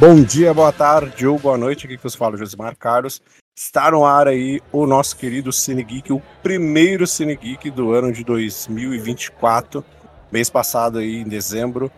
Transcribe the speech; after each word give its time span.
Bom 0.00 0.22
dia, 0.22 0.54
boa 0.54 0.72
tarde 0.72 1.26
ou 1.26 1.36
boa 1.40 1.58
noite, 1.58 1.84
aqui 1.84 1.98
que 1.98 2.06
eu 2.06 2.10
falo 2.12 2.36
Josimar 2.36 2.76
Carlos. 2.76 3.20
Está 3.56 3.90
no 3.90 4.04
ar 4.04 4.28
aí 4.28 4.60
o 4.70 4.86
nosso 4.86 5.16
querido 5.16 5.52
Cine 5.52 5.82
Geek, 5.82 6.12
o 6.12 6.22
primeiro 6.40 7.04
Cine 7.04 7.34
Geek 7.34 7.68
do 7.72 7.90
ano 7.92 8.12
de 8.12 8.22
2024. 8.22 9.84
Mês 10.30 10.48
passado 10.48 10.98
aí, 10.98 11.16
em 11.16 11.24
dezembro, 11.24 11.90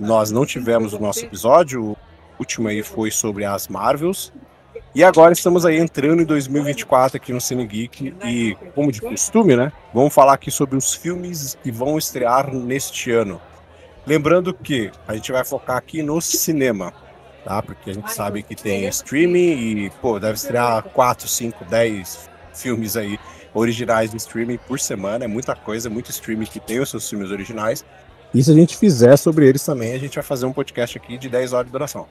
nós 0.00 0.32
não 0.32 0.44
tivemos 0.44 0.94
o 0.94 0.98
nosso 0.98 1.24
episódio, 1.24 1.90
o 1.90 1.96
último 2.40 2.66
aí 2.66 2.82
foi 2.82 3.12
sobre 3.12 3.44
as 3.44 3.68
Marvels. 3.68 4.32
E 4.92 5.04
agora 5.04 5.32
estamos 5.32 5.64
aí 5.64 5.78
entrando 5.78 6.22
em 6.22 6.26
2024 6.26 7.18
aqui 7.18 7.32
no 7.32 7.40
Cine 7.40 7.64
Geek 7.68 8.16
e, 8.24 8.56
como 8.74 8.90
de 8.90 9.00
costume, 9.00 9.54
né, 9.54 9.72
vamos 9.92 10.12
falar 10.12 10.32
aqui 10.32 10.50
sobre 10.50 10.76
os 10.76 10.92
filmes 10.92 11.56
que 11.62 11.70
vão 11.70 11.96
estrear 11.98 12.52
neste 12.52 13.12
ano. 13.12 13.40
Lembrando 14.04 14.52
que 14.52 14.90
a 15.06 15.14
gente 15.14 15.30
vai 15.30 15.44
focar 15.44 15.76
aqui 15.76 16.02
no 16.02 16.20
cinema, 16.20 16.92
tá? 17.44 17.62
Porque 17.62 17.90
a 17.90 17.94
gente 17.94 18.12
sabe 18.12 18.42
que 18.42 18.54
tem 18.54 18.86
streaming 18.88 19.84
e, 19.84 19.90
pô, 20.00 20.18
deve 20.18 20.34
estrear 20.34 20.82
4, 20.82 21.28
5, 21.28 21.64
10 21.64 22.30
filmes 22.54 22.96
aí 22.96 23.18
originais 23.52 24.10
do 24.10 24.16
streaming 24.16 24.58
por 24.58 24.80
semana. 24.80 25.24
É 25.24 25.28
muita 25.28 25.54
coisa, 25.54 25.90
muito 25.90 26.10
streaming 26.10 26.46
que 26.46 26.58
tem 26.58 26.80
os 26.80 26.90
seus 26.90 27.08
filmes 27.08 27.30
originais. 27.30 27.84
E 28.32 28.42
se 28.42 28.50
a 28.50 28.54
gente 28.54 28.76
fizer 28.76 29.16
sobre 29.16 29.46
eles 29.48 29.64
também, 29.64 29.94
a 29.94 29.98
gente 29.98 30.14
vai 30.14 30.24
fazer 30.24 30.46
um 30.46 30.52
podcast 30.52 30.98
aqui 30.98 31.16
de 31.16 31.28
10 31.28 31.52
horas 31.52 31.66
de 31.66 31.72
duração. 31.72 32.08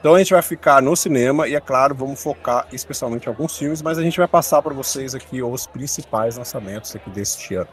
Então 0.00 0.14
a 0.14 0.18
gente 0.18 0.32
vai 0.32 0.42
ficar 0.42 0.82
no 0.82 0.94
cinema 0.96 1.48
e, 1.48 1.54
é 1.54 1.60
claro, 1.60 1.94
vamos 1.94 2.22
focar 2.22 2.66
especialmente 2.72 3.26
em 3.26 3.28
alguns 3.28 3.56
filmes, 3.56 3.80
mas 3.80 3.98
a 3.98 4.02
gente 4.02 4.18
vai 4.18 4.28
passar 4.28 4.60
para 4.60 4.74
vocês 4.74 5.14
aqui 5.14 5.42
os 5.42 5.66
principais 5.66 6.36
lançamentos 6.36 6.94
aqui 6.94 7.10
deste 7.10 7.54
ano. 7.54 7.68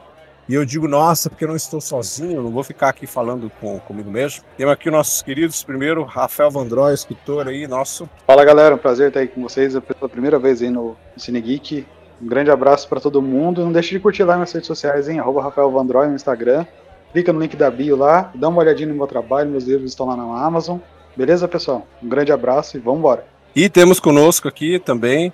E 0.48 0.54
eu 0.54 0.66
digo, 0.66 0.88
nossa, 0.90 1.30
porque 1.30 1.46
eu 1.46 1.48
não 1.48 1.56
estou 1.56 1.80
sozinho, 1.80 2.44
não 2.44 2.52
vou 2.52 2.64
ficar 2.64 2.90
aqui 2.90 3.08
falando 3.08 3.50
com, 3.62 3.80
comigo 3.80 4.12
mesmo. 4.12 4.44
Temos 4.58 4.74
aqui 4.74 4.92
nossos 4.92 5.22
queridos, 5.22 5.64
primeiro, 5.64 6.04
Rafael 6.04 6.52
Vandroy, 6.52 6.94
escritor 6.94 7.48
aí, 7.48 7.66
nosso. 7.66 8.10
Fala 8.28 8.44
galera, 8.44 8.76
um 8.76 8.78
prazer 8.78 9.08
estar 9.08 9.22
aí 9.22 9.28
com 9.28 9.42
vocês 9.42 9.74
pela 9.80 10.10
primeira 10.10 10.38
vez 10.38 10.62
aí 10.62 10.70
no 10.70 10.98
Cine 11.16 11.40
Geek. 11.40 11.86
Um 12.22 12.28
grande 12.28 12.52
abraço 12.52 12.90
para 12.90 13.00
todo 13.00 13.22
mundo. 13.22 13.64
Não 13.64 13.72
deixe 13.72 13.92
de 13.92 14.00
curtir 14.00 14.24
lá 14.24 14.38
nas 14.38 14.52
redes 14.52 14.68
sociais, 14.68 15.08
hein? 15.08 15.20
Arroba 15.20 15.44
Rafael 15.44 15.72
Vandroy 15.72 16.08
no 16.08 16.16
Instagram. 16.16 16.66
Clica 17.14 17.32
no 17.32 17.40
link 17.40 17.56
da 17.56 17.70
bio 17.70 17.96
lá, 17.96 18.32
dá 18.34 18.50
uma 18.50 18.60
olhadinha 18.60 18.90
no 18.90 18.96
meu 18.96 19.06
trabalho, 19.06 19.50
meus 19.50 19.66
livros 19.66 19.92
estão 19.92 20.08
lá 20.08 20.18
na 20.18 20.24
Amazon. 20.44 20.80
Beleza, 21.16 21.48
pessoal? 21.48 21.86
Um 22.02 22.10
grande 22.10 22.32
abraço 22.32 22.76
e 22.76 22.80
vamos 22.80 23.00
embora. 23.00 23.24
E 23.56 23.70
temos 23.70 24.00
conosco 24.00 24.48
aqui 24.48 24.80
também, 24.80 25.32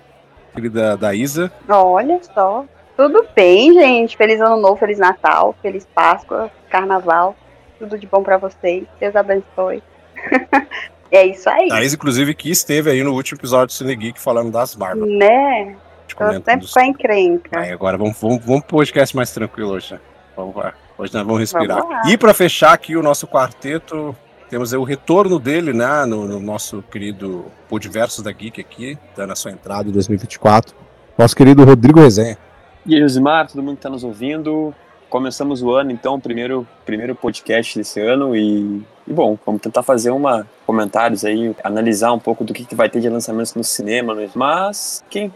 querida 0.54 0.94
da 0.96 1.14
Isa. 1.14 1.50
Olha 1.66 2.20
só, 2.22 2.66
tudo 3.00 3.26
bem, 3.34 3.72
gente? 3.72 4.14
Feliz 4.14 4.38
Ano 4.42 4.58
Novo, 4.58 4.76
Feliz 4.76 4.98
Natal, 4.98 5.54
Feliz 5.62 5.86
Páscoa, 5.94 6.50
Carnaval. 6.68 7.34
Tudo 7.78 7.98
de 7.98 8.06
bom 8.06 8.22
para 8.22 8.36
vocês. 8.36 8.84
Deus 9.00 9.16
abençoe. 9.16 9.82
é 11.10 11.24
isso 11.24 11.48
aí. 11.48 11.68
Thaís, 11.68 11.94
inclusive, 11.94 12.34
que 12.34 12.50
esteve 12.50 12.90
aí 12.90 13.02
no 13.02 13.14
último 13.14 13.38
episódio 13.40 13.68
do 13.68 13.72
Cine 13.72 13.96
Geek 13.96 14.20
falando 14.20 14.50
das 14.50 14.74
barbas. 14.74 15.08
Né? 15.08 15.76
Tô 16.14 16.30
sempre 16.30 16.56
dos... 16.56 16.74
com 16.74 16.80
a 16.80 16.84
encrenca. 16.84 17.60
Aí, 17.60 17.72
agora 17.72 17.96
vamos, 17.96 18.20
vamos, 18.20 18.44
vamos 18.44 18.64
pro 18.64 18.76
podcast 18.76 19.16
mais 19.16 19.32
tranquilo 19.32 19.70
hoje. 19.70 19.94
Né? 19.94 20.00
Vamos 20.36 20.54
lá. 20.54 20.74
Hoje 20.98 21.14
nós 21.14 21.24
vamos 21.24 21.40
respirar. 21.40 21.82
Vamos 21.82 22.12
e 22.12 22.18
para 22.18 22.34
fechar 22.34 22.74
aqui 22.74 22.98
o 22.98 23.02
nosso 23.02 23.26
quarteto, 23.26 24.14
temos 24.50 24.74
o 24.74 24.84
retorno 24.84 25.38
dele, 25.38 25.72
né, 25.72 26.04
no, 26.04 26.28
no 26.28 26.38
nosso 26.38 26.82
querido 26.82 27.46
Podiverso 27.66 28.22
da 28.22 28.30
Geek 28.30 28.60
aqui, 28.60 28.98
dando 29.16 29.32
a 29.32 29.36
sua 29.36 29.52
entrada 29.52 29.88
em 29.88 29.92
2024. 29.92 30.76
Nosso 31.16 31.34
querido 31.34 31.64
Rodrigo 31.64 31.98
Resenha. 31.98 32.49
E 32.86 32.94
aí, 32.94 33.04
Osmar, 33.04 33.46
todo 33.46 33.62
mundo 33.62 33.74
que 33.74 33.80
está 33.80 33.90
nos 33.90 34.04
ouvindo. 34.04 34.74
Começamos 35.10 35.62
o 35.62 35.70
ano, 35.72 35.90
então, 35.90 36.14
o 36.14 36.20
primeiro, 36.20 36.66
primeiro 36.86 37.14
podcast 37.14 37.76
desse 37.76 38.00
ano 38.00 38.34
e, 38.34 38.82
e, 39.06 39.12
bom, 39.12 39.36
vamos 39.44 39.60
tentar 39.60 39.82
fazer 39.82 40.10
uma 40.10 40.48
comentários 40.64 41.24
aí, 41.24 41.54
analisar 41.62 42.12
um 42.12 42.18
pouco 42.18 42.44
do 42.44 42.54
que, 42.54 42.64
que 42.64 42.74
vai 42.74 42.88
ter 42.88 43.00
de 43.00 43.08
lançamentos 43.08 43.54
no 43.54 43.62
cinema, 43.64 44.14
mesmo. 44.14 44.38
mas 44.38 45.04
quem 45.10 45.32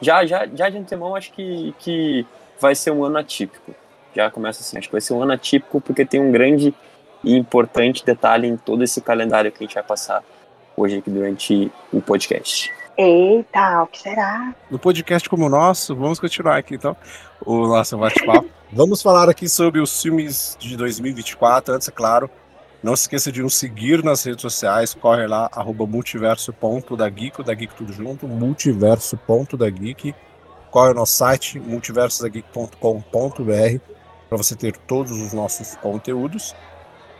já, 0.00 0.24
já, 0.26 0.46
já 0.46 0.68
de 0.68 0.76
antemão 0.76 1.16
acho 1.16 1.32
que, 1.32 1.74
que 1.78 2.26
vai 2.60 2.74
ser 2.74 2.90
um 2.90 3.02
ano 3.02 3.18
atípico. 3.18 3.74
Já 4.14 4.30
começa 4.30 4.60
assim, 4.60 4.78
acho 4.78 4.88
que 4.88 4.92
vai 4.92 5.00
ser 5.00 5.14
um 5.14 5.22
ano 5.22 5.32
atípico 5.32 5.80
porque 5.80 6.04
tem 6.04 6.20
um 6.20 6.30
grande 6.30 6.72
e 7.24 7.34
importante 7.34 8.04
detalhe 8.04 8.46
em 8.46 8.56
todo 8.56 8.84
esse 8.84 9.00
calendário 9.00 9.50
que 9.50 9.64
a 9.64 9.66
gente 9.66 9.74
vai 9.74 9.82
passar 9.82 10.22
hoje 10.76 10.98
aqui 10.98 11.10
durante 11.10 11.72
o 11.92 12.00
podcast. 12.00 12.70
Eita, 12.96 13.82
o 13.82 13.88
que 13.88 13.98
será? 13.98 14.54
No 14.70 14.78
podcast 14.78 15.28
como 15.28 15.46
o 15.46 15.48
nosso, 15.48 15.96
vamos 15.96 16.20
continuar 16.20 16.56
aqui 16.56 16.76
então 16.76 16.96
o 17.44 17.66
nosso 17.66 17.98
bate-papo. 17.98 18.48
vamos 18.72 19.02
falar 19.02 19.28
aqui 19.28 19.48
sobre 19.48 19.80
os 19.80 20.00
filmes 20.00 20.56
de 20.60 20.76
2024. 20.76 21.74
Antes, 21.74 21.88
é 21.88 21.90
claro, 21.90 22.30
não 22.82 22.94
se 22.94 23.02
esqueça 23.02 23.32
de 23.32 23.42
nos 23.42 23.54
seguir 23.54 24.04
nas 24.04 24.22
redes 24.22 24.42
sociais. 24.42 24.94
Corre 24.94 25.26
lá, 25.26 25.50
arroba 25.52 25.86
multiverso.dageek, 25.86 27.42
da 27.42 27.54
Geek 27.54 27.74
tudo 27.74 27.92
junto, 27.92 28.28
multiverso.dageek. 28.28 30.14
Corre 30.70 30.90
o 30.90 30.94
nosso 30.94 31.16
site, 31.16 31.58
multiversodageek.com.br, 31.58 33.78
para 34.28 34.38
você 34.38 34.54
ter 34.54 34.76
todos 34.76 35.12
os 35.12 35.32
nossos 35.32 35.74
conteúdos. 35.76 36.54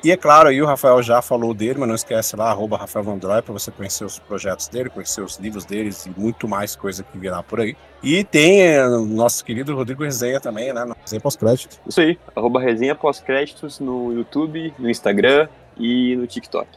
E 0.05 0.11
é 0.11 0.19
claro, 0.19 0.51
aí 0.51 0.61
o 0.61 0.67
Rafael 0.67 1.03
já 1.03 1.23
falou 1.23 1.55
dele, 1.55 1.79
mas 1.79 1.89
não 1.89 1.95
esquece 1.95 2.37
lá, 2.37 2.51
arroba 2.51 2.77
Rafael 2.77 3.03
Vandroy, 3.03 3.41
para 3.41 3.55
você 3.55 3.71
conhecer 3.71 4.05
os 4.05 4.19
projetos 4.19 4.69
dele, 4.69 4.91
conhecer 4.91 5.23
os 5.23 5.39
livros 5.39 5.65
deles 5.65 6.05
e 6.05 6.11
muito 6.15 6.47
mais 6.47 6.77
coisa 6.77 7.03
que 7.03 7.17
virá 7.17 7.43
por 7.43 7.59
aí. 7.59 7.75
E 8.03 8.23
tem 8.23 8.61
é, 8.61 8.87
o 8.87 9.07
nosso 9.07 9.43
querido 9.43 9.75
Rodrigo 9.75 10.05
Resenha 10.05 10.39
também, 10.39 10.75
né? 10.75 10.85
No 10.85 10.95
Resenha 11.01 11.23
Pós-Créditos. 11.23 11.81
Isso 11.89 12.03
aí, 12.03 12.19
arroba 12.37 12.61
Resenha 12.61 12.95
Pós-Créditos 12.95 13.81
no 13.81 14.13
YouTube, 14.13 14.75
no 14.79 14.91
Instagram 14.91 15.49
e 15.79 16.15
no 16.17 16.27
TikTok. 16.27 16.69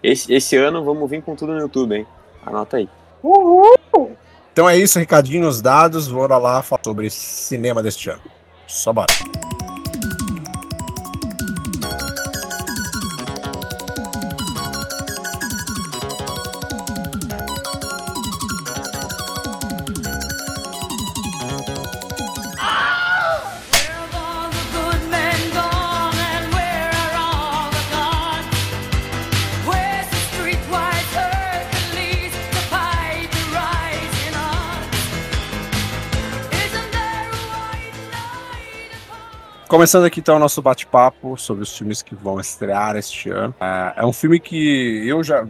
Esse, 0.00 0.32
esse 0.32 0.56
ano 0.56 0.84
vamos 0.84 1.10
vir 1.10 1.22
com 1.22 1.34
tudo 1.34 1.52
no 1.52 1.58
YouTube, 1.58 1.96
hein? 1.96 2.06
Anota 2.44 2.76
aí. 2.76 2.88
Uhul! 3.24 4.16
Então 4.52 4.70
é 4.70 4.78
isso, 4.78 5.00
recadinhos 5.00 5.60
dados, 5.60 6.06
bora 6.06 6.38
lá 6.38 6.62
falar 6.62 6.80
sobre 6.84 7.10
cinema 7.10 7.82
deste 7.82 8.08
ano. 8.08 8.22
Só 8.68 8.92
bora. 8.92 9.12
Começando 39.76 40.06
aqui 40.06 40.20
então 40.20 40.36
o 40.36 40.38
nosso 40.38 40.62
bate-papo 40.62 41.36
sobre 41.36 41.62
os 41.62 41.76
filmes 41.76 42.00
que 42.00 42.14
vão 42.14 42.40
estrear 42.40 42.96
este 42.96 43.28
ano. 43.28 43.54
É, 43.60 43.92
é 43.98 44.06
um 44.06 44.12
filme 44.12 44.40
que 44.40 45.06
eu 45.06 45.22
já, 45.22 45.46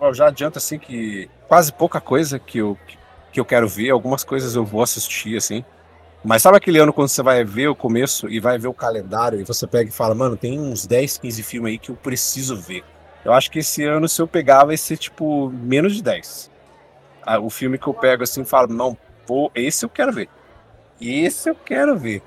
eu 0.00 0.14
já 0.14 0.28
adianto 0.28 0.56
assim 0.56 0.78
que 0.78 1.28
quase 1.46 1.70
pouca 1.70 2.00
coisa 2.00 2.38
que 2.38 2.56
eu, 2.56 2.78
que 3.30 3.38
eu 3.38 3.44
quero 3.44 3.68
ver, 3.68 3.90
algumas 3.90 4.24
coisas 4.24 4.54
eu 4.54 4.64
vou 4.64 4.82
assistir 4.82 5.36
assim. 5.36 5.62
Mas 6.24 6.40
sabe 6.40 6.56
aquele 6.56 6.78
ano 6.78 6.90
quando 6.90 7.08
você 7.08 7.22
vai 7.22 7.44
ver 7.44 7.68
o 7.68 7.76
começo 7.76 8.30
e 8.30 8.40
vai 8.40 8.56
ver 8.56 8.68
o 8.68 8.72
calendário 8.72 9.38
e 9.38 9.44
você 9.44 9.66
pega 9.66 9.90
e 9.90 9.92
fala, 9.92 10.14
mano, 10.14 10.38
tem 10.38 10.58
uns 10.58 10.86
10, 10.86 11.18
15 11.18 11.42
filmes 11.42 11.72
aí 11.72 11.78
que 11.78 11.90
eu 11.90 11.96
preciso 11.96 12.56
ver. 12.56 12.82
Eu 13.26 13.34
acho 13.34 13.50
que 13.50 13.58
esse 13.58 13.84
ano, 13.84 14.08
se 14.08 14.22
eu 14.22 14.26
pegar, 14.26 14.64
vai 14.64 14.78
ser 14.78 14.96
tipo 14.96 15.50
menos 15.50 15.94
de 15.94 16.02
10. 16.02 16.50
Ah, 17.22 17.38
o 17.38 17.50
filme 17.50 17.76
que 17.76 17.86
eu 17.86 17.92
pego 17.92 18.22
assim 18.22 18.42
falo, 18.42 18.72
não, 18.72 18.96
pô, 19.26 19.50
esse 19.54 19.84
eu 19.84 19.90
quero 19.90 20.14
ver. 20.14 20.30
Esse 20.98 21.50
eu 21.50 21.54
quero 21.54 21.94
ver. 21.98 22.22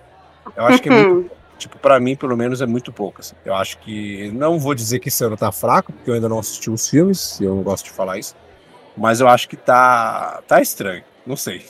Eu 0.55 0.65
acho 0.65 0.81
que 0.81 0.89
é 0.89 0.91
muito, 0.91 1.31
tipo, 1.59 1.77
para 1.77 1.99
mim, 1.99 2.15
pelo 2.15 2.35
menos, 2.35 2.61
é 2.61 2.65
muito 2.65 2.91
pouco. 2.91 3.21
Assim. 3.21 3.35
Eu 3.45 3.53
acho 3.53 3.77
que. 3.79 4.31
Não 4.31 4.57
vou 4.57 4.73
dizer 4.73 4.99
que 4.99 5.09
esse 5.09 5.23
ano 5.23 5.37
tá 5.37 5.51
fraco, 5.51 5.93
porque 5.93 6.09
eu 6.09 6.15
ainda 6.15 6.27
não 6.27 6.39
assisti 6.39 6.71
os 6.71 6.89
filmes, 6.89 7.39
e 7.39 7.43
eu 7.43 7.53
não 7.53 7.61
gosto 7.61 7.85
de 7.85 7.91
falar 7.91 8.17
isso. 8.17 8.35
Mas 8.97 9.21
eu 9.21 9.27
acho 9.27 9.47
que 9.47 9.55
tá. 9.55 10.41
tá 10.47 10.61
estranho. 10.61 11.03
Não 11.27 11.35
sei. 11.35 11.63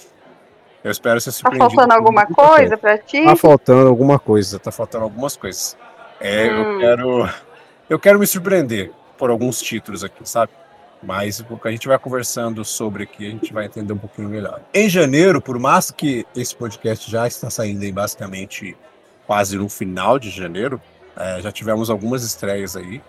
Eu 0.84 0.92
espero 0.92 1.20
ser 1.20 1.32
surpreendido. 1.32 1.70
Tá 1.70 1.76
faltando 1.76 1.94
alguma 1.94 2.26
coisa 2.26 2.78
pra 2.78 2.98
ti? 2.98 3.26
Tá 3.26 3.36
faltando 3.36 3.90
alguma 3.90 4.18
coisa, 4.18 4.58
tá 4.58 4.72
faltando 4.72 5.04
algumas 5.04 5.36
coisas. 5.36 5.76
É, 6.20 6.50
hum. 6.50 6.58
eu 6.58 6.80
quero. 6.80 7.30
Eu 7.90 8.00
quero 8.00 8.20
me 8.20 8.28
surpreender 8.28 8.92
por 9.18 9.30
alguns 9.30 9.60
títulos 9.62 10.04
aqui, 10.04 10.28
sabe? 10.30 10.54
Mas 11.02 11.40
o 11.40 11.58
que 11.58 11.68
a 11.68 11.72
gente 11.72 11.88
vai 11.88 11.98
conversando 11.98 12.64
sobre 12.66 13.04
aqui, 13.04 13.26
a 13.26 13.30
gente 13.30 13.54
vai 13.54 13.66
entender 13.66 13.94
um 13.94 13.98
pouquinho 13.98 14.30
melhor. 14.30 14.62
Em 14.74 14.90
janeiro, 14.90 15.42
por 15.42 15.58
mais 15.58 15.92
que 15.92 16.26
esse 16.36 16.56
podcast 16.56 17.10
já 17.10 17.26
está 17.26 17.50
saindo 17.50 17.84
aí 17.84 17.92
basicamente 17.92 18.78
quase 19.30 19.56
no 19.60 19.70
final 19.70 20.18
de 20.18 20.32
janeiro, 20.32 20.82
é, 21.16 21.40
já 21.40 21.52
tivemos 21.52 21.92
algumas 21.92 22.24
estreias 22.24 22.76
aí. 22.76 23.00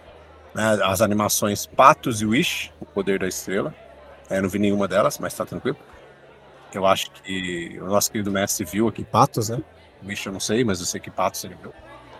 Né? 0.54 0.78
As 0.84 1.00
animações 1.00 1.64
Patos 1.64 2.20
e 2.20 2.26
Wish, 2.26 2.70
O 2.78 2.84
Poder 2.84 3.18
da 3.18 3.26
Estrela. 3.26 3.74
É, 4.28 4.38
não 4.38 4.46
vi 4.46 4.58
nenhuma 4.58 4.86
delas, 4.86 5.18
mas 5.18 5.32
tá 5.32 5.46
tranquilo. 5.46 5.78
Eu 6.74 6.84
acho 6.84 7.10
que 7.10 7.78
o 7.80 7.86
nosso 7.86 8.12
querido 8.12 8.30
mestre 8.30 8.66
viu 8.66 8.86
aqui 8.86 9.02
Patos, 9.02 9.48
né? 9.48 9.62
Wish 10.04 10.26
eu 10.26 10.32
não 10.34 10.40
sei, 10.40 10.62
mas 10.62 10.78
eu 10.80 10.84
sei 10.84 11.00
que 11.00 11.10
Patos 11.10 11.42
ele 11.42 11.56
viu. 11.62 11.72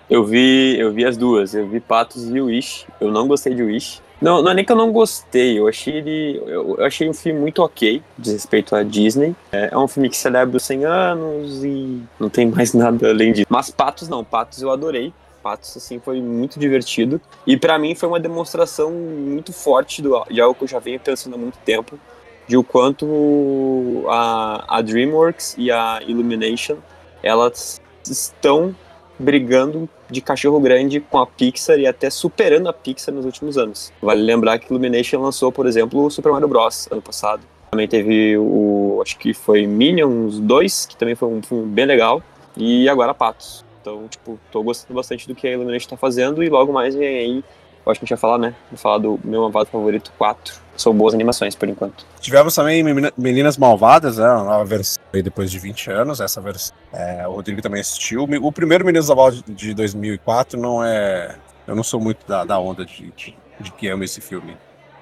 Eu 0.09 0.25
vi, 0.25 0.79
eu 0.79 0.91
vi 0.95 1.05
as 1.05 1.19
duas. 1.19 1.55
Eu 1.55 1.69
vi 1.69 1.79
Patos 1.79 2.27
e 2.27 2.41
Wish. 2.41 2.87
Eu 3.03 3.13
não 3.13 3.29
gostei 3.29 3.55
de 3.55 3.63
Wish 3.63 4.01
Não, 4.21 4.43
não 4.43 4.51
é 4.51 4.55
nem 4.55 4.65
que 4.65 4.71
eu 4.71 4.77
não 4.77 4.93
gostei, 4.93 5.59
eu 5.59 5.67
achei 5.67 5.97
ele. 5.97 6.43
Eu, 6.47 6.85
achei 6.85 7.09
um 7.09 7.15
filme 7.15 7.41
muito 7.41 7.63
ok, 7.63 8.03
de 8.19 8.33
respeito 8.33 8.77
à 8.77 8.83
Disney. 8.83 9.35
É, 9.51 9.71
é, 9.73 9.79
um 9.79 9.89
filme 9.89 10.11
que 10.11 10.17
celebra 10.17 10.57
os 10.57 10.63
100 10.65 10.85
anos 10.85 11.65
e 11.65 12.03
não 12.19 12.29
tem 12.29 12.47
mais 12.47 12.73
nada 12.75 13.09
além 13.09 13.33
disso. 13.33 13.47
Mas 13.49 13.71
Patos 13.71 14.09
não, 14.09 14.23
Patos 14.23 14.61
eu 14.61 14.71
adorei. 14.71 15.13
Patos, 15.43 15.75
assim, 15.75 15.99
foi 15.99 16.21
muito 16.21 16.61
divertido. 16.61 17.19
E 17.47 17.57
para 17.57 17.79
mim 17.79 17.95
foi 17.95 18.09
uma 18.11 18.21
demonstração 18.21 18.91
muito 18.91 19.55
forte 19.55 20.03
do, 20.03 20.23
de 20.31 20.39
algo 20.39 20.55
que 20.55 20.65
eu 20.65 20.69
já 20.69 20.79
venho 20.79 21.01
pensando 21.01 21.35
há 21.35 21.39
muito 21.39 21.57
tempo, 21.65 21.99
de 22.47 22.59
o 22.59 22.63
quanto 22.63 24.05
a, 24.07 24.77
a 24.77 24.83
DreamWorks 24.83 25.55
e 25.57 25.71
a 25.71 26.01
Illumination, 26.07 26.77
elas 27.23 27.81
estão 28.05 28.75
brigando 29.19 29.89
de 30.11 30.21
cachorro 30.21 30.61
grande 30.61 31.01
com 31.01 31.19
a 31.19 31.27
Pixar 31.27 31.79
e 31.79 31.87
até 31.87 32.11
superando 32.11 32.69
a 32.69 32.73
Pixar 32.73 33.15
nos 33.15 33.25
últimos 33.25 33.57
anos. 33.57 33.93
Vale 34.03 34.23
lembrar 34.23 34.59
que 34.59 34.71
Illumination 34.71 35.21
lançou, 35.21 35.51
por 35.53 35.67
exemplo, 35.67 36.05
o 36.05 36.11
Super 36.11 36.33
Mario 36.33 36.49
Bros. 36.49 36.89
ano 36.91 37.03
passado. 37.03 37.43
Também 37.71 37.87
teve 37.87 38.37
o, 38.37 39.01
acho 39.03 39.17
que 39.17 39.33
foi 39.33 39.67
Minions 39.67 40.41
2, 40.41 40.87
que 40.87 40.97
também 40.97 41.15
foi 41.15 41.29
um 41.29 41.43
filme 41.43 41.67
bem 41.67 41.85
legal, 41.85 42.23
e 42.57 42.89
agora 42.89 43.15
Patos. 43.15 43.65
Então, 43.81 44.09
tipo, 44.09 44.39
tô 44.51 44.63
gostando 44.63 44.95
bastante 44.95 45.27
do 45.27 45.35
que 45.35 45.47
a 45.47 45.53
Illumination 45.53 45.89
tá 45.89 45.97
fazendo 45.97 46.43
e 46.43 46.49
logo 46.49 46.73
mais 46.73 46.95
vem 46.95 47.19
aí 47.19 47.45
eu 47.85 47.91
acho 47.91 47.99
que 47.99 48.05
a 48.05 48.07
gente 48.07 48.11
vai 48.11 48.19
falar, 48.19 48.39
né? 48.39 48.55
Vou 48.71 48.79
falar 48.79 48.99
do 48.99 49.19
meu 49.25 49.41
malvado 49.41 49.71
favorito 49.71 50.13
4. 50.19 50.55
São 50.81 50.95
boas 50.95 51.13
animações, 51.13 51.55
por 51.55 51.69
enquanto. 51.69 52.07
Tivemos 52.21 52.55
também 52.55 52.83
Meninas 53.17 53.59
Malvadas, 53.59 54.17
né? 54.17 54.27
Uma 54.27 54.45
nova 54.45 54.65
versão 54.65 55.03
aí 55.13 55.23
depois 55.23 55.51
de 55.51 55.59
20 55.59 55.91
anos. 55.91 56.21
Essa 56.21 56.41
versão. 56.41 56.75
É, 56.91 57.29
o 57.29 57.33
Rodrigo 57.33 57.61
também 57.61 57.83
assistiu. 57.83 58.25
O 58.25 58.51
primeiro 58.51 58.85
Meninas 58.85 59.09
Malvadas 59.09 59.43
de 59.47 59.75
2004 59.75 60.59
não 60.59 60.83
é. 60.83 61.37
Eu 61.67 61.77
não 61.77 61.83
sou 61.83 62.01
muito 62.01 62.27
da, 62.27 62.45
da 62.45 62.59
onda 62.59 62.85
de, 62.85 63.13
de, 63.15 63.37
de 63.61 63.73
que 63.73 63.89
amo 63.89 64.05
esse 64.05 64.23
filme. 64.23 64.57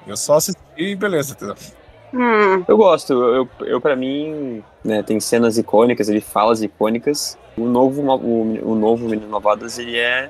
Eu 0.05 0.17
só 0.17 0.35
assisti 0.35 0.59
e 0.77 0.97
beleza, 0.97 1.35
entendeu? 1.35 1.55
Hum. 2.13 2.65
Eu 2.67 2.77
gosto. 2.77 3.13
Eu, 3.13 3.49
eu 3.61 3.81
para 3.81 3.95
mim, 3.95 4.65
né, 4.83 5.05
tem 5.05 5.21
cenas 5.21 5.59
icônicas, 5.59 6.09
ele 6.09 6.21
falas 6.21 6.61
icônicas. 6.61 7.39
O 7.57 7.65
novo, 7.65 8.03
o, 8.03 8.73
o 8.73 8.75
novo 8.75 9.09
Meninas 9.09 9.31
Malvadas, 9.31 9.79
ele 9.79 9.97
é 9.97 10.29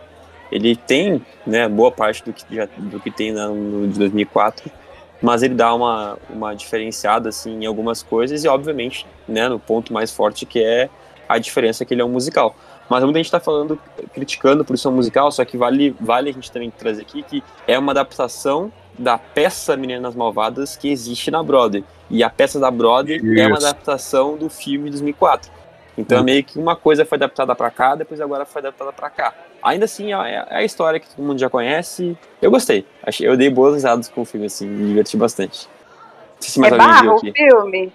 ele 0.51 0.75
tem 0.77 1.25
né, 1.47 1.69
boa 1.69 1.91
parte 1.91 2.25
do 2.25 2.33
que, 2.33 2.45
já, 2.55 2.67
do 2.77 2.99
que 2.99 3.11
tem 3.11 3.33
no, 3.33 3.87
de 3.89 3.99
2004, 3.99 4.71
mas 5.21 5.43
ele 5.43 5.55
dá 5.55 5.75
uma, 5.75 6.17
uma 6.31 6.55
diferenciada 6.55 7.29
assim, 7.29 7.63
em 7.63 7.67
algumas 7.67 8.03
coisas 8.03 8.45
e, 8.45 8.49
obviamente, 8.49 9.07
né, 9.27 9.49
no 9.49 9.59
ponto 9.59 9.93
mais 9.93 10.11
forte 10.11 10.47
que 10.47 10.63
é 10.63 10.89
a 11.29 11.39
diferença 11.39 11.85
que 11.85 11.93
ele 11.93 12.01
é 12.01 12.05
um 12.05 12.11
musical. 12.11 12.55
Mas 12.89 13.05
muita 13.05 13.19
gente 13.19 13.27
está 13.27 13.41
falando, 13.41 13.79
criticando 14.15 14.65
por 14.65 14.79
ser 14.79 14.89
um 14.89 14.93
musical, 14.93 15.31
só 15.31 15.45
que 15.45 15.57
vale, 15.57 15.95
vale 16.01 16.31
a 16.31 16.33
gente 16.33 16.51
também 16.51 16.71
trazer 16.71 17.03
aqui 17.03 17.23
que 17.23 17.43
é 17.67 17.79
uma 17.79 17.93
adaptação 17.93 18.73
da 18.99 19.19
peça 19.19 19.77
Meninas 19.77 20.15
Malvadas 20.15 20.77
que 20.77 20.89
existe 20.89 21.31
na 21.31 21.43
Broadway. 21.43 21.85
E 22.11 22.25
a 22.25 22.31
peça 22.31 22.59
da 22.59 22.71
Broadway 22.71 23.19
Isso. 23.19 23.41
é 23.41 23.47
uma 23.47 23.59
adaptação 23.59 24.37
do 24.37 24.49
filme 24.49 24.87
de 24.87 24.93
2004. 24.93 25.58
Então, 25.99 26.21
hum. 26.21 26.25
meio 26.25 26.45
que 26.45 26.57
uma 26.57 26.77
coisa 26.77 27.05
foi 27.05 27.17
adaptada 27.17 27.57
para 27.57 27.71
cá, 27.73 27.97
depois 27.97 28.21
agora 28.21 28.47
foi 28.47 28.61
adaptada 28.61 28.93
para 28.93 29.11
cá. 29.11 29.35
Ainda 29.61 29.85
assim, 29.85 30.15
é, 30.15 30.47
é 30.49 30.57
a 30.59 30.63
história 30.63 31.01
que 31.01 31.09
todo 31.09 31.27
mundo 31.27 31.41
já 31.41 31.51
conhece. 31.51 32.17
Eu 32.41 32.53
gostei. 32.53 32.87
Eu 33.21 33.37
dei 33.37 33.51
boas 33.51 33.75
risadas 33.75 34.09
com 34.09 34.21
o 34.21 34.25
filme, 34.25 34.47
assim, 34.47 34.69
me 34.69 34.87
diverti 34.87 35.17
bastante. 35.17 35.67
Não 35.67 36.43
sei 36.43 36.51
se 36.51 36.61
mais 36.61 36.73
é 36.73 36.77
alguém 36.77 36.89
barro, 36.89 37.03
viu 37.03 37.15
aqui. 37.17 37.33
filme? 37.33 37.93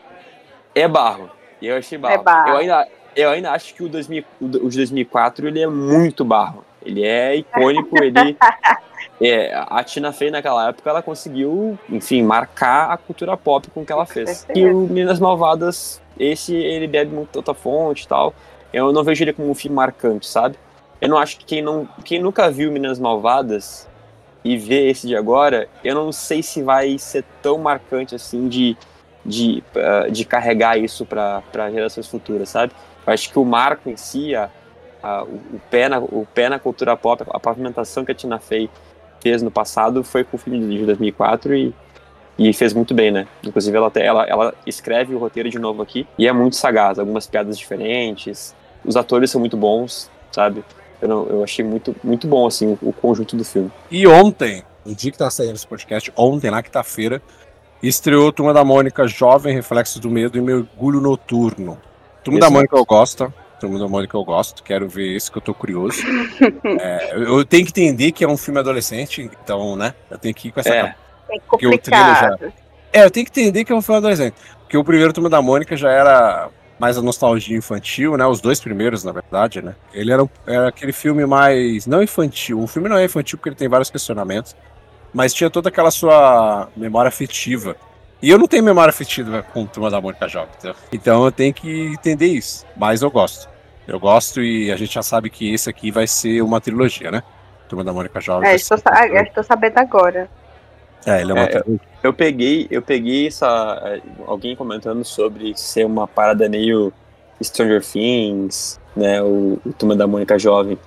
É 0.75 0.87
barro. 0.87 1.29
Eu 1.61 1.77
achei 1.77 1.97
barro. 1.97 2.15
É 2.15 2.17
barro. 2.17 2.49
Eu 2.49 2.57
ainda, 2.57 2.87
eu 3.15 3.29
ainda 3.29 3.51
acho 3.51 3.73
que 3.73 3.81
o, 3.83 3.87
2000, 3.87 4.23
o 4.41 4.47
de 4.49 4.77
2004 4.77 5.47
ele 5.47 5.61
é 5.61 5.67
muito 5.67 6.25
barro. 6.25 6.65
Ele 6.85 7.05
é 7.05 7.37
icônico, 7.37 8.03
ele... 8.03 8.37
É, 9.21 9.53
a 9.69 9.83
Tina 9.83 10.11
Fey 10.11 10.29
naquela 10.29 10.69
época 10.69 10.89
ela 10.89 11.01
conseguiu, 11.01 11.77
enfim, 11.89 12.21
marcar 12.23 12.91
a 12.91 12.97
cultura 12.97 13.37
pop 13.37 13.69
com 13.71 13.81
o 13.81 13.85
que 13.85 13.91
ela 13.91 14.05
fez. 14.05 14.45
E 14.53 14.65
o 14.65 14.81
Meninas 14.81 15.19
Malvadas, 15.19 16.01
esse 16.19 16.55
ele 16.55 16.87
bebe 16.87 17.13
muito 17.13 17.35
outra 17.35 17.53
fonte 17.53 18.03
e 18.03 18.07
tal. 18.07 18.33
Eu 18.71 18.91
não 18.91 19.03
vejo 19.03 19.23
ele 19.23 19.33
como 19.33 19.49
um 19.49 19.55
filme 19.55 19.75
marcante, 19.75 20.27
sabe? 20.27 20.57
Eu 20.99 21.09
não 21.09 21.17
acho 21.17 21.37
que 21.37 21.45
quem, 21.45 21.61
não, 21.61 21.87
quem 22.03 22.19
nunca 22.21 22.49
viu 22.49 22.71
Meninas 22.71 22.99
Malvadas 22.99 23.87
e 24.43 24.57
vê 24.57 24.89
esse 24.89 25.07
de 25.07 25.15
agora, 25.15 25.69
eu 25.83 25.95
não 25.95 26.11
sei 26.11 26.43
se 26.43 26.61
vai 26.61 26.97
ser 26.97 27.23
tão 27.41 27.57
marcante 27.57 28.15
assim 28.15 28.47
de, 28.47 28.77
de, 29.25 29.63
uh, 29.75 30.11
de 30.11 30.25
carregar 30.25 30.77
isso 30.77 31.05
para 31.05 31.71
gerações 31.71 32.07
futuras, 32.07 32.49
sabe? 32.49 32.73
Eu 33.05 33.13
acho 33.13 33.29
que 33.29 33.39
o 33.39 33.45
marco 33.45 33.89
em 33.89 33.95
si, 33.95 34.35
a, 34.35 34.49
a, 35.01 35.23
o, 35.23 35.61
pé 35.69 35.87
na, 35.87 35.99
o 35.99 36.27
pé 36.33 36.49
na 36.49 36.59
cultura 36.59 36.95
pop, 36.97 37.23
a 37.29 37.39
pavimentação 37.39 38.03
que 38.03 38.11
a 38.11 38.15
Tina 38.15 38.39
Fey 38.39 38.69
fez 39.21 39.41
no 39.41 39.51
passado 39.51 40.03
foi 40.03 40.23
com 40.23 40.35
o 40.35 40.39
filme 40.39 40.77
de 40.77 40.85
2004 40.85 41.55
e, 41.55 41.73
e 42.37 42.51
fez 42.53 42.73
muito 42.73 42.93
bem, 42.93 43.11
né? 43.11 43.27
Inclusive 43.43 43.75
ela, 43.75 43.91
ela, 43.95 44.25
ela 44.25 44.53
escreve 44.65 45.13
o 45.13 45.19
roteiro 45.19 45.49
de 45.49 45.59
novo 45.59 45.81
aqui 45.81 46.07
e 46.17 46.27
é 46.27 46.33
muito 46.33 46.55
sagaz, 46.55 46.97
algumas 46.99 47.27
piadas 47.27 47.57
diferentes, 47.57 48.55
os 48.83 48.95
atores 48.95 49.31
são 49.31 49.39
muito 49.39 49.55
bons, 49.55 50.09
sabe? 50.31 50.63
Eu, 51.01 51.27
eu 51.29 51.43
achei 51.43 51.63
muito, 51.63 51.95
muito 52.03 52.27
bom, 52.27 52.47
assim, 52.47 52.67
o, 52.67 52.89
o 52.89 52.93
conjunto 52.93 53.35
do 53.35 53.43
filme. 53.43 53.71
E 53.91 54.07
ontem, 54.07 54.63
no 54.85 54.95
dia 54.95 55.11
que 55.11 55.17
tá 55.17 55.29
saindo 55.29 55.55
esse 55.55 55.67
podcast, 55.67 56.11
ontem, 56.15 56.49
na 56.49 56.63
quinta-feira, 56.63 57.21
estreou 57.81 58.31
Turma 58.31 58.53
da 58.53 58.63
Mônica 58.63 59.07
Jovem 59.07 59.53
Reflexos 59.53 59.99
do 59.99 60.09
Medo 60.09 60.37
e 60.37 60.41
Mergulho 60.41 61.01
Noturno. 61.01 61.77
Turma 62.23 62.39
Exato. 62.39 62.51
da 62.51 62.57
Mônica 62.57 62.77
eu 62.77 62.85
gosto. 62.85 63.33
Turma 63.59 63.79
da 63.79 63.87
Mônica 63.87 64.15
eu 64.15 64.23
gosto, 64.25 64.61
quero 64.61 64.89
ver 64.89 65.15
esse 65.15 65.31
que 65.31 65.37
eu 65.37 65.41
tô 65.41 65.53
curioso. 65.53 66.01
é, 66.79 67.15
eu 67.15 67.45
tenho 67.45 67.65
que 67.65 67.81
entender 67.81 68.11
que 68.11 68.23
é 68.23 68.27
um 68.27 68.35
filme 68.35 68.59
adolescente, 68.59 69.21
então, 69.21 69.75
né? 69.75 69.93
Eu 70.09 70.17
tenho 70.17 70.33
que 70.33 70.49
ir 70.49 70.51
com 70.51 70.59
essa. 70.59 70.73
É, 70.73 70.95
é 71.35 71.39
complicado. 71.47 72.39
Já... 72.39 72.53
É, 72.91 73.03
eu 73.03 73.11
tenho 73.11 73.25
que 73.25 73.39
entender 73.39 73.65
que 73.65 73.71
é 73.71 73.75
um 73.75 73.81
filme 73.81 73.97
adolescente. 73.97 74.35
Porque 74.59 74.77
o 74.77 74.83
primeiro 74.83 75.11
Turma 75.13 75.29
da 75.29 75.41
Mônica 75.41 75.75
já 75.75 75.91
era 75.91 76.49
mais 76.79 76.97
a 76.97 77.01
nostalgia 77.01 77.57
infantil, 77.57 78.17
né? 78.17 78.25
Os 78.25 78.41
dois 78.41 78.59
primeiros, 78.59 79.03
na 79.03 79.11
verdade, 79.11 79.61
né? 79.61 79.75
Ele 79.93 80.11
era, 80.11 80.29
era 80.45 80.67
aquele 80.67 80.91
filme 80.91 81.25
mais. 81.25 81.87
não 81.87 82.03
infantil. 82.03 82.59
O 82.59 82.67
filme 82.67 82.89
não 82.89 82.97
é 82.97 83.05
infantil 83.05 83.37
porque 83.37 83.49
ele 83.49 83.55
tem 83.55 83.67
vários 83.67 83.89
questionamentos, 83.89 84.55
mas 85.13 85.33
tinha 85.33 85.49
toda 85.49 85.69
aquela 85.69 85.91
sua 85.91 86.69
memória 86.75 87.09
afetiva. 87.09 87.75
E 88.21 88.29
eu 88.29 88.37
não 88.37 88.47
tenho 88.47 88.63
memória 88.63 88.89
afetiva 88.89 89.43
com 89.53 89.65
Turma 89.65 89.89
da 89.89 89.99
Mônica 89.99 90.27
Jovem, 90.27 90.49
entendeu? 90.57 90.75
então 90.91 91.25
eu 91.25 91.31
tenho 91.31 91.53
que 91.53 91.87
entender 91.87 92.27
isso. 92.27 92.65
Mas 92.75 93.01
eu 93.01 93.11
gosto. 93.11 93.49
Eu 93.87 93.99
gosto 93.99 94.41
e 94.41 94.71
a 94.71 94.77
gente 94.77 94.93
já 94.93 95.03
sabe 95.03 95.29
que 95.29 95.53
esse 95.53 95.69
aqui 95.69 95.91
vai 95.91 96.07
ser 96.07 96.41
uma 96.41 96.61
trilogia, 96.61 97.11
né? 97.11 97.21
Turma 97.67 97.83
da 97.83 97.91
Mônica 97.91 98.21
Jovem. 98.21 98.49
É, 98.49 98.55
estou, 98.55 98.77
sa 98.77 99.05
estou 99.07 99.43
sabendo 99.43 99.77
agora. 99.77 100.29
É, 101.05 101.21
ele 101.21 101.31
é 101.31 101.33
uma 101.33 101.43
é, 101.43 101.61
eu 102.01 102.13
peguei, 102.13 102.67
eu 102.69 102.81
peguei 102.81 103.27
essa. 103.27 103.81
É, 103.85 104.01
alguém 104.25 104.55
comentando 104.55 105.03
sobre 105.03 105.53
ser 105.57 105.85
uma 105.85 106.07
parada 106.07 106.47
meio 106.49 106.93
Stranger 107.41 107.83
Things, 107.83 108.79
né? 108.95 109.21
O, 109.21 109.59
o 109.65 109.73
Turma 109.73 109.95
da 109.95 110.07
Mônica 110.07 110.37
Jovem. 110.37 110.77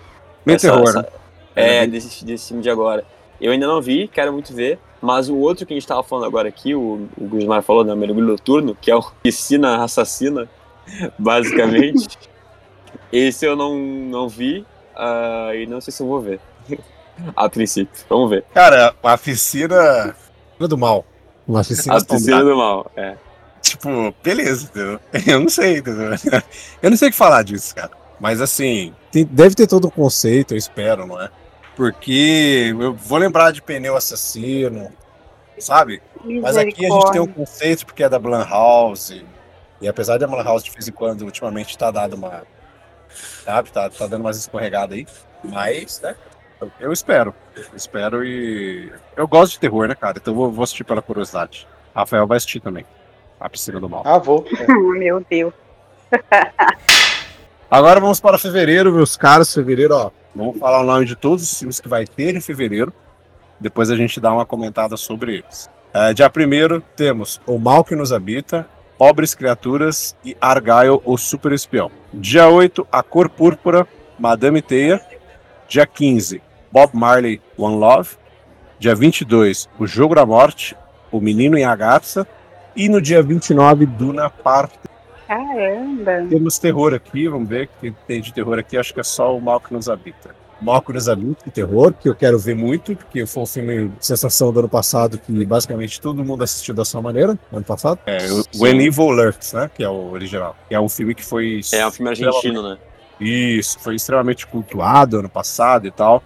Meio 0.44 0.56
essa, 0.56 0.70
terror, 0.70 0.88
essa, 0.88 1.02
né? 1.02 1.08
É, 1.54 1.86
desse, 1.86 2.24
desse 2.24 2.48
filme 2.48 2.62
de 2.62 2.70
agora. 2.70 3.04
Eu 3.40 3.52
ainda 3.52 3.66
não 3.66 3.80
vi, 3.80 4.08
quero 4.08 4.32
muito 4.32 4.54
ver. 4.54 4.78
Mas 5.00 5.28
o 5.28 5.36
outro 5.36 5.66
que 5.66 5.74
a 5.74 5.76
gente 5.76 5.86
tava 5.86 6.02
falando 6.02 6.24
agora 6.24 6.48
aqui, 6.48 6.74
o, 6.74 7.06
o 7.18 7.24
Guzmar 7.24 7.62
falou, 7.62 7.84
né? 7.84 7.94
Mergulho 7.94 8.26
Noturno, 8.26 8.74
que 8.74 8.90
é 8.90 8.96
o 8.96 9.02
Piscina 9.22 9.82
Assassina, 9.82 10.48
basicamente. 11.18 12.18
Esse 13.12 13.46
eu 13.46 13.54
não, 13.54 13.76
não 13.76 14.28
vi 14.28 14.66
uh, 14.96 15.54
e 15.54 15.66
não 15.66 15.80
sei 15.80 15.92
se 15.92 16.02
eu 16.02 16.06
vou 16.06 16.20
ver. 16.20 16.40
A 17.34 17.48
princípio. 17.48 18.04
Vamos 18.08 18.30
ver. 18.30 18.44
Cara, 18.54 18.94
a 19.02 19.18
piscina 19.18 20.14
do 20.58 20.78
mal. 20.78 21.04
Uma 21.46 21.62
piscina, 21.64 21.96
a 21.96 22.04
piscina 22.04 22.44
do 22.44 22.56
mal, 22.56 22.90
é. 22.96 23.16
Tipo, 23.60 24.14
beleza, 24.22 24.66
entendeu? 24.66 25.00
Eu 25.26 25.40
não 25.40 25.48
sei, 25.48 25.78
entendeu? 25.78 26.10
Eu 26.82 26.90
não 26.90 26.96
sei 26.96 27.08
o 27.08 27.10
que 27.10 27.16
falar 27.16 27.42
disso, 27.42 27.74
cara. 27.74 27.90
Mas 28.18 28.40
assim, 28.40 28.94
tem, 29.10 29.24
deve 29.24 29.54
ter 29.54 29.66
todo 29.66 29.88
um 29.88 29.90
conceito, 29.90 30.54
eu 30.54 30.58
espero, 30.58 31.06
não 31.06 31.20
é? 31.20 31.28
Porque 31.74 32.74
eu 32.80 32.94
vou 32.94 33.18
lembrar 33.18 33.50
de 33.50 33.60
pneu 33.60 33.94
assassino, 33.94 34.90
sabe? 35.58 36.02
Mas 36.40 36.56
aqui 36.56 36.86
a 36.86 36.90
gente 36.90 37.12
tem 37.12 37.20
um 37.20 37.26
conceito 37.26 37.84
porque 37.84 38.02
é 38.02 38.08
da 38.08 38.18
Blumhouse. 38.18 39.24
E 39.80 39.86
apesar 39.86 40.18
da 40.18 40.26
Blumhouse 40.26 40.64
de 40.64 40.70
vez 40.70 40.88
em 40.88 40.92
quando, 40.92 41.22
ultimamente, 41.22 41.76
tá 41.76 41.90
dando 41.90 42.14
uma. 42.14 42.44
Sabe? 43.44 43.70
Tá, 43.70 43.90
tá 43.90 44.06
dando 44.06 44.22
umas 44.22 44.38
escorregadas 44.38 44.96
aí. 44.96 45.06
Mas, 45.44 46.00
né? 46.00 46.16
Eu 46.80 46.92
espero. 46.92 47.34
Eu 47.54 47.64
espero 47.74 48.24
e. 48.24 48.92
Eu 49.16 49.28
gosto 49.28 49.52
de 49.52 49.60
terror, 49.60 49.86
né, 49.88 49.94
cara? 49.94 50.18
Então 50.18 50.34
eu 50.40 50.50
vou 50.50 50.62
assistir 50.62 50.84
pela 50.84 51.02
curiosidade. 51.02 51.66
Rafael 51.94 52.26
vai 52.26 52.36
assistir 52.36 52.60
também. 52.60 52.84
A 53.38 53.48
Piscina 53.48 53.78
do 53.78 53.88
Mal. 53.88 54.02
Ah, 54.04 54.18
vou. 54.18 54.46
Meu 54.96 55.24
Deus. 55.28 55.52
Agora 57.70 58.00
vamos 58.00 58.20
para 58.20 58.38
fevereiro, 58.38 58.92
meus 58.92 59.16
caros. 59.16 59.52
Fevereiro, 59.52 59.94
ó. 59.94 60.10
Vamos 60.34 60.58
falar 60.58 60.80
o 60.80 60.84
nome 60.84 61.04
de 61.04 61.16
todos 61.16 61.42
os 61.42 61.58
filmes 61.58 61.80
que 61.80 61.88
vai 61.88 62.06
ter 62.06 62.34
em 62.36 62.40
fevereiro. 62.40 62.92
Depois 63.58 63.90
a 63.90 63.96
gente 63.96 64.20
dá 64.20 64.32
uma 64.32 64.46
comentada 64.46 64.96
sobre 64.96 65.36
eles. 65.36 65.68
É, 65.92 66.12
dia 66.12 66.30
1 66.30 66.80
temos 66.94 67.40
O 67.46 67.58
Mal 67.58 67.82
que 67.82 67.96
Nos 67.96 68.12
Habita, 68.12 68.68
Pobres 68.98 69.34
Criaturas 69.34 70.14
e 70.24 70.36
Argyle, 70.40 71.00
o 71.04 71.16
Super 71.16 71.52
Espião. 71.52 71.90
Dia 72.12 72.48
8, 72.48 72.86
A 72.92 73.02
Cor 73.02 73.28
Púrpura, 73.28 73.86
Madame 74.18 74.60
Teia. 74.62 75.00
Dia 75.68 75.86
15, 75.86 76.40
Bob 76.70 76.90
Marley, 76.94 77.40
One 77.56 77.76
Love. 77.76 78.10
Dia 78.78 78.94
22, 78.94 79.68
O 79.78 79.86
Jogo 79.86 80.14
da 80.14 80.26
Morte, 80.26 80.76
O 81.10 81.20
Menino 81.20 81.58
e 81.58 81.64
a 81.64 81.74
Garça. 81.74 82.26
E 82.74 82.88
no 82.88 83.00
dia 83.00 83.22
29, 83.22 83.86
Duna 83.86 84.28
Parte. 84.28 84.78
Caramba. 85.26 86.26
Temos 86.28 86.58
terror 86.58 86.94
aqui, 86.94 87.26
vamos 87.26 87.48
ver 87.48 87.64
o 87.64 87.80
que 87.80 87.90
tem 88.06 88.20
de 88.20 88.32
terror 88.32 88.58
aqui. 88.58 88.76
Acho 88.76 88.94
que 88.94 89.00
é 89.00 89.02
só 89.02 89.36
o 89.36 89.40
Mal 89.40 89.60
que 89.60 89.72
nos 89.72 89.88
habita. 89.88 90.34
Mal 90.60 90.80
que 90.80 90.92
nos 90.92 91.08
habita, 91.08 91.50
terror, 91.50 91.92
que 91.92 92.08
eu 92.08 92.14
quero 92.14 92.38
ver 92.38 92.54
muito, 92.54 92.96
porque 92.96 93.26
foi 93.26 93.42
um 93.42 93.46
filme 93.46 93.92
sensação 94.00 94.50
do 94.52 94.60
ano 94.60 94.68
passado 94.68 95.18
que 95.18 95.44
basicamente 95.44 96.00
todo 96.00 96.24
mundo 96.24 96.44
assistiu 96.44 96.74
da 96.74 96.82
sua 96.84 97.02
maneira, 97.02 97.38
ano 97.52 97.64
passado. 97.64 97.98
É, 98.06 98.18
o 98.30 98.62
When 98.62 98.80
Evil 98.80 99.10
Lurks, 99.10 99.52
né? 99.52 99.70
Que 99.74 99.84
é 99.84 99.88
o 99.88 100.12
original. 100.12 100.56
Que 100.68 100.74
é 100.74 100.80
um 100.80 100.88
filme 100.88 101.14
que 101.14 101.24
foi. 101.24 101.60
É 101.74 101.86
um 101.86 101.90
filme 101.90 102.10
argentino, 102.10 102.62
né? 102.62 102.78
Isso, 103.20 103.78
foi 103.78 103.94
extremamente 103.96 104.46
cultuado 104.46 105.18
ano 105.18 105.28
passado 105.28 105.86
e 105.86 105.90
tal. 105.90 106.22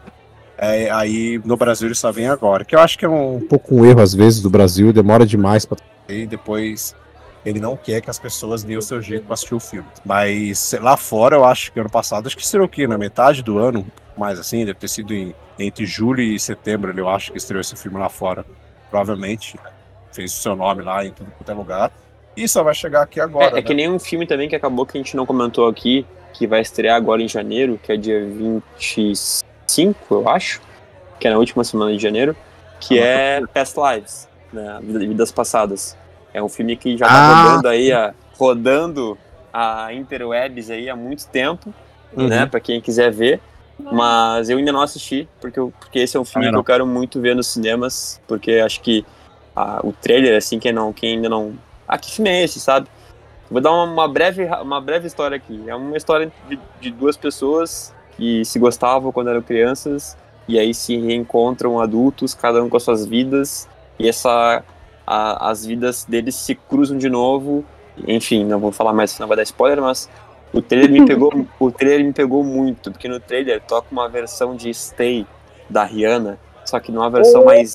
É, 0.59 0.91
aí 0.91 1.41
no 1.45 1.57
Brasil 1.57 1.89
ele 1.89 1.95
só 1.95 2.13
vem 2.13 2.29
agora. 2.29 2.65
Que 2.65 2.75
eu 2.75 2.81
acho 2.81 2.99
que 2.99 3.05
é 3.05 3.09
um, 3.09 3.37
um 3.37 3.41
pouco 3.41 3.75
um 3.75 3.85
erro 3.85 4.01
às 4.01 4.15
vezes 4.15 4.43
do 4.43 4.51
Brasil, 4.51 4.93
demora 4.93 5.25
demais 5.25 5.65
para 5.65 5.79
e 6.11 6.27
depois 6.27 6.95
ele 7.45 7.61
não 7.61 7.77
quer 7.77 8.01
que 8.01 8.11
as 8.11 8.19
pessoas 8.19 8.63
deem 8.63 8.77
o 8.77 8.83
seu 8.83 9.01
jeito 9.01 9.25
para 9.25 9.35
assistir 9.35 9.55
o 9.55 9.61
filme. 9.61 9.89
Mas 10.05 10.75
lá 10.81 10.97
fora, 10.97 11.37
eu 11.37 11.45
acho 11.45 11.73
que 11.73 11.81
ano 11.81 11.89
passado, 11.89 12.27
acho 12.27 12.37
que 12.37 12.43
estreou 12.43 12.67
aqui 12.67 12.87
na 12.87 12.99
metade 12.99 13.43
do 13.43 13.59
ano, 13.59 13.87
mais 14.17 14.39
assim, 14.39 14.65
deve 14.65 14.79
ter 14.79 14.89
sido 14.89 15.15
em, 15.15 15.35
entre 15.59 15.87
julho 15.87 16.21
e 16.21 16.39
setembro, 16.39 16.93
eu 16.99 17.09
acho 17.09 17.33
que 17.33 17.39
estreou 17.39 17.61
esse 17.61 17.77
filme 17.77 17.99
lá 17.99 18.09
fora. 18.09 18.45
Provavelmente 18.91 19.59
fez 20.13 20.33
o 20.33 20.37
seu 20.37 20.57
nome 20.57 20.83
lá 20.83 21.05
em 21.05 21.13
tudo 21.13 21.31
quanto 21.31 21.51
é 21.51 21.55
lugar. 21.55 21.93
E 22.37 22.47
só 22.47 22.63
vai 22.63 22.75
chegar 22.75 23.03
aqui 23.03 23.21
agora. 23.21 23.47
É, 23.47 23.51
é 23.51 23.55
né? 23.55 23.63
que 23.63 23.75
nem 23.75 23.91
um 23.91 23.99
filme 23.99 24.27
também 24.27 24.49
que 24.49 24.57
acabou 24.57 24.85
que 24.85 24.99
a 24.99 25.01
gente 25.01 25.17
não 25.17 25.25
comentou 25.25 25.69
aqui, 25.69 26.05
que 26.33 26.47
vai 26.47 26.61
estrear 26.61 26.97
agora 26.97 27.23
em 27.23 27.29
janeiro, 27.29 27.79
que 27.83 27.93
é 27.93 27.97
dia 27.97 28.25
25, 28.25 29.97
eu 30.11 30.29
acho, 30.29 30.61
que 31.19 31.27
é 31.27 31.31
na 31.31 31.39
última 31.39 31.65
semana 31.65 31.93
de 31.95 32.03
janeiro, 32.03 32.37
que 32.81 32.99
ah, 32.99 33.05
é 33.05 33.47
Past 33.47 33.77
Lives, 33.79 34.29
né, 34.53 34.79
Vidas 34.83 35.31
Passadas. 35.31 35.97
É 36.33 36.43
um 36.43 36.49
filme 36.49 36.77
que 36.77 36.97
já 36.97 37.07
tá 37.07 37.13
ah. 37.13 37.43
rodando 37.43 37.69
aí, 37.69 37.93
a, 37.93 38.15
rodando 38.39 39.19
a 39.53 39.93
interwebs 39.93 40.71
aí 40.71 40.89
há 40.89 40.97
muito 40.97 41.27
tempo, 41.27 41.75
uhum. 42.17 42.29
né, 42.29 42.47
para 42.47 42.61
quem 42.61 42.81
quiser 42.81 43.11
ver. 43.11 43.41
Mas 43.93 44.51
eu 44.51 44.59
ainda 44.59 44.73
não 44.73 44.83
assisti, 44.83 45.27
porque, 45.41 45.59
eu, 45.59 45.73
porque 45.79 46.01
esse 46.01 46.17
é 46.17 46.21
um 46.21 46.25
filme 46.25 46.49
ah, 46.49 46.51
que 46.51 46.57
eu 46.57 46.65
quero 46.65 46.87
muito 46.87 47.21
ver 47.21 47.35
nos 47.35 47.47
cinemas, 47.47 48.21
porque 48.29 48.53
acho 48.53 48.81
que 48.83 49.05
a, 49.57 49.81
o 49.83 49.93
trailer, 49.93 50.37
assim, 50.37 50.59
quem, 50.59 50.73
não, 50.73 50.93
quem 50.93 51.17
ainda 51.17 51.29
não. 51.29 51.55
Ah, 51.89 51.97
que 51.97 52.13
filme 52.13 52.31
é 52.31 52.45
esse, 52.45 52.61
sabe? 52.61 52.89
Vou 53.51 53.61
dar 53.61 53.73
uma, 53.73 53.85
uma, 53.85 54.09
breve, 54.09 54.45
uma 54.63 54.81
breve 54.81 55.07
história 55.07 55.37
aqui. 55.37 55.63
É 55.67 55.75
uma 55.75 55.97
história 55.97 56.31
de, 56.49 56.59
de, 56.81 56.91
duas 56.91 57.17
pessoas 57.17 57.93
que 58.17 58.45
se 58.45 58.59
gostavam 58.59 59.11
quando 59.11 59.31
eram 59.31 59.43
crianças 59.43 60.17
e 60.47 60.59
aí 60.59 60.73
se 60.73 60.97
reencontram 60.97 61.81
adultos, 61.81 62.35
cada 62.35 62.63
um 62.63 62.69
com 62.69 62.77
as 62.77 62.83
suas 62.83 63.07
vidas, 63.07 63.69
e 63.99 64.09
essa 64.09 64.65
a, 65.07 65.51
as 65.51 65.65
vidas 65.65 66.05
deles 66.05 66.35
se 66.35 66.55
cruzam 66.55 66.99
de 66.99 67.09
novo. 67.09 67.65
Enfim, 68.07 68.45
não 68.45 68.59
vou 68.59 68.73
falar 68.73 68.93
mais, 68.93 69.11
senão 69.11 69.29
vai 69.29 69.37
dar 69.37 69.43
spoiler, 69.43 69.81
mas 69.81 70.09
o 70.53 70.63
trailer 70.63 70.91
me 70.91 71.05
pegou, 71.05 71.33
o 71.59 71.71
trailer 71.71 72.05
me 72.05 72.13
pegou 72.13 72.43
muito, 72.45 72.91
porque 72.91 73.09
no 73.09 73.21
trailer 73.21 73.61
toca 73.61 73.89
uma 73.91 74.09
versão 74.09 74.57
de 74.57 74.73
Stay 74.73 75.27
da 75.69 75.85
Rihanna, 75.85 76.39
só 76.65 76.79
que 76.81 76.91
numa 76.91 77.11
versão 77.11 77.45
mais 77.45 77.75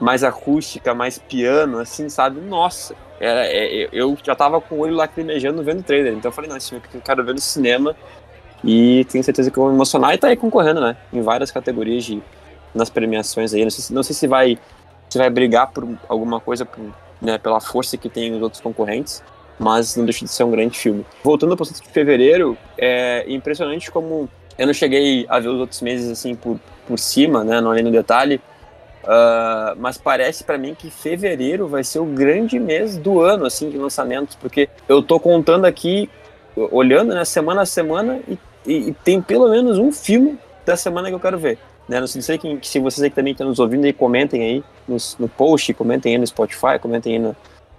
mais 0.00 0.22
acústica, 0.22 0.94
mais 0.94 1.18
piano, 1.18 1.78
assim, 1.78 2.08
sabe? 2.08 2.40
Nossa, 2.40 2.94
era, 3.18 3.46
é, 3.46 3.88
eu 3.92 4.16
já 4.22 4.34
tava 4.34 4.60
com 4.60 4.76
o 4.76 4.78
olho 4.80 4.94
lacrimejando 4.94 5.62
vendo 5.62 5.80
o 5.80 5.82
trailer. 5.82 6.12
Então 6.12 6.30
eu 6.30 6.32
falei, 6.34 6.50
não, 6.50 6.56
esse 6.56 6.68
filme 6.68 6.84
eu 6.92 7.00
quero 7.00 7.24
ver 7.24 7.34
no 7.34 7.40
cinema. 7.40 7.96
E 8.64 9.04
tenho 9.10 9.22
certeza 9.22 9.50
que 9.50 9.58
eu 9.58 9.62
vou 9.62 9.70
me 9.70 9.76
emocionar. 9.76 10.14
E 10.14 10.18
tá 10.18 10.28
aí 10.28 10.36
concorrendo, 10.36 10.80
né? 10.80 10.96
Em 11.12 11.22
várias 11.22 11.50
categorias 11.50 12.04
de, 12.04 12.22
nas 12.74 12.90
premiações 12.90 13.54
aí. 13.54 13.62
Não 13.62 13.70
sei, 13.70 13.94
não 13.94 14.02
sei 14.02 14.14
se 14.14 14.26
vai 14.26 14.58
se 15.08 15.18
vai 15.18 15.30
brigar 15.30 15.68
por 15.68 15.88
alguma 16.08 16.40
coisa 16.40 16.64
por, 16.64 16.84
né, 17.22 17.38
pela 17.38 17.60
força 17.60 17.96
que 17.96 18.08
tem 18.08 18.34
os 18.34 18.42
outros 18.42 18.60
concorrentes. 18.60 19.22
Mas 19.58 19.96
não 19.96 20.04
deixa 20.04 20.24
de 20.24 20.30
ser 20.30 20.44
um 20.44 20.50
grande 20.50 20.78
filme. 20.78 21.06
Voltando 21.22 21.56
para 21.56 21.64
o 21.64 21.66
de 21.66 21.88
fevereiro, 21.88 22.58
é 22.76 23.24
impressionante 23.26 23.90
como 23.90 24.28
eu 24.58 24.66
não 24.66 24.74
cheguei 24.74 25.24
a 25.28 25.38
ver 25.38 25.48
os 25.48 25.60
outros 25.60 25.80
meses 25.80 26.10
assim 26.10 26.34
por, 26.34 26.58
por 26.86 26.98
cima, 26.98 27.42
né? 27.42 27.60
Não 27.60 27.70
olhei 27.70 27.82
no 27.82 27.90
detalhe 27.90 28.40
Uh, 29.06 29.78
mas 29.78 29.96
parece 29.96 30.42
para 30.42 30.58
mim 30.58 30.74
que 30.74 30.90
fevereiro 30.90 31.68
vai 31.68 31.84
ser 31.84 32.00
o 32.00 32.04
grande 32.04 32.58
mês 32.58 32.96
do 32.96 33.20
ano, 33.20 33.46
assim, 33.46 33.70
de 33.70 33.78
lançamentos, 33.78 34.34
porque 34.34 34.68
eu 34.88 35.00
tô 35.00 35.20
contando 35.20 35.64
aqui, 35.64 36.10
olhando, 36.56 37.14
né, 37.14 37.24
semana 37.24 37.62
a 37.62 37.66
semana, 37.66 38.18
e, 38.26 38.36
e, 38.66 38.88
e 38.88 38.92
tem 38.92 39.22
pelo 39.22 39.48
menos 39.48 39.78
um 39.78 39.92
filme 39.92 40.36
da 40.64 40.76
semana 40.76 41.08
que 41.08 41.14
eu 41.14 41.20
quero 41.20 41.38
ver. 41.38 41.56
Né? 41.88 42.00
Não 42.00 42.06
sei 42.08 42.36
que, 42.36 42.58
se 42.62 42.80
vocês 42.80 43.04
aí 43.04 43.10
também 43.10 43.30
estão 43.30 43.46
nos 43.46 43.60
ouvindo 43.60 43.84
aí, 43.84 43.92
comentem 43.92 44.42
aí 44.42 44.64
no, 44.88 44.96
no 45.20 45.28
post, 45.28 45.72
comentem 45.74 46.12
aí 46.12 46.18
no 46.18 46.26
Spotify, 46.26 46.78
comentem 46.80 47.12
aí 47.12 47.18
no, 47.20 47.36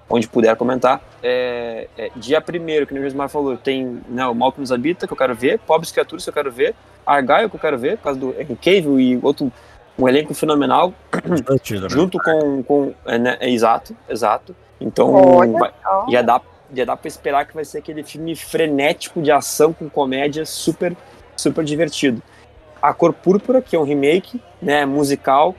onde 0.10 0.28
puder 0.28 0.56
comentar. 0.56 1.02
É, 1.22 1.88
é, 1.98 2.10
dia 2.16 2.40
primeiro, 2.40 2.88
que 2.88 2.94
o 2.94 3.04
Gismar 3.04 3.30
falou, 3.30 3.58
tem 3.58 4.02
né, 4.08 4.26
o 4.26 4.34
Mal 4.34 4.52
que 4.52 4.62
nos 4.62 4.72
habita, 4.72 5.06
que 5.06 5.14
eu 5.14 5.18
quero 5.18 5.36
ver, 5.36 5.60
Pobres 5.60 5.92
Criaturas, 5.92 6.24
que 6.24 6.30
eu 6.30 6.34
quero 6.34 6.52
ver, 6.52 6.74
Argyle, 7.06 7.50
que 7.50 7.56
eu 7.56 7.60
quero 7.60 7.78
ver, 7.78 7.98
por 7.98 8.04
causa 8.04 8.20
do 8.20 8.30
Henry 8.40 8.56
Cavill 8.56 9.00
e 9.00 9.20
outro 9.22 9.52
um 9.98 10.08
elenco 10.08 10.34
fenomenal, 10.34 10.94
né? 11.14 11.90
junto 11.90 12.20
com. 12.20 12.64
com 12.64 12.94
é, 13.06 13.18
né, 13.18 13.38
é, 13.40 13.50
exato, 13.50 13.96
exato. 14.08 14.56
Então, 14.80 15.12
vai, 15.54 15.74
já 16.10 16.22
dá, 16.22 16.42
já 16.74 16.86
dá 16.86 16.96
pra 16.96 17.08
esperar 17.08 17.48
que 17.48 17.56
vai 17.56 17.66
ser 17.66 17.80
aquele 17.80 18.04
filme 18.04 18.36
frenético 18.36 19.22
de 19.22 19.32
ação 19.32 19.74
com 19.74 19.90
comédia 19.90 20.46
super, 20.46 20.96
super 21.36 21.66
divertido. 21.66 22.22
A 22.80 22.94
Cor 22.94 23.12
Púrpura, 23.12 23.62
que 23.62 23.76
é 23.76 23.80
um 23.80 23.84
remake, 23.84 24.40
né, 24.62 24.86
musical, 24.86 25.56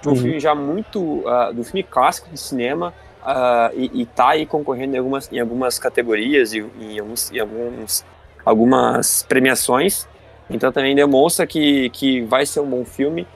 de 0.00 0.08
um 0.08 0.12
uhum. 0.12 0.16
filme 0.16 0.40
já 0.40 0.54
muito. 0.54 1.00
Uh, 1.00 1.52
do 1.52 1.62
filme 1.62 1.82
clássico 1.82 2.30
do 2.30 2.36
cinema, 2.36 2.94
uh, 3.22 3.74
e, 3.74 4.02
e 4.02 4.06
tá 4.06 4.30
aí 4.30 4.46
concorrendo 4.46 4.96
em 4.96 4.98
algumas, 4.98 5.30
em 5.30 5.38
algumas 5.38 5.78
categorias 5.78 6.54
e 6.54 6.64
em, 6.80 6.98
alguns, 6.98 7.30
em 7.30 7.40
alguns, 7.40 8.04
algumas 8.44 9.22
premiações. 9.22 10.08
Então 10.48 10.72
também 10.72 10.94
demonstra 10.94 11.46
que, 11.46 11.90
que 11.90 12.22
vai 12.22 12.46
ser 12.46 12.60
um 12.60 12.66
bom 12.66 12.84
filme. 12.84 13.26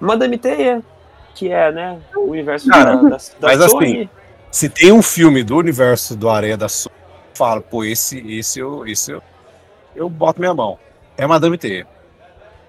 Madame 0.00 0.38
Teia, 0.38 0.82
que 1.34 1.50
é, 1.50 1.70
né, 1.72 1.98
o 2.14 2.30
universo 2.30 2.68
Cara, 2.68 2.96
da, 2.96 3.02
da, 3.02 3.16
da 3.16 3.18
mas 3.42 3.60
assim, 3.60 3.70
Sony. 3.70 3.86
assim, 3.86 4.08
se 4.50 4.68
tem 4.68 4.92
um 4.92 5.02
filme 5.02 5.42
do 5.42 5.56
universo 5.56 6.16
do 6.16 6.28
Areia 6.28 6.56
da 6.56 6.68
Sony, 6.68 6.94
eu 6.96 7.36
falo, 7.36 7.62
pô, 7.62 7.84
esse, 7.84 8.18
esse, 8.38 8.58
eu, 8.58 8.86
esse 8.86 9.12
eu, 9.12 9.22
eu 9.94 10.08
boto 10.08 10.40
minha 10.40 10.54
mão. 10.54 10.78
É 11.16 11.26
Madame 11.26 11.56
Teia. 11.58 11.86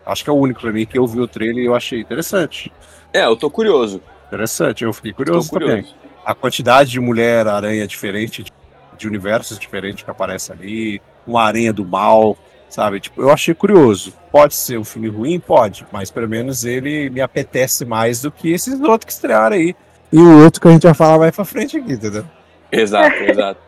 Acho 0.05 0.23
que 0.23 0.29
é 0.29 0.33
o 0.33 0.37
único 0.37 0.61
pra 0.61 0.71
mim 0.71 0.85
que 0.85 0.97
eu 0.97 1.05
vi 1.05 1.19
o 1.19 1.27
trailer 1.27 1.63
e 1.63 1.65
eu 1.65 1.75
achei 1.75 1.99
interessante. 1.99 2.71
É, 3.13 3.25
eu 3.25 3.35
tô 3.35 3.49
curioso. 3.49 4.01
Interessante, 4.27 4.83
eu 4.83 4.93
fiquei 4.93 5.11
curioso, 5.11 5.49
curioso. 5.49 5.75
também. 5.75 5.95
A 6.25 6.33
quantidade 6.33 6.91
de 6.91 6.99
Mulher-Aranha 6.99 7.85
diferente, 7.87 8.43
de, 8.43 8.51
de 8.97 9.07
universos 9.07 9.59
diferentes 9.59 10.03
que 10.03 10.11
aparece 10.11 10.51
ali, 10.51 11.01
uma 11.25 11.43
aranha 11.43 11.73
do 11.73 11.85
mal, 11.85 12.37
Sabe? 12.69 12.99
Tipo, 12.99 13.21
eu 13.21 13.31
achei 13.31 13.53
curioso. 13.53 14.13
Pode 14.31 14.53
ser 14.53 14.77
um 14.77 14.83
filme 14.83 15.07
ruim? 15.07 15.39
Pode, 15.39 15.85
mas 15.91 16.11
pelo 16.11 16.27
menos 16.27 16.65
ele 16.65 17.09
me 17.09 17.21
apetece 17.21 17.85
mais 17.85 18.21
do 18.21 18.31
que 18.31 18.51
esses 18.51 18.79
outros 18.81 19.05
que 19.05 19.11
estrearam 19.11 19.55
aí. 19.55 19.75
E 20.11 20.17
o 20.17 20.43
outro 20.43 20.61
que 20.61 20.67
a 20.67 20.71
gente 20.71 20.83
vai 20.83 20.93
falar 20.93 21.17
mais 21.17 21.35
pra 21.35 21.45
frente 21.45 21.77
aqui, 21.77 21.93
entendeu? 21.93 22.25
Exato, 22.71 23.15
exato. 23.23 23.67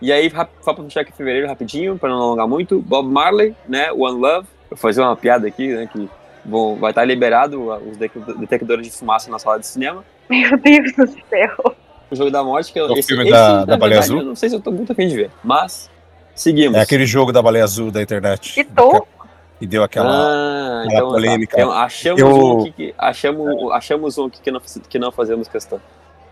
E 0.00 0.12
aí, 0.12 0.30
só 0.60 0.72
pra 0.72 0.84
fechar 0.84 1.00
aqui 1.00 1.10
em 1.10 1.16
fevereiro 1.16 1.48
rapidinho, 1.48 1.98
pra 1.98 2.08
não 2.08 2.18
alongar 2.18 2.46
muito, 2.46 2.78
Bob 2.78 3.08
Marley, 3.08 3.52
né? 3.68 3.90
One 3.90 4.20
Love. 4.20 4.46
Vou 4.70 4.78
fazer 4.78 5.00
uma 5.00 5.16
piada 5.16 5.48
aqui, 5.48 5.74
né? 5.74 5.88
Que 5.92 6.08
vão, 6.44 6.76
vai 6.76 6.92
estar 6.92 7.04
liberado 7.04 7.68
os 7.90 7.96
detectores 7.96 8.86
de 8.86 8.92
fumaça 8.92 9.28
na 9.28 9.40
sala 9.40 9.58
de 9.58 9.66
cinema. 9.66 10.04
Meu 10.30 10.56
Deus 10.56 10.92
do 10.92 11.08
céu. 11.28 11.74
O 12.10 12.14
Jogo 12.14 12.30
da 12.30 12.44
Morte, 12.44 12.72
que 12.72 12.78
é 12.78 12.84
o 12.84 12.92
esse, 12.92 13.08
filme 13.08 13.24
esse, 13.24 13.32
da, 13.32 13.64
da 13.64 13.76
Baleia 13.76 13.98
Azul. 13.98 14.20
Eu 14.20 14.24
não 14.24 14.36
sei 14.36 14.48
se 14.48 14.54
eu 14.54 14.60
tô 14.60 14.70
muito 14.70 14.92
afim 14.92 15.08
de 15.08 15.16
ver, 15.16 15.30
mas 15.42 15.90
Seguimos. 16.38 16.78
É 16.78 16.82
aquele 16.82 17.04
jogo 17.04 17.32
da 17.32 17.42
baleia 17.42 17.64
azul 17.64 17.90
da 17.90 18.00
internet. 18.00 18.54
Que 18.54 18.62
tô. 18.62 19.04
E 19.60 19.66
deu 19.66 19.82
aquela, 19.82 20.08
ah, 20.08 20.82
aquela 20.84 20.98
então, 20.98 21.10
polêmica. 21.10 21.56
Tá. 21.56 21.62
Então, 21.62 21.72
achamos, 21.72 22.20
eu... 22.20 22.28
um 22.28 22.66
aqui, 22.68 22.94
achamos, 22.96 23.72
achamos 23.72 24.18
um 24.18 24.26
aqui 24.26 24.40
que 24.40 24.50
não, 24.52 24.60
que 24.60 24.98
não 25.00 25.10
fazemos 25.10 25.48
questão. 25.48 25.80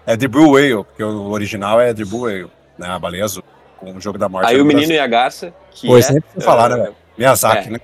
É 0.07 0.17
The 0.17 0.29
Blue 0.29 0.53
Whale, 0.53 0.85
porque 0.85 1.03
o 1.03 1.31
original 1.31 1.81
é 1.81 1.93
The 1.93 2.05
Blue 2.05 2.21
Whale, 2.21 2.49
né? 2.79 2.87
A 2.87 3.01
baleia 3.01 3.25
azul, 3.25 3.43
com 3.79 3.97
o 3.97 4.01
jogo 4.01 4.17
da 4.17 4.29
morte. 4.29 4.49
Aí 4.49 4.61
o 4.61 4.65
Menino 4.65 4.87
Brasil. 4.87 4.95
e 4.95 5.01
a 5.01 5.07
Garça, 5.09 5.53
que 5.73 5.89
Pô, 5.89 5.99
é... 5.99 6.03
sempre 6.03 6.31
uh, 6.37 6.41
falar, 6.41 6.69
né, 6.69 6.93
Miyazaki, 7.19 7.67
é. 7.67 7.71
né? 7.73 7.81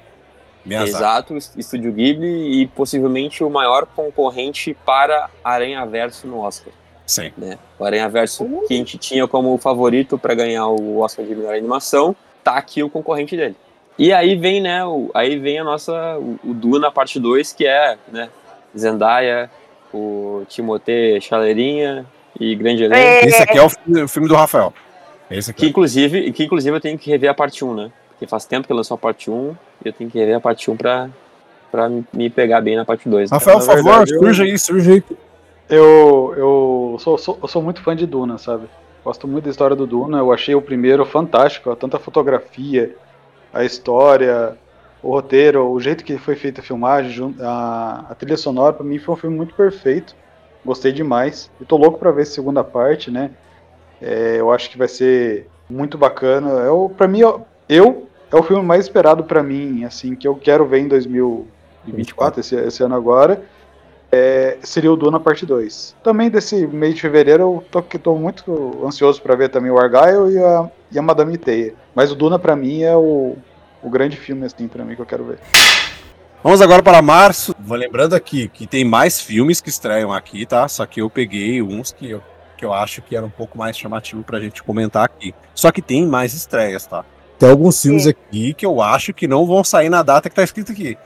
Miyazaki. 0.64 0.90
Exato, 0.90 1.36
Estúdio 1.56 1.92
Ghibli 1.92 2.62
e 2.62 2.68
possivelmente 2.68 3.42
o 3.42 3.50
maior 3.50 3.84
concorrente 3.84 4.76
para 4.86 5.28
Aranha 5.42 5.84
Verso 5.86 6.28
no 6.28 6.38
Oscar. 6.38 6.72
Sim. 7.12 7.30
Né? 7.36 7.58
O 7.78 7.84
Aranha 7.84 8.08
Verso 8.08 8.46
que 8.66 8.72
a 8.72 8.76
gente 8.76 8.96
tinha 8.96 9.28
como 9.28 9.56
favorito 9.58 10.16
para 10.18 10.34
ganhar 10.34 10.66
o 10.68 11.00
Oscar 11.00 11.24
de 11.26 11.34
melhor 11.34 11.54
animação, 11.54 12.16
tá 12.42 12.52
aqui 12.52 12.82
o 12.82 12.88
concorrente 12.88 13.36
dele. 13.36 13.54
E 13.98 14.12
aí 14.12 14.34
vem, 14.34 14.62
né, 14.62 14.82
o, 14.84 15.10
aí 15.12 15.38
vem 15.38 15.58
a 15.58 15.64
nossa, 15.64 15.92
o, 16.18 16.38
o 16.42 16.54
Duna 16.54 16.90
parte 16.90 17.20
2, 17.20 17.52
que 17.52 17.66
é, 17.66 17.98
né, 18.10 18.30
Zendaya, 18.76 19.50
o 19.92 20.44
Timothée 20.48 21.20
Chaleirinha 21.20 22.06
e 22.40 22.54
Grande 22.54 22.84
Elenco. 22.84 22.98
É. 22.98 23.26
Esse 23.26 23.42
aqui 23.42 23.58
é 23.58 23.62
o 23.62 24.08
filme, 24.08 24.28
do 24.28 24.34
Rafael. 24.34 24.72
Esse 25.30 25.50
aqui. 25.50 25.60
Que 25.60 25.68
inclusive, 25.68 26.32
que 26.32 26.44
inclusive 26.44 26.74
eu 26.74 26.80
tenho 26.80 26.98
que 26.98 27.10
rever 27.10 27.30
a 27.30 27.34
parte 27.34 27.62
1, 27.62 27.74
né? 27.74 27.92
Porque 28.10 28.26
faz 28.26 28.46
tempo 28.46 28.66
que 28.66 28.72
lançou 28.72 28.94
a 28.94 28.98
parte 28.98 29.30
1 29.30 29.54
e 29.84 29.88
eu 29.88 29.92
tenho 29.92 30.10
que 30.10 30.18
rever 30.18 30.36
a 30.36 30.40
parte 30.40 30.70
1 30.70 30.76
pra, 30.76 31.10
pra 31.70 31.90
me 31.90 32.30
pegar 32.30 32.62
bem 32.62 32.76
na 32.76 32.86
parte 32.86 33.06
2. 33.06 33.30
Rafael, 33.30 33.58
por 33.58 33.66
favor, 33.66 33.82
verdade, 33.84 34.18
surge 34.18 34.42
aí, 34.42 34.58
surge 34.58 34.92
aí. 34.92 35.04
Eu, 35.74 36.34
eu, 36.36 36.96
sou, 37.00 37.16
sou- 37.18 37.38
eu 37.42 37.48
sou 37.48 37.62
muito 37.62 37.82
fã 37.82 37.96
de 37.96 38.06
Duna, 38.06 38.36
sabe? 38.38 38.68
Gosto 39.04 39.26
muito 39.26 39.44
da 39.44 39.50
história 39.50 39.74
do 39.76 39.86
Duna. 39.86 40.18
Eu 40.18 40.30
achei 40.32 40.54
o 40.54 40.60
primeiro 40.62 41.04
fantástico. 41.06 41.74
Tanta 41.76 41.98
fotografia, 41.98 42.94
a 43.52 43.64
história, 43.64 44.58
o 45.02 45.10
roteiro, 45.12 45.70
o 45.70 45.80
jeito 45.80 46.04
que 46.04 46.18
foi 46.18 46.36
feita 46.36 46.60
a 46.60 46.64
filmagem, 46.64 47.34
a, 47.40 48.12
a 48.12 48.14
trilha 48.16 48.36
sonora, 48.36 48.74
pra 48.74 48.84
mim 48.84 48.98
foi 48.98 49.14
um 49.14 49.18
filme 49.18 49.36
muito 49.36 49.54
perfeito. 49.54 50.14
Gostei 50.64 50.92
demais. 50.92 51.50
E 51.60 51.64
tô 51.66 51.76
louco 51.78 51.98
pra 51.98 52.12
ver 52.12 52.22
a 52.22 52.26
segunda 52.26 52.64
parte, 52.64 53.10
né? 53.10 53.36
É, 54.00 54.40
eu 54.40 54.50
acho 54.50 54.70
que 54.70 54.78
vai 54.78 54.88
ser 54.88 55.50
muito 55.68 55.96
bacana. 55.98 56.50
É 56.62 56.70
o, 56.70 56.88
mim, 57.08 57.20
eu, 57.68 58.12
é 58.32 58.36
o 58.36 58.42
filme 58.42 58.62
mais 58.64 58.84
esperado 58.86 59.24
pra 59.24 59.42
mim, 59.42 59.84
assim, 59.84 60.16
que 60.16 60.26
eu 60.26 60.36
quero 60.36 60.66
ver 60.68 60.80
em 60.80 60.88
2024, 60.88 62.40
esse, 62.40 62.56
esse 62.56 62.82
ano 62.82 62.94
agora 62.94 63.48
é, 64.12 64.58
seria 64.62 64.92
o 64.92 64.96
Duna 64.96 65.18
parte 65.18 65.46
2. 65.46 65.96
Também 66.02 66.28
desse 66.28 66.66
mês 66.66 66.94
de 66.94 67.00
fevereiro 67.00 67.42
eu 67.42 67.64
tô, 67.70 67.82
que 67.82 67.98
tô 67.98 68.14
muito 68.14 68.84
ansioso 68.86 69.22
pra 69.22 69.34
ver 69.34 69.48
também 69.48 69.70
o 69.70 69.78
Argyle 69.78 70.34
e 70.34 70.38
a, 70.38 70.70
e 70.92 70.98
a 70.98 71.02
Madame 71.02 71.38
Teia. 71.38 71.74
Mas 71.94 72.12
o 72.12 72.14
Duna 72.14 72.38
pra 72.38 72.54
mim 72.54 72.82
é 72.82 72.94
o, 72.94 73.36
o 73.82 73.88
grande 73.88 74.18
filme 74.18 74.44
assim 74.44 74.68
para 74.68 74.84
mim 74.84 74.94
que 74.94 75.00
eu 75.00 75.06
quero 75.06 75.24
ver. 75.24 75.38
Vamos 76.44 76.60
agora 76.60 76.82
para 76.82 77.00
março. 77.00 77.54
Vou 77.58 77.76
lembrando 77.76 78.14
aqui 78.14 78.48
que 78.48 78.66
tem 78.66 78.84
mais 78.84 79.18
filmes 79.18 79.62
que 79.62 79.70
estreiam 79.70 80.12
aqui, 80.12 80.44
tá? 80.44 80.68
Só 80.68 80.84
que 80.84 81.00
eu 81.00 81.08
peguei 81.08 81.62
uns 81.62 81.90
que 81.90 82.10
eu, 82.10 82.22
que 82.58 82.64
eu 82.64 82.74
acho 82.74 83.00
que 83.00 83.16
era 83.16 83.24
um 83.24 83.30
pouco 83.30 83.56
mais 83.56 83.78
chamativo 83.78 84.22
pra 84.22 84.40
gente 84.40 84.62
comentar 84.62 85.04
aqui. 85.04 85.34
Só 85.54 85.72
que 85.72 85.80
tem 85.80 86.06
mais 86.06 86.34
estreias, 86.34 86.84
tá? 86.84 87.02
Tem 87.38 87.48
alguns 87.48 87.80
filmes 87.80 88.02
Sim. 88.02 88.10
aqui 88.10 88.54
que 88.54 88.66
eu 88.66 88.82
acho 88.82 89.14
que 89.14 89.26
não 89.26 89.46
vão 89.46 89.64
sair 89.64 89.88
na 89.88 90.02
data 90.02 90.28
que 90.28 90.36
tá 90.36 90.42
escrito 90.42 90.72
aqui. 90.72 90.98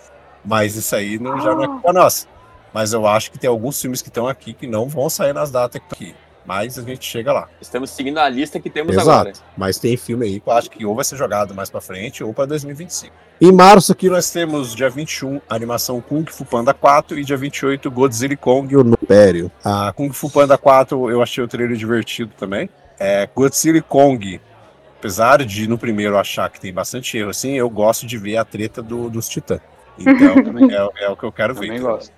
Mas 0.44 0.74
isso 0.74 0.96
aí 0.96 1.18
não, 1.18 1.38
já 1.40 1.54
não 1.54 1.64
é 1.64 1.66
culpa 1.66 1.92
nossa. 1.92 2.26
Mas 2.72 2.92
eu 2.92 3.06
acho 3.06 3.30
que 3.30 3.38
tem 3.38 3.48
alguns 3.48 3.80
filmes 3.80 4.02
que 4.02 4.08
estão 4.08 4.26
aqui 4.28 4.52
que 4.52 4.66
não 4.66 4.88
vão 4.88 5.08
sair 5.08 5.32
nas 5.32 5.50
datas 5.50 5.80
aqui. 5.90 6.14
Mas 6.44 6.78
a 6.78 6.82
gente 6.82 7.04
chega 7.04 7.32
lá. 7.32 7.48
Estamos 7.60 7.90
seguindo 7.90 8.18
a 8.18 8.28
lista 8.28 8.60
que 8.60 8.70
temos 8.70 8.92
Exato. 8.94 9.10
agora. 9.10 9.32
Mas 9.56 9.78
tem 9.80 9.96
filme 9.96 10.26
aí 10.26 10.38
que 10.40 10.48
eu 10.48 10.52
acho 10.52 10.70
que 10.70 10.86
ou 10.86 10.94
vai 10.94 11.04
ser 11.04 11.16
jogado 11.16 11.52
mais 11.54 11.68
pra 11.68 11.80
frente 11.80 12.22
ou 12.22 12.32
pra 12.32 12.44
2025. 12.46 13.12
Em 13.40 13.50
março 13.50 13.90
aqui 13.90 14.08
nós 14.08 14.30
temos 14.30 14.72
dia 14.74 14.88
21 14.88 15.40
a 15.50 15.54
animação 15.56 16.00
Kung 16.00 16.24
Fu 16.30 16.44
Panda 16.44 16.72
4 16.72 17.18
e 17.18 17.24
dia 17.24 17.36
28 17.36 17.90
Godzilla 17.90 18.36
Kong 18.36 18.76
o 18.76 18.80
Império. 18.80 19.50
A 19.64 19.92
Kung 19.92 20.12
Fu 20.12 20.30
Panda 20.30 20.56
4 20.56 21.10
eu 21.10 21.20
achei 21.20 21.42
o 21.42 21.48
trailer 21.48 21.76
divertido 21.76 22.30
também. 22.38 22.70
É, 22.98 23.28
Godzilla 23.34 23.82
Kong, 23.82 24.40
apesar 24.98 25.44
de 25.44 25.66
no 25.66 25.76
primeiro 25.76 26.16
achar 26.16 26.48
que 26.48 26.60
tem 26.60 26.72
bastante 26.72 27.18
erro 27.18 27.30
assim, 27.30 27.54
eu 27.54 27.68
gosto 27.68 28.06
de 28.06 28.16
ver 28.16 28.36
a 28.36 28.44
treta 28.44 28.80
do- 28.80 29.10
dos 29.10 29.28
titãs. 29.28 29.60
Então 29.98 30.92
é, 30.98 31.04
é 31.04 31.08
o 31.10 31.16
que 31.16 31.24
eu 31.24 31.32
quero 31.32 31.54
ver. 31.54 31.66
Também 31.68 31.80
gosto. 31.80 32.12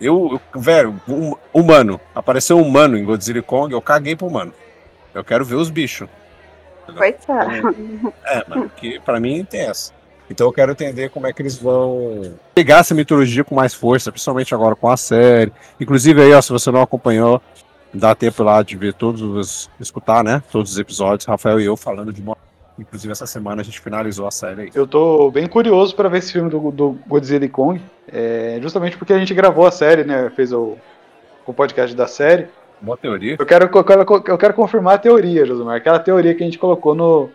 Eu, 0.00 0.40
eu- 0.54 0.60
velho, 0.60 1.00
um, 1.08 1.34
humano. 1.52 2.00
Apareceu 2.14 2.56
um 2.58 2.62
humano 2.62 2.96
em 2.98 3.04
Godzilla 3.04 3.42
Kong, 3.42 3.72
eu 3.72 3.80
caguei 3.82 4.16
pro 4.16 4.26
humano. 4.26 4.52
Eu 5.14 5.22
quero 5.24 5.44
ver 5.44 5.54
os 5.56 5.70
bichos. 5.70 6.08
Coitado. 6.96 7.74
É, 8.24 8.44
mano, 8.48 8.70
que 8.76 8.98
pra 9.00 9.18
mim 9.20 9.44
tem 9.44 9.62
essa. 9.62 9.92
Então 10.28 10.46
eu 10.46 10.52
quero 10.52 10.72
entender 10.72 11.10
como 11.10 11.26
é 11.26 11.32
que 11.32 11.40
eles 11.42 11.56
vão 11.56 12.34
pegar 12.54 12.78
essa 12.78 12.94
mitologia 12.94 13.44
com 13.44 13.54
mais 13.54 13.74
força, 13.74 14.10
principalmente 14.10 14.54
agora 14.54 14.74
com 14.74 14.88
a 14.88 14.96
série. 14.96 15.52
Inclusive 15.78 16.20
aí, 16.22 16.32
ó, 16.32 16.40
se 16.40 16.50
você 16.50 16.70
não 16.70 16.82
acompanhou, 16.82 17.40
dá 17.92 18.14
tempo 18.14 18.42
lá 18.42 18.62
de 18.62 18.76
ver 18.76 18.94
todos 18.94 19.20
os. 19.22 19.70
escutar, 19.78 20.24
né? 20.24 20.42
Todos 20.50 20.72
os 20.72 20.78
episódios, 20.78 21.26
Rafael 21.26 21.60
e 21.60 21.64
eu 21.64 21.76
falando 21.76 22.12
de. 22.12 22.22
Inclusive 22.78 23.12
essa 23.12 23.26
semana 23.26 23.62
a 23.62 23.64
gente 23.64 23.78
finalizou 23.80 24.26
a 24.26 24.30
série 24.30 24.62
aí. 24.62 24.70
Eu 24.74 24.86
tô 24.86 25.30
bem 25.30 25.46
curioso 25.46 25.94
pra 25.94 26.08
ver 26.08 26.18
esse 26.18 26.32
filme 26.32 26.50
do, 26.50 26.70
do 26.72 26.98
Godzilla 27.06 27.44
e 27.44 27.48
Kong, 27.48 27.80
é, 28.12 28.58
justamente 28.60 28.96
porque 28.96 29.12
a 29.12 29.18
gente 29.18 29.32
gravou 29.32 29.66
a 29.66 29.70
série, 29.70 30.02
né? 30.04 30.30
Fez 30.34 30.52
o, 30.52 30.76
o 31.46 31.52
podcast 31.54 31.94
da 31.94 32.06
série. 32.08 32.48
Boa 32.80 32.96
teoria. 32.96 33.36
Eu 33.38 33.46
quero, 33.46 33.70
eu 33.72 33.84
quero, 33.84 34.04
eu 34.26 34.38
quero 34.38 34.54
confirmar 34.54 34.94
a 34.94 34.98
teoria, 34.98 35.46
Josimar, 35.46 35.76
aquela 35.76 35.98
teoria 36.00 36.34
que 36.34 36.42
a 36.42 36.46
gente 36.46 36.58
colocou 36.58 36.94
no, 36.94 37.30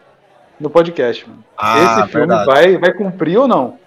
no 0.59 0.69
podcast. 0.69 1.27
Mano. 1.27 1.43
Ah, 1.57 2.01
esse 2.01 2.11
filme 2.11 2.27
verdade. 2.27 2.45
vai, 2.45 2.77
vai 2.77 2.93
cumprir 2.93 3.37
ou 3.37 3.47
não? 3.47 3.79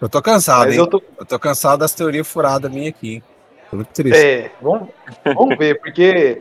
Eu 0.00 0.08
tô 0.08 0.22
cansado, 0.22 0.64
Mas 0.66 0.74
hein? 0.74 0.80
eu 0.80 0.86
tô, 0.86 1.02
Eu 1.18 1.26
tô 1.26 1.38
cansado 1.38 1.80
das 1.80 1.92
teorias 1.92 2.26
furadas 2.26 2.70
minhas 2.70 2.88
aqui. 2.94 3.14
hein? 3.16 3.22
Tô 3.70 3.76
muito 3.76 3.88
triste. 3.88 4.16
É, 4.18 4.50
vamos, 4.62 4.88
vamos 5.36 5.58
ver, 5.58 5.78
porque 5.80 6.40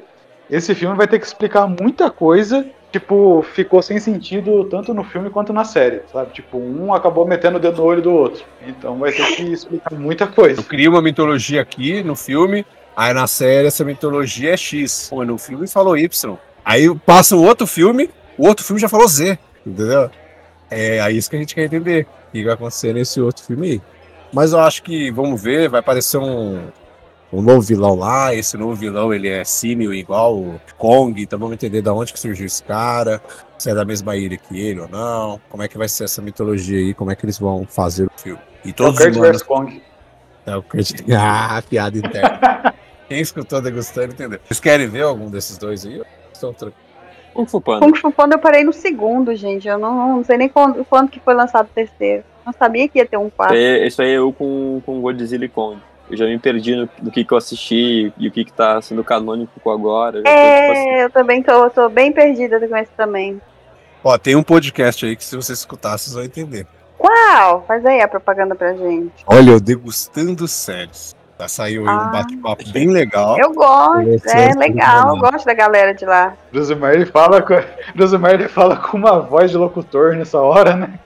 esse 0.50 0.74
filme 0.74 0.96
vai 0.96 1.08
ter 1.08 1.20
que 1.20 1.26
explicar 1.26 1.68
muita 1.68 2.10
coisa. 2.10 2.66
Tipo, 2.92 3.46
ficou 3.54 3.82
sem 3.82 4.00
sentido 4.00 4.64
tanto 4.66 4.94
no 4.94 5.04
filme 5.04 5.30
quanto 5.30 5.52
na 5.52 5.66
série, 5.66 6.02
sabe? 6.12 6.32
Tipo, 6.34 6.58
um 6.58 6.94
acabou 6.94 7.28
metendo 7.28 7.58
o 7.58 7.60
dedo 7.60 7.78
no 7.78 7.84
olho 7.84 8.02
do 8.02 8.12
outro. 8.12 8.46
Então 8.66 8.98
vai 8.98 9.12
ter 9.12 9.26
que 9.36 9.44
explicar 9.44 9.94
muita 9.94 10.26
coisa. 10.26 10.62
Eu 10.62 10.64
crio 10.64 10.92
uma 10.92 11.02
mitologia 11.02 11.62
aqui 11.62 12.02
no 12.02 12.16
filme, 12.16 12.66
aí 12.96 13.14
na 13.14 13.28
série 13.28 13.68
essa 13.68 13.84
mitologia 13.84 14.54
é 14.54 14.58
X. 14.58 15.08
Pô, 15.10 15.26
no 15.26 15.38
filme 15.38 15.68
falou 15.68 15.98
Y. 15.98 16.38
Aí 16.64 16.94
passa 17.00 17.36
um 17.36 17.46
outro 17.46 17.68
filme, 17.68 18.10
o 18.38 18.48
outro 18.48 18.66
filme 18.66 18.82
já 18.82 18.88
falou 18.88 19.08
Z, 19.08 19.38
entendeu? 19.66 20.10
É 20.70 21.00
aí 21.02 21.18
isso 21.18 21.30
que 21.30 21.36
a 21.36 21.40
gente 21.40 21.56
quer 21.56 21.66
entender. 21.66 22.08
O 22.30 22.32
que 22.32 22.44
vai 22.44 22.54
acontecer 22.54 22.94
nesse 22.94 23.20
outro 23.20 23.44
filme 23.44 23.72
aí. 23.72 23.82
Mas 24.34 24.52
eu 24.54 24.60
acho 24.60 24.84
que, 24.84 25.12
vamos 25.12 25.42
ver, 25.42 25.70
vai 25.70 25.80
aparecer 25.80 26.18
um, 26.18 26.68
um 27.32 27.42
novo 27.42 27.62
vilão 27.62 27.96
lá. 27.96 28.34
Esse 28.34 28.58
novo 28.58 28.74
vilão, 28.76 29.14
ele 29.14 29.28
é 29.30 29.44
símil 29.44 29.94
igual 29.94 30.38
o 30.38 30.60
Kong, 30.78 31.22
então 31.22 31.38
vamos 31.38 31.54
entender 31.54 31.82
de 31.82 31.90
onde 31.90 32.14
que 32.14 32.20
surgiu 32.20 32.46
esse 32.46 32.64
cara, 32.64 33.22
se 33.58 33.70
é 33.70 33.76
da 33.76 33.84
mesma 33.86 34.16
ilha 34.16 34.38
que 34.38 34.60
ele 34.60 34.80
ou 34.82 34.88
não, 34.88 35.40
como 35.50 35.64
é 35.64 35.68
que 35.68 35.78
vai 35.78 35.88
ser 35.90 36.06
essa 36.06 36.22
mitologia 36.22 36.78
aí, 36.78 36.94
como 36.94 37.12
é 37.12 37.16
que 37.16 37.26
eles 37.26 37.40
vão 37.40 37.66
fazer 37.68 38.06
o 38.06 38.12
filme. 38.18 38.40
E 38.64 38.70
É 38.70 38.72
o 38.72 38.74
todos 38.74 38.98
Kurt 39.00 39.12
os 39.12 39.18
humanos 39.18 39.38
vs 39.38 39.44
Kong. 39.48 39.82
é 40.46 40.56
o 40.56 40.64
Kurt. 40.64 40.92
Ah, 41.16 41.62
piada 41.70 41.98
interna. 41.98 42.74
Quem 43.08 43.22
escutou 43.22 43.62
degustando 43.62 44.14
entendeu. 44.14 44.40
Vocês 44.46 44.60
querem 44.60 44.88
ver 44.88 45.04
algum 45.04 45.30
desses 45.30 45.58
dois 45.58 45.86
aí? 45.86 46.02
Estão 46.34 46.52
tranquilos. 46.54 46.86
Kung 47.34 47.46
Fu 47.46 47.62
Panda. 47.62 47.86
Kung 47.86 47.96
Fu 47.96 48.12
Panda 48.12 48.36
eu 48.36 48.40
parei 48.40 48.64
no 48.64 48.74
segundo, 48.74 49.34
gente. 49.36 49.68
Eu 49.68 49.78
não, 49.78 50.18
não 50.18 50.24
sei 50.24 50.38
nem 50.38 50.50
quando, 50.50 50.84
quando 50.84 51.10
que 51.10 51.20
foi 51.20 51.34
lançado 51.34 51.68
o 51.68 51.70
terceiro. 51.74 52.24
Não 52.46 52.52
sabia 52.52 52.88
que 52.90 52.98
ia 52.98 53.06
ter 53.06 53.16
um 53.18 53.30
quarto. 53.30 53.54
É, 53.54 53.86
Isso 53.88 54.02
aí 54.02 54.10
é 54.10 54.18
eu 54.18 54.34
com, 54.34 54.82
com 54.86 55.00
Godzilla 55.00 55.46
e 55.46 55.50
Kong. 55.50 55.80
Eu 56.10 56.18
já 56.18 56.26
me 56.26 56.40
perdi 56.40 56.76
no, 56.76 56.90
no 57.02 57.12
que, 57.12 57.24
que 57.24 57.34
eu 57.34 57.38
assisti 57.38 58.14
e 58.18 58.28
o 58.28 58.32
que, 58.32 58.46
que 58.46 58.54
tá 58.54 58.82
sendo 58.82 59.04
canônico 59.04 59.70
agora. 59.70 60.20
Eu 60.20 60.24
já 60.24 60.30
tô, 60.30 60.36
tipo 60.36 60.72
assim, 60.72 60.90
É, 60.90 61.04
eu 61.04 61.10
também 61.10 61.44
tô, 61.44 61.70
tô 61.70 61.90
bem 61.90 62.12
perdida 62.12 62.66
com 62.68 62.78
esse 62.78 62.92
também. 62.96 63.42
Ó, 64.04 64.18
tem 64.18 64.36
um 64.36 64.44
podcast 64.44 65.06
aí 65.06 65.16
que 65.16 65.24
se 65.24 65.36
vocês 65.36 65.60
escutar, 65.60 65.98
vocês 65.98 66.14
vão 66.14 66.24
entender. 66.24 66.66
Qual? 66.98 67.64
Faz 67.68 67.86
aí 67.86 68.02
a 68.02 68.08
propaganda 68.08 68.56
pra 68.56 68.74
gente. 68.74 69.14
Olha, 69.26 69.52
eu 69.52 69.60
degustando 69.60 70.48
séries. 70.48 71.16
Já 71.40 71.48
saiu 71.48 71.88
aí 71.88 71.96
um 71.96 72.00
Ah. 72.00 72.06
bate-papo 72.08 72.64
bem 72.72 72.90
legal. 72.90 73.38
Eu 73.40 73.54
gosto, 73.54 74.28
é 74.28 74.50
é 74.50 74.54
legal, 74.56 75.10
eu 75.10 75.18
gosto 75.18 75.46
da 75.46 75.54
galera 75.54 75.94
de 75.94 76.04
lá. 76.06 76.34
Josimar 76.52 76.94
ele 76.96 77.06
fala 77.06 77.42
com, 77.44 77.54
ele 77.54 78.48
fala 78.48 78.76
com 78.78 78.98
uma 78.98 79.20
voz 79.20 79.52
de 79.52 79.58
locutor 79.58 80.16
nessa 80.16 80.40
hora, 80.40 80.76
né? 80.76 81.00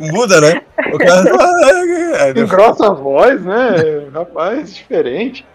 Muda, 0.00 0.40
né? 0.40 0.62
O 0.92 0.98
cara. 0.98 1.22
É, 2.12 2.30
Engrossa 2.38 2.88
a 2.88 2.92
voz, 2.92 3.42
né? 3.42 4.08
Rapaz, 4.12 4.74
diferente. 4.74 5.46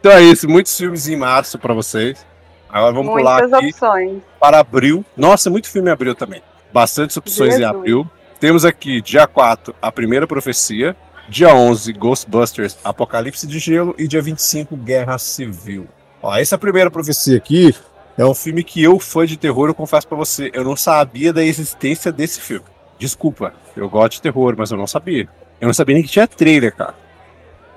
então 0.00 0.10
é 0.12 0.22
isso, 0.22 0.48
muitos 0.48 0.76
filmes 0.76 1.06
em 1.08 1.16
março 1.16 1.56
pra 1.58 1.72
vocês. 1.72 2.26
Agora 2.68 2.92
vamos 2.92 3.12
pular 3.12 3.40
Muitas 3.42 3.52
aqui 3.52 3.66
opções. 3.68 4.22
para 4.40 4.58
abril. 4.58 5.04
Nossa, 5.16 5.48
muito 5.50 5.68
filme 5.68 5.88
em 5.88 5.92
abril 5.92 6.14
também. 6.14 6.42
Bastantes 6.72 7.16
opções 7.16 7.54
em 7.54 7.58
Jesus. 7.58 7.76
abril. 7.76 8.10
Temos 8.40 8.64
aqui, 8.64 9.00
dia 9.00 9.26
4, 9.26 9.74
A 9.82 9.92
Primeira 9.92 10.26
Profecia. 10.26 10.96
Dia 11.30 11.54
11, 11.54 11.92
Ghostbusters, 11.92 12.76
Apocalipse 12.82 13.46
de 13.46 13.58
Gelo. 13.60 13.94
E 13.96 14.08
dia 14.08 14.20
25, 14.20 14.76
Guerra 14.76 15.16
Civil. 15.16 15.86
Ó, 16.20 16.34
essa 16.36 16.58
primeira 16.58 16.90
profecia 16.90 17.36
aqui 17.36 17.72
é 18.18 18.24
um 18.24 18.34
filme 18.34 18.64
que 18.64 18.82
eu, 18.82 18.98
fã 18.98 19.24
de 19.24 19.36
terror, 19.36 19.68
eu 19.68 19.74
confesso 19.74 20.08
pra 20.08 20.16
você, 20.18 20.50
eu 20.52 20.64
não 20.64 20.74
sabia 20.76 21.32
da 21.32 21.42
existência 21.44 22.10
desse 22.10 22.40
filme. 22.40 22.64
Desculpa, 22.98 23.54
eu 23.76 23.88
gosto 23.88 24.14
de 24.14 24.22
terror, 24.22 24.54
mas 24.58 24.70
eu 24.72 24.76
não 24.76 24.88
sabia. 24.88 25.28
Eu 25.60 25.66
não 25.68 25.72
sabia 25.72 25.94
nem 25.94 26.02
que 26.02 26.10
tinha 26.10 26.26
trailer, 26.26 26.74
cara. 26.74 26.94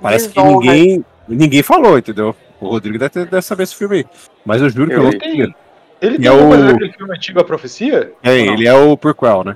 Parece 0.02 0.30
que 0.30 0.42
ninguém, 0.42 1.06
ninguém 1.28 1.62
falou, 1.64 1.98
entendeu? 1.98 2.36
O 2.60 2.70
Rodrigo 2.70 2.98
deve, 2.98 3.10
ter- 3.12 3.26
deve 3.28 3.42
saber 3.44 3.64
esse 3.64 3.76
filme 3.76 3.98
aí. 3.98 4.06
Mas 4.44 4.62
eu 4.62 4.70
juro 4.70 4.90
que 4.90 4.96
eu 4.96 5.04
não 5.04 5.12
sabia. 5.12 5.56
Ele 6.02 6.18
tem 6.18 6.28
é 6.28 6.32
o- 6.32 6.92
filme 6.98 7.16
antigo, 7.16 7.40
A 7.40 7.44
Profecia? 7.46 8.12
É, 8.24 8.36
ele 8.36 8.68
é 8.68 8.74
o 8.74 8.98
prequel, 8.98 9.44
né? 9.46 9.56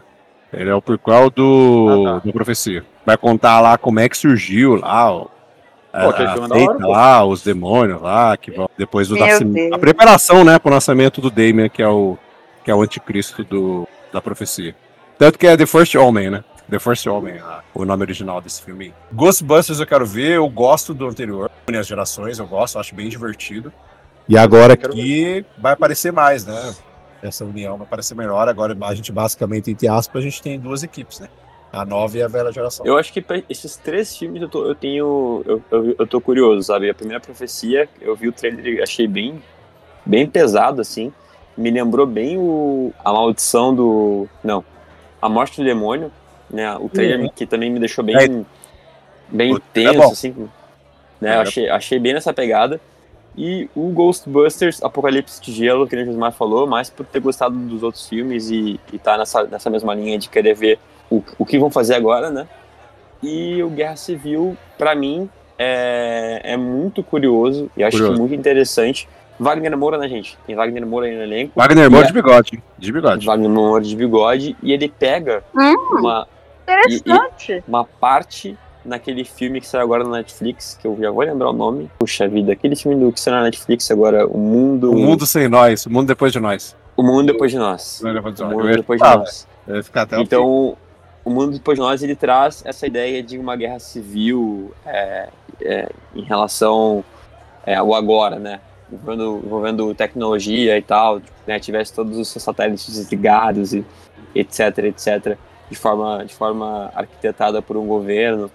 Ele 0.54 0.70
é 0.70 0.76
o 0.76 0.82
prequel 0.82 1.30
do, 1.30 2.06
Ah, 2.08 2.14
tá. 2.14 2.20
do 2.20 2.32
Profecia. 2.32 2.86
Vai 3.08 3.16
contar 3.16 3.62
lá 3.62 3.78
como 3.78 4.02
é 4.02 4.10
que 4.10 4.18
surgiu 4.18 4.76
lá, 4.76 5.16
o, 5.16 5.32
a, 5.94 6.02
Pô, 6.02 6.10
a 6.10 6.22
é 6.22 6.26
da 6.26 6.48
seita 6.50 6.72
hora, 6.74 6.88
lá, 6.88 7.26
os 7.26 7.42
demônios 7.42 8.02
lá, 8.02 8.36
que 8.36 8.52
vão 8.52 8.70
depois 8.78 9.08
do 9.08 9.14
Meu 9.16 9.26
nascimento. 9.26 9.54
Deus. 9.54 9.72
A 9.72 9.80
preparação, 9.80 10.44
né, 10.44 10.60
pro 10.60 10.70
nascimento 10.70 11.22
do 11.22 11.32
Damien, 11.32 11.70
que 11.70 11.82
é 11.82 11.88
o, 11.88 12.18
que 12.66 12.70
é 12.70 12.76
o 12.76 12.82
anticristo 12.82 13.46
do, 13.46 13.88
da 14.12 14.20
profecia. 14.20 14.76
Tanto 15.18 15.40
que 15.40 15.48
é 15.48 15.56
The 15.56 15.66
First 15.66 15.96
Omen, 15.96 16.32
né? 16.32 16.44
The 16.70 16.80
First 16.80 17.08
a- 17.08 17.64
o 17.74 17.86
nome 17.86 18.04
original 18.04 18.42
desse 18.42 18.62
filme. 18.62 18.94
Ghostbusters 19.14 19.80
eu 19.80 19.88
quero 19.88 20.06
ver, 20.06 20.32
eu 20.34 20.50
gosto 20.50 20.94
do 20.94 21.08
anterior, 21.08 21.50
une 21.66 21.78
as 21.78 21.88
gerações, 21.88 22.40
eu 22.40 22.46
gosto, 22.46 22.78
acho 22.78 22.94
bem 22.94 23.08
divertido. 23.08 23.72
E 24.28 24.38
agora 24.38 24.76
Quero 24.76 24.92
aqui 24.92 25.46
vai 25.58 25.72
aparecer 25.72 26.12
mais, 26.12 26.46
né? 26.46 26.76
Essa 27.24 27.46
união 27.46 27.78
vai 27.78 27.88
aparecer 27.88 28.16
melhor. 28.16 28.50
Agora 28.50 28.76
a 28.82 28.94
gente 28.94 29.14
basicamente, 29.14 29.72
entre 29.72 29.88
aspas, 29.88 30.22
a 30.22 30.26
gente 30.26 30.42
tem 30.42 30.60
duas 30.60 30.84
equipes, 30.84 31.22
né? 31.22 31.30
A 31.78 31.86
nova 31.86 32.18
e 32.18 32.22
a 32.24 32.28
velha 32.28 32.52
geração. 32.52 32.86
Eu 32.86 32.98
acho 32.98 33.14
que 33.14 33.22
pra 33.22 33.42
esses 33.50 33.76
três 33.78 34.16
filmes 34.18 34.42
eu, 34.42 34.50
tô, 34.50 34.66
eu 34.66 34.74
tenho. 34.76 35.44
Eu, 35.46 35.62
eu, 35.70 35.96
eu 36.00 36.08
tô 36.08 36.20
curioso, 36.20 36.64
sabe? 36.64 36.90
A 36.90 36.94
primeira 36.94 37.20
profecia, 37.22 37.88
eu 38.02 38.16
vi 38.16 38.28
o 38.28 38.32
trailer 38.32 38.66
e 38.66 38.82
achei 38.82 39.08
bem, 39.08 39.42
bem 40.06 40.28
pesado, 40.28 40.82
assim. 40.82 41.14
Me 41.56 41.70
lembrou 41.72 42.06
bem 42.06 42.38
o, 42.38 42.92
a 43.04 43.14
maldição 43.14 43.76
do. 43.76 44.28
Não. 44.44 44.64
A 45.22 45.30
morte 45.30 45.58
do 45.62 45.64
demônio, 45.66 46.12
né? 46.50 46.76
O 46.78 46.90
trailer 46.90 47.20
Uhum. 47.22 47.30
que 47.36 47.46
também 47.46 47.70
me 47.70 47.80
deixou 47.80 48.04
bem. 48.04 48.16
É. 48.18 48.46
Bem 49.30 49.54
O 49.54 49.58
é 49.58 49.62
tenso, 49.74 49.98
bom. 50.00 50.12
assim. 50.12 50.50
Né? 51.22 51.34
É. 51.34 51.36
Eu 51.38 51.42
achei, 51.42 51.70
achei 51.70 52.00
bem 52.00 52.14
nessa 52.14 52.34
pegada. 52.34 52.80
E 53.36 53.70
o 53.76 53.90
Ghostbusters 53.92 54.82
Apocalipse 54.82 55.40
de 55.40 55.52
Gelo, 55.52 55.88
que 55.88 55.96
o 55.96 56.06
Josimar 56.06 56.32
falou, 56.32 56.66
mais 56.66 56.90
por 56.90 57.06
ter 57.06 57.20
gostado 57.20 57.56
dos 57.56 57.84
outros 57.84 58.08
filmes 58.10 58.50
e, 58.50 58.80
e 58.92 58.98
tá 58.98 59.16
nessa, 59.16 59.44
nessa 59.44 59.70
mesma 59.70 59.94
linha 59.94 60.18
de 60.18 60.28
querer 60.28 60.56
ver 60.56 60.80
o, 61.10 61.22
o 61.38 61.46
que 61.46 61.58
vão 61.60 61.70
fazer 61.70 61.96
agora, 61.96 62.30
né? 62.30 62.48
E 63.24 63.62
o 63.64 63.70
Guerra 63.70 63.96
Civil, 63.96 64.56
pra 64.78 64.94
mim, 64.96 65.30
é, 65.58 66.42
é 66.44 66.58
muito 66.58 67.02
curioso 67.04 67.70
e 67.76 67.84
acho 67.84 67.98
Curioso. 67.98 68.14
que 68.14 68.20
muito 68.20 68.36
interessante. 68.36 69.08
Wagner 69.40 69.78
Moura, 69.78 69.98
né, 69.98 70.08
gente? 70.08 70.38
Tem 70.48 70.56
Wagner 70.56 70.86
Moura 70.86 71.06
aí 71.08 71.16
no 71.16 71.22
elenco. 71.24 71.54
Wagner 71.56 71.90
Moura 71.92 72.06
E 72.06 72.08
de 72.08 72.14
bigode. 72.14 72.64
De 72.78 72.92
bigode. 72.92 73.26
Wagner 73.26 73.50
Moura 73.50 73.84
de 73.84 73.96
bigode. 73.96 74.56
E 74.64 74.72
ele 74.74 74.90
pega 74.90 75.44
Hum, 75.56 75.76
uma, 76.00 76.28
interessante. 76.68 77.64
uma 77.68 77.84
parte 77.84 78.58
naquele 78.84 79.24
filme 79.24 79.60
que 79.60 79.68
saiu 79.68 79.84
agora 79.84 80.04
na 80.04 80.12
Netflix, 80.12 80.78
que 80.82 80.88
eu 80.88 80.98
já 81.00 81.12
vou 81.12 81.24
lembrar 81.24 81.50
o 81.50 81.54
nome. 81.54 81.90
Puxa 82.00 82.28
vida, 82.28 82.54
aquele 82.54 82.76
filme 82.76 82.96
do 83.04 83.12
que 83.12 83.20
saiu 83.20 83.36
na 83.36 83.44
Netflix 83.44 83.90
agora, 83.92 84.26
O 84.28 84.38
Mundo. 84.38 84.92
O 84.92 84.98
mundo 84.98 85.26
sem 85.26 85.48
nós, 85.48 85.86
o 85.86 85.90
mundo 85.92 86.08
depois 86.08 86.32
de 86.34 86.40
nós. 86.40 86.76
O 86.96 87.04
Mundo 87.04 87.28
Depois 87.28 87.52
de 87.52 87.60
Nós. 87.60 88.02
Não, 88.04 88.12
depois 88.12 88.34
de 88.34 88.42
O 88.42 88.46
nós. 88.48 88.56
Mundo 88.58 88.76
Depois 88.76 89.00
de 89.00 89.08
Nós. 89.08 89.48
Eu 89.68 89.76
ia 89.76 89.84
ficar 89.84 90.02
até 90.02 90.16
o 90.16 90.20
fim. 90.20 90.24
Então, 90.26 90.78
o 91.28 91.30
mundo 91.30 91.52
depois 91.52 91.78
de 91.78 91.82
nós 91.82 92.02
ele 92.02 92.16
traz 92.16 92.64
essa 92.66 92.88
ideia 92.88 93.22
de 93.22 93.38
uma 93.38 93.58
guerra 93.58 93.80
civil 93.80 94.74
é, 94.86 95.28
é, 95.60 95.90
em 96.16 96.22
relação 96.22 97.04
é, 97.66 97.76
ao 97.76 97.94
agora, 97.94 98.40
né? 98.40 98.62
Envolvendo, 98.90 99.42
envolvendo 99.46 99.94
tecnologia 99.94 100.78
e 100.78 100.82
tal, 100.82 101.22
né? 101.46 101.60
Tivesse 101.60 101.94
todos 101.94 102.18
os 102.18 102.30
seus 102.30 102.42
satélites 102.42 102.88
desligados 102.88 103.74
e 103.74 103.84
etc, 104.34 104.78
etc, 104.86 105.38
de 105.70 105.76
forma, 105.76 106.24
de 106.24 106.34
forma 106.34 106.90
arquitetada 106.96 107.62
por 107.62 107.76
um 107.76 107.86
governo. 107.86 108.50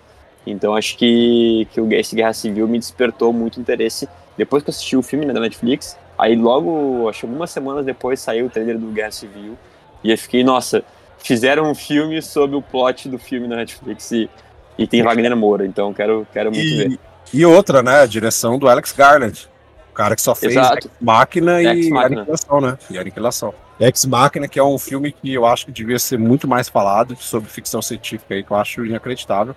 Então, 0.47 0.75
acho 0.75 0.97
que, 0.97 1.69
que 1.73 1.81
esse 1.95 2.17
Guerra 2.17 2.33
Civil 2.33 2.67
me 2.67 2.79
despertou 2.79 3.35
muito 3.35 3.61
interesse 3.61 4.09
depois 4.35 4.63
que 4.63 4.71
eu 4.71 4.73
assisti 4.73 4.97
o 4.97 5.03
filme 5.03 5.27
né, 5.27 5.35
da 5.35 5.41
Netflix. 5.41 5.99
Aí, 6.17 6.35
logo, 6.37 7.07
acho 7.07 7.21
que 7.21 7.27
algumas 7.27 7.51
semanas 7.51 7.85
depois, 7.85 8.19
saiu 8.19 8.47
o 8.47 8.51
trailer 8.51 8.79
do 8.79 8.87
Guerra 8.87 9.11
Civil. 9.11 9.59
E 10.03 10.11
eu 10.11 10.17
fiquei, 10.17 10.43
nossa, 10.43 10.83
fizeram 11.23 11.71
um 11.71 11.75
filme 11.75 12.21
sobre 12.21 12.57
o 12.57 12.63
plot 12.63 13.09
do 13.09 13.19
filme 13.19 13.47
na 13.47 13.57
Netflix 13.57 14.11
e, 14.13 14.29
e 14.77 14.87
tem 14.87 15.03
Wagner 15.03 15.37
Moura, 15.37 15.65
então 15.67 15.93
quero, 15.93 16.27
quero 16.33 16.51
muito 16.51 16.77
ver. 16.77 16.99
E, 17.33 17.41
e 17.41 17.47
outra, 17.47 17.83
né? 17.83 18.01
A 18.01 18.07
direção 18.07 18.59
do 18.59 18.69
Alex 18.69 18.93
Garland. 18.93 19.49
O 19.91 19.95
cara 19.95 20.17
que 20.17 20.23
só 20.23 20.35
fez 20.35 20.53
Exato. 20.53 20.91
Máquina 21.01 21.63
Ex 21.63 21.87
e. 21.87 21.95
Aniquilação, 21.95 22.61
né? 22.61 22.79
E 22.91 22.99
Aniquilação. 22.99 23.55
Ex 23.79 24.05
Máquina, 24.07 24.49
que 24.49 24.59
é 24.59 24.65
um 24.65 24.79
filme 24.79 25.13
que 25.13 25.33
eu 25.35 25.45
acho 25.45 25.67
que 25.67 25.73
devia 25.73 25.99
ser 25.99 26.19
muito 26.19 26.49
mais 26.49 26.69
falado 26.69 27.17
sobre 27.17 27.51
ficção 27.51 27.83
científica 27.83 28.35
aí, 28.35 28.43
que 28.43 28.51
eu 28.51 28.57
acho 28.57 28.87
inacreditável. 28.87 29.55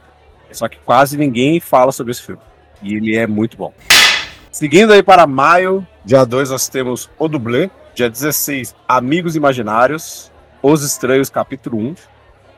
Só 0.51 0.67
que 0.67 0.78
quase 0.80 1.17
ninguém 1.17 1.60
fala 1.60 1.91
sobre 1.91 2.12
esse 2.12 2.21
filme. 2.21 2.41
E 2.82 2.95
ele 2.95 3.15
é 3.15 3.25
muito 3.28 3.58
bom. 3.58 3.73
Seguindo 4.51 4.93
aí 4.93 5.04
para 5.04 5.28
maio, 5.28 5.86
dia 6.04 6.23
2 6.25 6.49
nós 6.49 6.67
temos 6.67 7.10
O 7.17 7.28
Dublê. 7.28 7.69
Dia 7.93 8.10
16, 8.10 8.75
Amigos 8.88 9.36
Imaginários. 9.36 10.32
Os 10.67 10.82
Estranhos, 10.82 11.30
capítulo 11.30 11.78
1. 11.78 11.95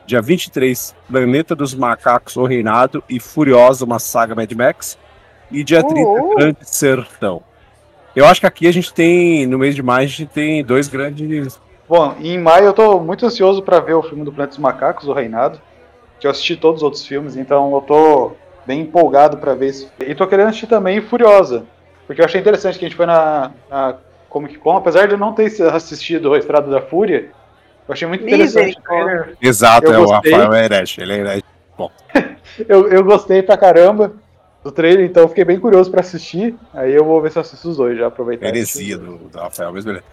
Dia 0.06 0.22
23, 0.22 0.96
Planeta 1.10 1.54
dos 1.54 1.74
Macacos, 1.74 2.38
O 2.38 2.46
Reinado 2.46 3.04
e 3.06 3.20
Furiosa, 3.20 3.84
uma 3.84 3.98
saga 3.98 4.34
Mad 4.34 4.50
Max. 4.52 4.96
E 5.50 5.62
dia 5.62 5.86
30, 5.86 6.08
Uhul. 6.08 6.36
Grande 6.36 6.58
Sertão. 6.62 7.42
Eu 8.16 8.24
acho 8.24 8.40
que 8.40 8.46
aqui 8.46 8.66
a 8.66 8.72
gente 8.72 8.94
tem, 8.94 9.46
no 9.46 9.58
mês 9.58 9.74
de 9.74 9.82
maio, 9.82 10.06
a 10.06 10.08
gente 10.08 10.24
tem 10.24 10.64
dois 10.64 10.88
grandes. 10.88 11.60
Bom, 11.86 12.16
em 12.18 12.38
maio 12.38 12.64
eu 12.64 12.72
tô 12.72 12.98
muito 12.98 13.26
ansioso 13.26 13.62
pra 13.62 13.78
ver 13.78 13.92
o 13.92 14.02
filme 14.02 14.24
do 14.24 14.32
Planeta 14.32 14.52
dos 14.52 14.58
Macacos, 14.58 15.06
O 15.06 15.12
Reinado. 15.12 15.60
Que 16.18 16.26
eu 16.26 16.30
assisti 16.30 16.56
todos 16.56 16.80
os 16.80 16.84
outros 16.84 17.04
filmes, 17.04 17.36
então 17.36 17.74
eu 17.74 17.82
tô 17.82 18.32
bem 18.64 18.80
empolgado 18.80 19.36
pra 19.36 19.54
ver 19.54 19.66
esse. 19.66 19.86
E 20.00 20.14
tô 20.14 20.26
querendo 20.26 20.48
assistir 20.48 20.66
também 20.66 21.02
Furiosa. 21.02 21.66
Porque 22.06 22.22
eu 22.22 22.24
achei 22.24 22.40
interessante 22.40 22.78
que 22.78 22.86
a 22.86 22.88
gente 22.88 22.96
foi 22.96 23.04
na, 23.04 23.50
na 23.68 23.96
Comic 24.30 24.56
Con, 24.56 24.78
apesar 24.78 25.06
de 25.06 25.12
eu 25.12 25.18
não 25.18 25.34
ter 25.34 25.52
assistido 25.74 26.30
o 26.30 26.36
Estrada 26.36 26.70
da 26.70 26.80
Fúria, 26.80 27.36
eu 27.88 27.92
achei 27.92 28.06
muito 28.06 28.24
interessante 28.24 28.78
o 28.78 28.82
trailer. 28.82 29.36
Exato, 29.40 29.86
Eu 29.86 29.94
é 29.94 29.98
o 29.98 30.04
gostei. 30.04 30.32
Rafael 30.32 30.54
Herege. 30.54 31.00
Ele 31.00 31.12
é 31.12 31.16
herege. 31.16 31.44
Eu, 32.68 32.88
eu 32.88 33.04
gostei 33.04 33.40
pra 33.40 33.56
caramba 33.56 34.12
do 34.64 34.72
trailer, 34.72 35.04
então 35.04 35.22
eu 35.22 35.28
fiquei 35.28 35.44
bem 35.44 35.60
curioso 35.60 35.88
pra 35.92 36.00
assistir. 36.00 36.56
Aí 36.74 36.92
eu 36.92 37.04
vou 37.04 37.22
ver 37.22 37.30
se 37.30 37.38
eu 37.38 37.42
assisto 37.42 37.68
os 37.68 37.76
dois 37.76 37.96
já, 37.96 38.08
aproveitar. 38.08 38.48
Heresia 38.48 38.98
do, 38.98 39.16
do 39.16 39.38
Rafael, 39.38 39.72
mas 39.72 39.84
beleza. 39.84 40.04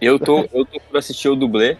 Eu 0.00 0.18
tô, 0.18 0.48
eu 0.54 0.64
tô 0.64 0.80
por 0.88 0.96
assistir 0.96 1.28
o 1.28 1.36
dublê 1.36 1.76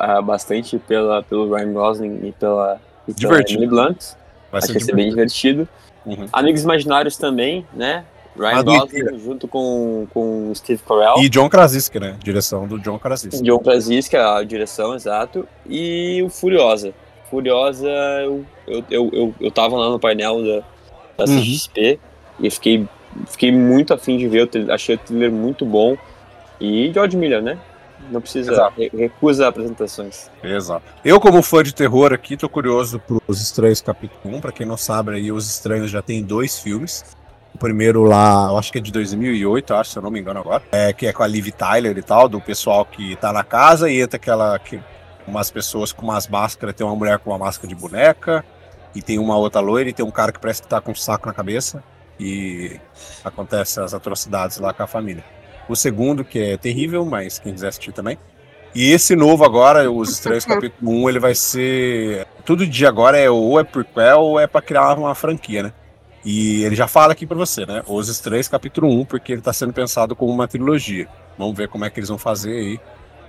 ah, 0.00 0.20
bastante 0.20 0.78
pela, 0.78 1.22
pelo 1.22 1.54
Ryan 1.54 1.72
Gosling 1.72 2.20
e 2.26 2.32
pela, 2.32 2.80
e 3.06 3.14
pela 3.14 3.34
Divertido. 3.34 3.62
Emily 3.62 3.68
Blunt. 3.68 4.04
Vai 4.50 4.58
Acho 4.58 4.66
ser 4.66 4.72
que 4.72 4.78
vai 4.80 4.86
ser 4.86 4.94
bem 4.96 5.10
divertido. 5.10 5.68
divertido. 6.04 6.22
Uhum. 6.22 6.28
Amigos 6.32 6.62
Imaginários 6.64 7.16
também, 7.16 7.64
né? 7.72 8.04
Ryan 8.36 8.64
Gosling 8.64 9.18
junto 9.18 9.46
com, 9.46 10.06
com 10.12 10.52
Steve 10.54 10.82
Carell. 10.86 11.18
E 11.22 11.28
John 11.28 11.48
Krasinski, 11.48 12.00
né? 12.00 12.16
Direção 12.22 12.66
do 12.66 12.78
John 12.80 12.98
Krasinski. 12.98 13.42
John 13.42 13.58
Krasinski, 13.60 14.16
a 14.16 14.42
direção, 14.42 14.94
exato. 14.94 15.46
E 15.68 16.22
o 16.24 16.28
Furiosa. 16.28 16.92
Furiosa, 17.30 17.88
eu, 17.88 18.44
eu, 18.66 18.84
eu, 18.90 19.10
eu, 19.12 19.34
eu 19.40 19.50
tava 19.50 19.76
lá 19.76 19.88
no 19.88 19.98
painel 19.98 20.42
da, 20.44 21.24
da 21.24 21.30
Uhum. 21.32 21.40
CXP 21.40 21.98
e 22.40 22.50
fiquei, 22.50 22.88
fiquei 23.28 23.52
muito 23.52 23.94
afim 23.94 24.16
de 24.18 24.26
ver, 24.28 24.48
trailer, 24.48 24.74
achei 24.74 24.96
o 24.96 24.98
trailer 24.98 25.30
muito 25.32 25.64
bom. 25.64 25.96
E 26.60 26.90
George 26.92 27.16
Miller, 27.16 27.42
né? 27.42 27.58
Não 28.10 28.20
precisa, 28.20 28.52
Exato. 28.52 28.80
recusa 28.92 29.48
apresentações. 29.48 30.28
Exato. 30.42 30.84
Eu, 31.04 31.18
como 31.18 31.40
fã 31.42 31.62
de 31.62 31.74
terror 31.74 32.12
aqui, 32.12 32.36
tô 32.36 32.48
curioso 32.48 33.00
pros 33.00 33.40
Estranhos 33.40 33.80
capítulo 33.80 34.36
1. 34.36 34.40
Pra 34.40 34.52
quem 34.52 34.66
não 34.66 34.76
sabe, 34.76 35.12
aí, 35.14 35.32
Os 35.32 35.48
Estranhos 35.48 35.90
já 35.90 36.02
tem 36.02 36.22
dois 36.22 36.58
filmes. 36.58 37.02
O 37.54 37.58
primeiro 37.58 38.02
lá, 38.02 38.48
eu 38.50 38.58
acho 38.58 38.72
que 38.72 38.78
é 38.78 38.80
de 38.80 38.90
2008, 38.92 39.72
eu 39.72 39.76
acho, 39.76 39.90
se 39.90 39.98
eu 39.98 40.02
não 40.02 40.10
me 40.10 40.20
engano 40.20 40.40
agora. 40.40 40.62
É, 40.72 40.92
que 40.92 41.06
é 41.06 41.12
com 41.12 41.22
a 41.22 41.26
Liv 41.26 41.48
Tyler 41.52 41.96
e 41.96 42.02
tal, 42.02 42.28
do 42.28 42.40
pessoal 42.40 42.84
que 42.84 43.16
tá 43.16 43.32
na 43.32 43.44
casa 43.44 43.90
e 43.90 44.00
entra 44.00 44.16
aquela... 44.16 44.58
Que, 44.58 44.80
umas 45.26 45.50
pessoas 45.50 45.92
com 45.92 46.02
umas 46.02 46.28
máscaras, 46.28 46.74
tem 46.74 46.86
uma 46.86 46.94
mulher 46.94 47.18
com 47.18 47.30
uma 47.30 47.38
máscara 47.38 47.66
de 47.68 47.74
boneca, 47.74 48.44
e 48.94 49.00
tem 49.00 49.18
uma 49.18 49.36
outra 49.36 49.60
loira, 49.60 49.88
e 49.88 49.92
tem 49.92 50.04
um 50.04 50.10
cara 50.10 50.30
que 50.30 50.38
parece 50.38 50.62
que 50.62 50.68
tá 50.68 50.80
com 50.80 50.92
um 50.92 50.94
saco 50.94 51.26
na 51.26 51.32
cabeça, 51.32 51.82
e 52.20 52.78
acontece 53.24 53.80
as 53.80 53.94
atrocidades 53.94 54.58
lá 54.58 54.72
com 54.72 54.82
a 54.82 54.86
família. 54.86 55.24
O 55.68 55.74
segundo, 55.74 56.24
que 56.24 56.38
é 56.38 56.56
terrível, 56.56 57.04
mas 57.06 57.38
quem 57.38 57.52
quiser 57.52 57.68
assistir 57.68 57.92
também. 57.92 58.18
E 58.74 58.92
esse 58.92 59.16
novo 59.16 59.44
agora, 59.44 59.90
Os 59.90 60.10
Estranhos 60.10 60.44
capítulo 60.44 60.90
1, 61.04 61.08
ele 61.08 61.20
vai 61.20 61.34
ser. 61.34 62.26
Tudo 62.44 62.66
de 62.66 62.86
agora 62.86 63.16
é 63.16 63.30
ou 63.30 63.58
é 63.58 63.64
prequel 63.64 64.20
ou 64.20 64.40
é 64.40 64.46
pra 64.46 64.60
criar 64.60 64.98
uma 64.98 65.14
franquia, 65.14 65.62
né? 65.62 65.72
E 66.24 66.64
ele 66.64 66.74
já 66.74 66.88
fala 66.88 67.12
aqui 67.12 67.26
pra 67.26 67.36
você, 67.36 67.66
né? 67.66 67.82
Os 67.86 68.08
Estranhos 68.08 68.48
capítulo 68.48 68.88
1, 69.00 69.04
porque 69.04 69.32
ele 69.32 69.42
tá 69.42 69.52
sendo 69.52 69.72
pensado 69.72 70.16
como 70.16 70.32
uma 70.32 70.48
trilogia. 70.48 71.06
Vamos 71.36 71.56
ver 71.56 71.68
como 71.68 71.84
é 71.84 71.90
que 71.90 72.00
eles 72.00 72.08
vão 72.08 72.16
fazer 72.16 72.52
aí. 72.52 72.80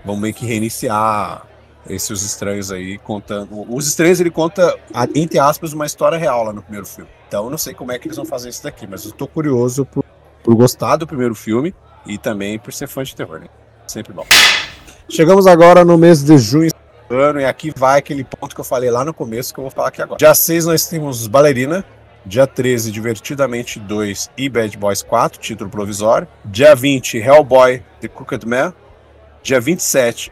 Vão 0.04 0.16
meio 0.16 0.34
que 0.34 0.46
reiniciar 0.46 1.46
esses 1.90 2.22
Estranhos 2.22 2.72
aí, 2.72 2.98
contando. 3.00 3.66
Os 3.74 3.88
Estranhos 3.88 4.20
ele 4.20 4.32
conta, 4.32 4.78
entre 5.14 5.40
aspas, 5.40 5.74
uma 5.74 5.86
história 5.86 6.18
real 6.18 6.44
lá 6.44 6.54
no 6.54 6.62
primeiro 6.62 6.86
filme. 6.86 7.10
Então 7.28 7.46
eu 7.46 7.50
não 7.50 7.58
sei 7.58 7.74
como 7.74 7.92
é 7.92 8.00
que 8.00 8.08
eles 8.08 8.18
vão 8.18 8.26
fazer 8.26 8.50
isso 8.50 8.64
daqui, 8.64 8.88
mas 8.88 9.04
eu 9.04 9.12
tô 9.12 9.28
curioso 9.28 9.86
por, 9.86 10.04
por 10.44 10.56
gostar 10.56 10.96
do 10.96 11.06
primeiro 11.06 11.36
filme 11.36 11.76
e 12.06 12.18
também 12.18 12.58
por 12.58 12.72
ser 12.72 12.88
fã 12.88 13.04
de 13.04 13.16
terror, 13.16 13.40
né? 13.40 13.48
Sempre 13.88 14.14
bom. 14.14 14.26
Chegamos 15.10 15.48
agora 15.48 15.84
no 15.84 15.98
mês 15.98 16.24
de 16.24 16.38
junho 16.38 16.72
ano, 17.10 17.40
e 17.40 17.46
aqui 17.46 17.72
vai 17.76 18.00
aquele 18.00 18.24
ponto 18.24 18.56
que 18.56 18.62
eu 18.62 18.66
falei 18.66 18.90
lá 18.90 19.06
no 19.06 19.14
começo, 19.14 19.54
que 19.54 19.60
eu 19.60 19.64
vou 19.64 19.72
falar 19.72 19.90
aqui 19.90 20.02
agora. 20.02 20.18
Dia 20.18 20.34
6 20.34 20.66
nós 20.66 20.88
temos 20.88 21.28
Ballerina, 21.28 21.86
dia 22.26 22.48
13 22.48 22.92
Divertidamente 22.92 23.80
2 23.80 24.32
e 24.38 24.50
Bad 24.50 24.78
Boys 24.78 25.04
4, 25.04 25.40
título 25.40 25.70
provisório. 25.70 26.28
Dia 26.44 26.76
20 26.76 27.18
Hellboy 27.18 27.84
The 28.02 28.08
Crooked 28.08 28.46
Man. 28.48 28.74
Dia 29.44 29.62
27 29.62 30.32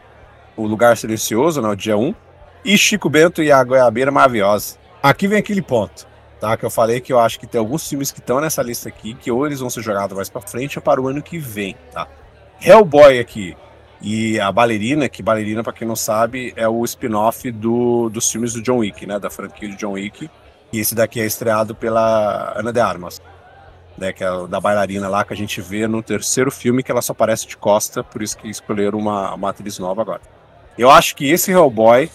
O 0.56 0.66
Lugar 0.66 0.96
Silencioso, 0.96 1.62
no 1.62 1.74
dia 1.76 1.96
1. 1.96 2.14
E 2.64 2.76
Chico 2.76 3.08
Bento 3.08 3.42
e 3.42 3.52
a 3.52 3.62
Goiabeira 3.62 4.10
Maravilhosa. 4.10 4.76
Aqui 5.02 5.28
vem 5.28 5.38
aquele 5.38 5.62
ponto, 5.62 6.06
tá? 6.40 6.56
Que 6.56 6.64
eu 6.64 6.70
falei 6.70 7.00
que 7.00 7.12
eu 7.12 7.20
acho 7.20 7.38
que 7.38 7.46
tem 7.46 7.58
alguns 7.58 7.88
filmes 7.88 8.10
que 8.10 8.20
estão 8.20 8.40
nessa 8.40 8.62
lista 8.62 8.88
aqui, 8.88 9.14
que 9.14 9.30
ou 9.30 9.46
eles 9.46 9.60
vão 9.60 9.68
ser 9.68 9.82
jogados 9.82 10.16
mais 10.16 10.30
pra 10.30 10.40
frente 10.40 10.78
ou 10.78 10.82
para 10.82 11.00
o 11.00 11.06
ano 11.06 11.22
que 11.22 11.38
vem, 11.38 11.76
tá? 11.92 12.08
Hellboy 12.62 13.18
aqui, 13.18 13.54
e 14.06 14.38
a 14.38 14.52
Ballerina, 14.52 15.08
que 15.08 15.22
Ballerina, 15.22 15.62
pra 15.62 15.72
quem 15.72 15.88
não 15.88 15.96
sabe, 15.96 16.52
é 16.56 16.68
o 16.68 16.84
spin-off 16.84 17.50
do, 17.50 18.10
dos 18.10 18.30
filmes 18.30 18.52
do 18.52 18.60
John 18.60 18.78
Wick, 18.78 19.06
né? 19.06 19.18
Da 19.18 19.30
franquia 19.30 19.66
de 19.66 19.76
John 19.76 19.92
Wick. 19.92 20.28
E 20.74 20.80
esse 20.80 20.92
daqui 20.92 21.20
é 21.20 21.24
estreado 21.24 21.72
pela 21.72 22.52
Ana 22.58 22.72
de 22.72 22.80
Armas, 22.80 23.22
né? 23.96 24.12
Que 24.12 24.24
é 24.24 24.46
da 24.48 24.60
bailarina 24.60 25.08
lá 25.08 25.24
que 25.24 25.32
a 25.32 25.36
gente 25.36 25.60
vê 25.60 25.86
no 25.86 26.02
terceiro 26.02 26.50
filme, 26.50 26.82
que 26.82 26.90
ela 26.90 27.00
só 27.00 27.12
aparece 27.12 27.46
de 27.46 27.56
costa, 27.56 28.02
por 28.02 28.20
isso 28.20 28.36
que 28.36 28.48
escolheram 28.50 28.98
uma, 28.98 29.34
uma 29.34 29.50
atriz 29.50 29.78
nova 29.78 30.02
agora. 30.02 30.20
Eu 30.76 30.90
acho 30.90 31.14
que 31.14 31.30
esse 31.30 31.52
Hellboy 31.52 32.10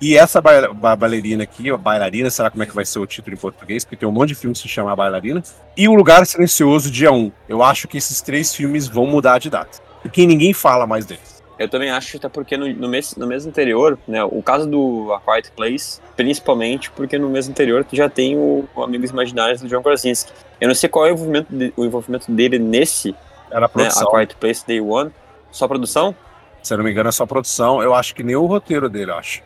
E 0.00 0.16
essa 0.16 0.40
ba 0.40 0.94
bailarina 0.94 1.42
aqui, 1.42 1.70
a 1.70 1.76
bailarina, 1.76 2.30
será 2.30 2.50
como 2.50 2.62
é 2.62 2.66
que 2.66 2.74
vai 2.74 2.84
ser 2.84 3.00
o 3.00 3.06
título 3.06 3.34
em 3.34 3.38
português? 3.38 3.84
Porque 3.84 3.96
tem 3.96 4.08
um 4.08 4.12
monte 4.12 4.28
de 4.28 4.34
filme 4.36 4.54
que 4.54 4.62
se 4.62 4.68
chama 4.68 4.92
A 4.92 4.96
Bailarina. 4.96 5.42
E 5.76 5.88
O 5.88 5.94
Lugar 5.94 6.24
Silencioso, 6.24 6.92
dia 6.92 7.10
1. 7.10 7.32
Eu 7.48 7.64
acho 7.64 7.88
que 7.88 7.98
esses 7.98 8.20
três 8.20 8.54
filmes 8.54 8.86
vão 8.86 9.06
mudar 9.06 9.38
de 9.38 9.50
data. 9.50 9.78
Porque 10.02 10.24
ninguém 10.24 10.52
fala 10.52 10.86
mais 10.86 11.04
deles. 11.04 11.33
Eu 11.58 11.68
também 11.68 11.90
acho, 11.90 12.16
até 12.16 12.28
porque 12.28 12.56
no, 12.56 12.72
no, 12.74 12.88
mês, 12.88 13.14
no 13.16 13.26
mês 13.26 13.46
anterior, 13.46 13.98
né, 14.08 14.24
o 14.24 14.42
caso 14.42 14.68
do 14.68 15.12
A 15.12 15.20
Quiet 15.20 15.52
Place, 15.52 16.00
principalmente 16.16 16.90
porque 16.90 17.16
no 17.16 17.28
mês 17.28 17.48
anterior 17.48 17.84
tu 17.84 17.94
já 17.94 18.08
tem 18.08 18.36
o, 18.36 18.68
o 18.74 18.82
Amigos 18.82 19.10
Imaginários 19.10 19.60
do 19.60 19.68
John 19.68 19.82
Krasinski. 19.82 20.32
Eu 20.60 20.68
não 20.68 20.74
sei 20.74 20.88
qual 20.88 21.06
é 21.06 21.10
o 21.10 21.14
envolvimento, 21.14 21.54
de, 21.54 21.72
o 21.76 21.84
envolvimento 21.84 22.30
dele 22.32 22.58
nesse, 22.58 23.14
Era 23.50 23.66
a 23.66 23.68
né, 23.68 23.68
produção. 23.68 24.08
A 24.08 24.10
Quiet 24.10 24.34
Place 24.36 24.66
Day 24.66 24.80
One. 24.80 25.12
Só 25.52 25.68
produção? 25.68 26.14
Se 26.60 26.74
eu 26.74 26.78
não 26.78 26.84
me 26.84 26.90
engano, 26.90 27.08
é 27.08 27.12
só 27.12 27.24
produção. 27.24 27.80
Eu 27.80 27.94
acho 27.94 28.14
que 28.14 28.24
nem 28.24 28.34
o 28.34 28.46
roteiro 28.46 28.88
dele, 28.88 29.12
eu 29.12 29.16
acho. 29.16 29.42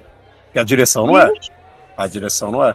Que 0.53 0.59
a 0.59 0.65
direção 0.65 1.07
não 1.07 1.19
é. 1.19 1.31
A 1.97 2.07
direção 2.07 2.51
não 2.51 2.65
é. 2.65 2.75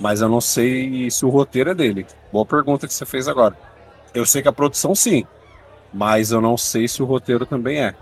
Mas 0.00 0.20
eu 0.20 0.28
não 0.28 0.40
sei 0.40 1.08
se 1.10 1.24
o 1.24 1.28
roteiro 1.28 1.70
é 1.70 1.74
dele. 1.74 2.04
Boa 2.32 2.44
pergunta 2.44 2.88
que 2.88 2.94
você 2.94 3.06
fez 3.06 3.28
agora. 3.28 3.56
Eu 4.12 4.26
sei 4.26 4.42
que 4.42 4.48
a 4.48 4.52
produção 4.52 4.94
sim. 4.94 5.24
Mas 5.92 6.32
eu 6.32 6.40
não 6.40 6.56
sei 6.56 6.88
se 6.88 7.02
o 7.02 7.06
roteiro 7.06 7.46
também 7.46 7.80
é. 7.80 7.94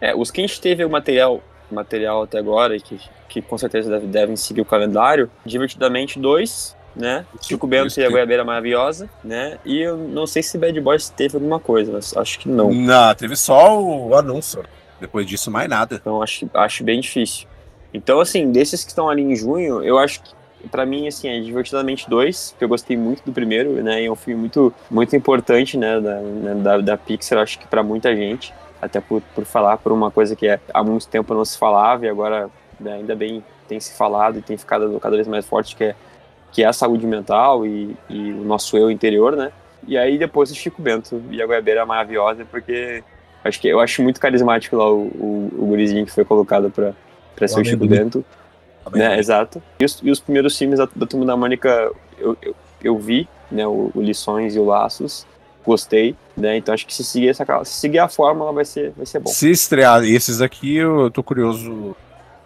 É, 0.00 0.14
os 0.14 0.30
que 0.30 0.40
a 0.40 0.46
gente 0.46 0.60
teve 0.60 0.84
o 0.84 0.90
material, 0.90 1.42
material 1.70 2.22
até 2.22 2.38
agora, 2.38 2.78
que, 2.78 2.98
que 3.28 3.42
com 3.42 3.56
certeza 3.56 3.90
deve, 3.90 4.06
devem 4.06 4.36
seguir 4.36 4.60
o 4.60 4.64
calendário, 4.64 5.30
Divertidamente 5.44 6.18
2, 6.18 6.76
né? 6.94 7.26
Chico 7.40 7.66
Bento 7.66 7.98
e 8.00 8.04
a 8.04 8.10
Goiabeira 8.10 8.44
Maravilhosa, 8.44 9.08
né? 9.22 9.58
E 9.64 9.80
eu 9.80 9.96
não 9.96 10.26
sei 10.26 10.42
se 10.42 10.56
Bad 10.56 10.80
Boys 10.80 11.10
teve 11.10 11.36
alguma 11.36 11.60
coisa, 11.60 11.92
mas 11.92 12.16
acho 12.16 12.38
que 12.38 12.48
não. 12.48 12.72
Não, 12.72 13.14
teve 13.14 13.36
só 13.36 13.80
o 13.80 14.14
anúncio. 14.14 14.64
Depois 14.98 15.26
disso, 15.26 15.50
mais 15.50 15.68
nada. 15.68 15.96
Então 15.96 16.22
acho, 16.22 16.48
acho 16.54 16.82
bem 16.82 17.00
difícil. 17.00 17.46
Então, 17.92 18.18
assim, 18.18 18.50
desses 18.50 18.82
que 18.82 18.90
estão 18.90 19.08
ali 19.08 19.22
em 19.22 19.36
junho, 19.36 19.82
eu 19.82 19.98
acho 19.98 20.22
que 20.22 20.34
pra 20.70 20.84
mim, 20.84 21.06
assim, 21.06 21.28
é 21.28 21.38
Divertidamente 21.40 22.08
2, 22.08 22.56
que 22.58 22.64
eu 22.64 22.68
gostei 22.68 22.96
muito 22.96 23.22
do 23.24 23.32
primeiro, 23.32 23.70
né? 23.82 24.02
E 24.02 24.06
é 24.06 24.10
um 24.10 24.16
filme 24.16 24.40
muito, 24.40 24.72
muito 24.90 25.14
importante, 25.14 25.76
né? 25.76 26.00
Da, 26.00 26.14
né, 26.20 26.54
da, 26.54 26.78
da 26.78 26.96
Pixar, 26.96 27.38
acho 27.38 27.58
que 27.58 27.66
pra 27.66 27.82
muita 27.82 28.14
gente. 28.16 28.52
Até 28.86 29.00
por, 29.00 29.20
por 29.34 29.44
falar 29.44 29.76
por 29.78 29.92
uma 29.92 30.10
coisa 30.10 30.34
que 30.34 30.46
é, 30.46 30.60
há 30.72 30.82
muito 30.82 31.06
tempo 31.08 31.34
não 31.34 31.44
se 31.44 31.58
falava 31.58 32.06
e 32.06 32.08
agora 32.08 32.48
né, 32.78 32.94
ainda 32.94 33.14
bem 33.14 33.44
tem 33.68 33.80
se 33.80 33.94
falado 33.94 34.38
e 34.38 34.42
tem 34.42 34.56
ficado 34.56 34.98
cada 35.00 35.16
vez 35.16 35.26
mais 35.26 35.44
forte, 35.44 35.74
que 35.76 35.84
é, 35.84 35.94
que 36.52 36.62
é 36.62 36.66
a 36.66 36.72
saúde 36.72 37.06
mental 37.06 37.66
e, 37.66 37.96
e 38.08 38.32
o 38.32 38.44
nosso 38.44 38.76
eu 38.76 38.90
interior, 38.90 39.36
né? 39.36 39.52
E 39.86 39.96
aí 39.98 40.18
depois 40.18 40.50
o 40.50 40.54
Chico 40.54 40.80
Bento 40.80 41.22
e 41.30 41.42
a 41.42 41.46
Goiabeira 41.46 41.84
maravilhosa, 41.84 42.44
porque 42.44 43.02
acho 43.44 43.60
que 43.60 43.68
eu 43.68 43.80
acho 43.80 44.02
muito 44.02 44.20
carismático 44.20 44.76
lá 44.76 44.90
o, 44.90 45.06
o, 45.06 45.50
o 45.58 45.66
gurizinho 45.66 46.04
que 46.04 46.12
foi 46.12 46.24
colocado 46.24 46.70
pra 46.70 47.48
ser 47.48 47.60
o 47.60 47.64
Chico. 47.64 47.86
Bento. 47.86 48.24
Né, 48.92 49.18
exato. 49.18 49.60
E 49.80 49.84
os, 49.84 50.00
e 50.02 50.10
os 50.10 50.20
primeiros 50.20 50.56
filmes 50.56 50.78
da, 50.78 50.88
da 50.94 51.06
Turma 51.06 51.26
da 51.26 51.36
Mônica 51.36 51.90
eu, 52.18 52.36
eu, 52.40 52.54
eu 52.82 52.98
vi, 52.98 53.28
né, 53.50 53.66
o, 53.66 53.90
o 53.94 54.00
Lições 54.00 54.54
e 54.54 54.58
o 54.58 54.64
Laços, 54.64 55.26
gostei, 55.66 56.16
né, 56.36 56.56
então 56.56 56.72
acho 56.72 56.86
que 56.86 56.94
se 56.94 57.04
seguir, 57.04 57.28
essa, 57.28 57.44
se 57.64 57.72
seguir 57.72 57.98
a 57.98 58.08
fórmula 58.08 58.52
vai 58.52 58.64
ser, 58.64 58.92
vai 58.96 59.04
ser 59.04 59.18
bom. 59.18 59.30
Se 59.30 59.50
estrear 59.50 60.04
esses 60.04 60.40
aqui, 60.40 60.76
eu 60.76 61.10
tô 61.10 61.22
curioso 61.22 61.96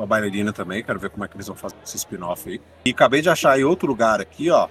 com 0.00 0.04
a 0.04 0.06
bailarina 0.06 0.50
também. 0.50 0.82
Quero 0.82 0.98
ver 0.98 1.10
como 1.10 1.24
é 1.24 1.28
que 1.28 1.36
eles 1.36 1.46
vão 1.46 1.54
fazer 1.54 1.76
esse 1.84 1.98
spin-off 1.98 2.48
aí. 2.48 2.60
E 2.86 2.90
acabei 2.90 3.20
de 3.20 3.28
achar 3.28 3.60
em 3.60 3.64
outro 3.64 3.86
lugar 3.86 4.20
aqui, 4.20 4.50
ó. 4.50 4.66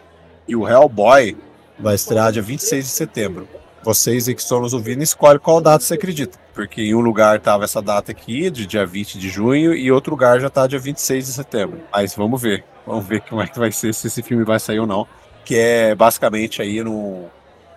E 0.47 0.55
o 0.55 0.67
Hellboy 0.67 1.37
vai 1.77 1.93
estrear 1.93 2.31
dia 2.31 2.41
26 2.41 2.83
de 2.83 2.91
setembro. 2.91 3.47
Vocês 3.83 4.27
aí 4.27 4.33
que 4.33 4.41
estão 4.41 4.59
nos 4.59 4.73
ouvindo, 4.73 5.03
escolhe 5.03 5.37
qual 5.37 5.61
data 5.61 5.83
você 5.83 5.93
acredita. 5.93 6.37
Porque 6.53 6.81
em 6.81 6.95
um 6.95 6.99
lugar 6.99 7.39
tava 7.39 7.63
essa 7.63 7.81
data 7.81 8.11
aqui, 8.11 8.49
de 8.49 8.65
dia 8.65 8.85
20 8.85 9.19
de 9.19 9.29
junho, 9.29 9.73
e 9.73 9.91
outro 9.91 10.11
lugar 10.11 10.39
já 10.39 10.49
tá 10.49 10.65
dia 10.65 10.79
26 10.79 11.27
de 11.27 11.31
setembro. 11.31 11.79
Mas 11.91 12.15
vamos 12.15 12.41
ver. 12.41 12.65
Vamos 12.85 13.05
ver 13.05 13.21
como 13.21 13.41
é 13.41 13.47
que 13.47 13.59
vai 13.59 13.71
ser, 13.71 13.93
se 13.93 14.07
esse 14.07 14.23
filme 14.23 14.43
vai 14.43 14.59
sair 14.59 14.79
ou 14.79 14.87
não. 14.87 15.07
Que 15.45 15.55
é 15.55 15.95
basicamente 15.95 16.61
aí 16.61 16.83
no, 16.83 17.29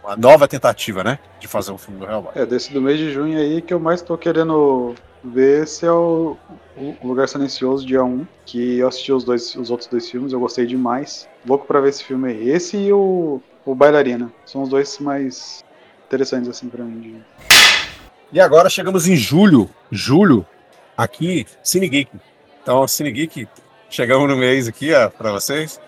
uma 0.03 0.17
nova 0.17 0.49
tentativa, 0.49 1.05
né? 1.05 1.19
De 1.39 1.47
fazer 1.47 1.73
um 1.73 1.79
filme 1.79 2.01
do 2.01 2.07
Hellboy. 2.11 2.33
É, 2.35 2.45
desse 2.47 2.73
do 2.73 2.81
mês 2.81 2.99
de 2.99 3.13
junho 3.13 3.39
aí 3.39 3.63
que 3.63 3.73
eu 3.73 3.81
mais 3.81 4.03
tô 4.03 4.17
querendo 4.19 4.95
ver 5.25 5.63
esse 5.63 5.87
é 5.87 5.93
o, 5.93 6.37
o 6.77 6.97
Lugar 7.07 7.29
Silencioso, 7.29 7.87
dia 7.87 8.03
1, 8.03 8.27
que 8.45 8.79
eu 8.79 8.89
assisti 8.89 9.13
os, 9.13 9.23
dois, 9.25 9.55
os 9.55 9.71
outros 9.71 9.89
dois 9.89 10.11
filmes, 10.11 10.33
eu 10.33 10.41
gostei 10.41 10.67
demais. 10.67 11.29
Louco 11.47 11.67
pra 11.67 11.81
ver 11.81 11.91
esse 11.91 12.03
filme 12.05 12.29
aí. 12.31 12.51
Esse 12.51 12.77
e 12.77 12.93
o, 12.93 13.41
o 13.65 13.75
Bailarina. 13.75 14.33
São 14.45 14.63
os 14.63 14.69
dois 14.69 14.99
mais 14.99 15.63
interessantes, 16.07 16.49
assim, 16.49 16.69
pra 16.69 16.85
mim. 16.85 17.01
de- 17.01 17.23
E 18.33 18.41
agora 18.41 18.69
chegamos 18.69 19.07
em 19.07 19.15
julho. 19.15 19.71
Julho, 19.91 20.45
aqui, 20.97 21.47
Cine 21.63 21.89
Geek. 21.89 22.11
Então, 22.63 22.87
Cine 22.89 23.13
Geek, 23.13 23.47
chegamos 23.89 24.29
no 24.29 24.37
mês 24.37 24.67
aqui, 24.67 24.93
ó, 24.93 25.09
pra 25.09 25.31
vocês, 25.33 25.81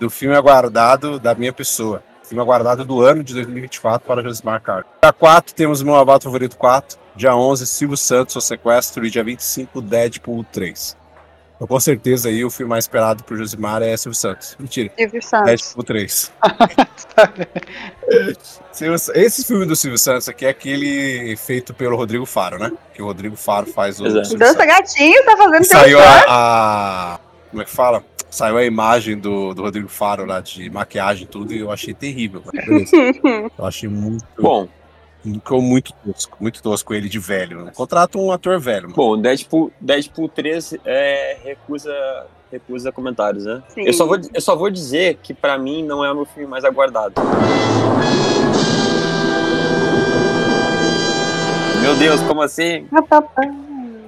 do 0.00 0.10
filme 0.10 0.34
aguardado 0.34 1.20
da 1.20 1.34
minha 1.34 1.52
pessoa. 1.52 2.02
Filme 2.32 2.40
aguardado 2.42 2.82
do 2.82 3.02
ano 3.02 3.22
de 3.22 3.34
2024 3.34 4.06
para 4.08 4.22
Josimar 4.22 4.58
Carlos. 4.62 4.86
Dia 5.02 5.12
4 5.12 5.54
temos 5.54 5.82
meu 5.82 5.94
Avatar 5.94 6.22
Favorito 6.22 6.56
4. 6.56 6.98
Dia 7.14 7.36
11, 7.36 7.66
Silvio 7.66 7.94
Santos, 7.94 8.34
O 8.36 8.40
Sequestro. 8.40 9.04
E 9.04 9.10
dia 9.10 9.22
25, 9.22 9.82
Deadpool 9.82 10.42
3. 10.50 10.96
Então, 11.56 11.68
com 11.68 11.78
certeza 11.78 12.30
aí 12.30 12.42
o 12.42 12.48
filme 12.48 12.70
mais 12.70 12.84
esperado 12.84 13.22
por 13.22 13.36
Josimar 13.36 13.82
é 13.82 13.94
Silvio 13.98 14.18
Santos. 14.18 14.56
Mentira. 14.58 14.90
Silvio 14.96 15.22
Santos. 15.22 15.44
Deadpool 15.46 15.84
3. 15.84 16.32
Silvio- 18.72 19.12
Esse 19.14 19.44
filme 19.44 19.66
do 19.66 19.76
Silvio 19.76 19.98
Santos 19.98 20.26
aqui 20.26 20.46
é 20.46 20.48
aquele 20.48 21.36
feito 21.36 21.74
pelo 21.74 21.98
Rodrigo 21.98 22.24
Faro, 22.24 22.58
né? 22.58 22.72
Que 22.94 23.02
o 23.02 23.04
Rodrigo 23.04 23.36
Faro 23.36 23.66
faz 23.66 24.00
o 24.00 24.04
Dança. 24.04 24.64
Gatinho 24.64 25.22
tá 25.26 25.36
fazendo 25.36 25.60
E 25.60 25.64
saiu 25.64 25.98
a, 26.00 26.24
a- 26.28 27.20
Como 27.52 27.60
é 27.60 27.66
que 27.66 27.70
fala? 27.70 28.02
Saiu 28.30 28.56
a 28.56 28.64
imagem 28.64 29.18
do, 29.18 29.52
do 29.52 29.60
Rodrigo 29.60 29.88
Faro 29.88 30.24
lá 30.24 30.40
de 30.40 30.70
maquiagem 30.70 31.24
e 31.24 31.26
tudo 31.26 31.52
e 31.52 31.60
eu 31.60 31.70
achei 31.70 31.92
terrível. 31.92 32.42
Eu 33.58 33.66
achei 33.66 33.90
muito. 33.90 34.24
Bom, 34.40 34.66
Ficou 35.22 35.62
muito 35.62 35.92
tosco, 35.92 36.36
muito 36.40 36.62
tosco 36.62 36.94
ele 36.94 37.08
de 37.08 37.18
velho. 37.18 37.66
Né? 37.66 37.72
Contrata 37.76 38.18
um 38.18 38.32
ator 38.32 38.58
velho. 38.58 38.84
Mano. 38.84 38.94
bom, 38.96 39.16
Deadpool, 39.20 39.70
Deadpool 39.80 40.28
3 40.28 40.78
é, 40.84 41.36
recusa, 41.44 42.26
recusa 42.50 42.90
comentários, 42.90 43.44
né? 43.44 43.62
Sim. 43.68 43.82
Eu 43.82 43.92
só, 43.92 44.04
vou, 44.04 44.18
eu 44.34 44.40
só 44.40 44.56
vou 44.56 44.68
dizer 44.68 45.18
que 45.22 45.32
pra 45.32 45.56
mim 45.56 45.84
não 45.84 46.04
é 46.04 46.10
o 46.10 46.14
meu 46.14 46.24
filme 46.24 46.48
mais 46.48 46.64
aguardado. 46.64 47.14
Meu 51.82 51.94
Deus, 51.96 52.20
como 52.22 52.42
assim? 52.42 52.88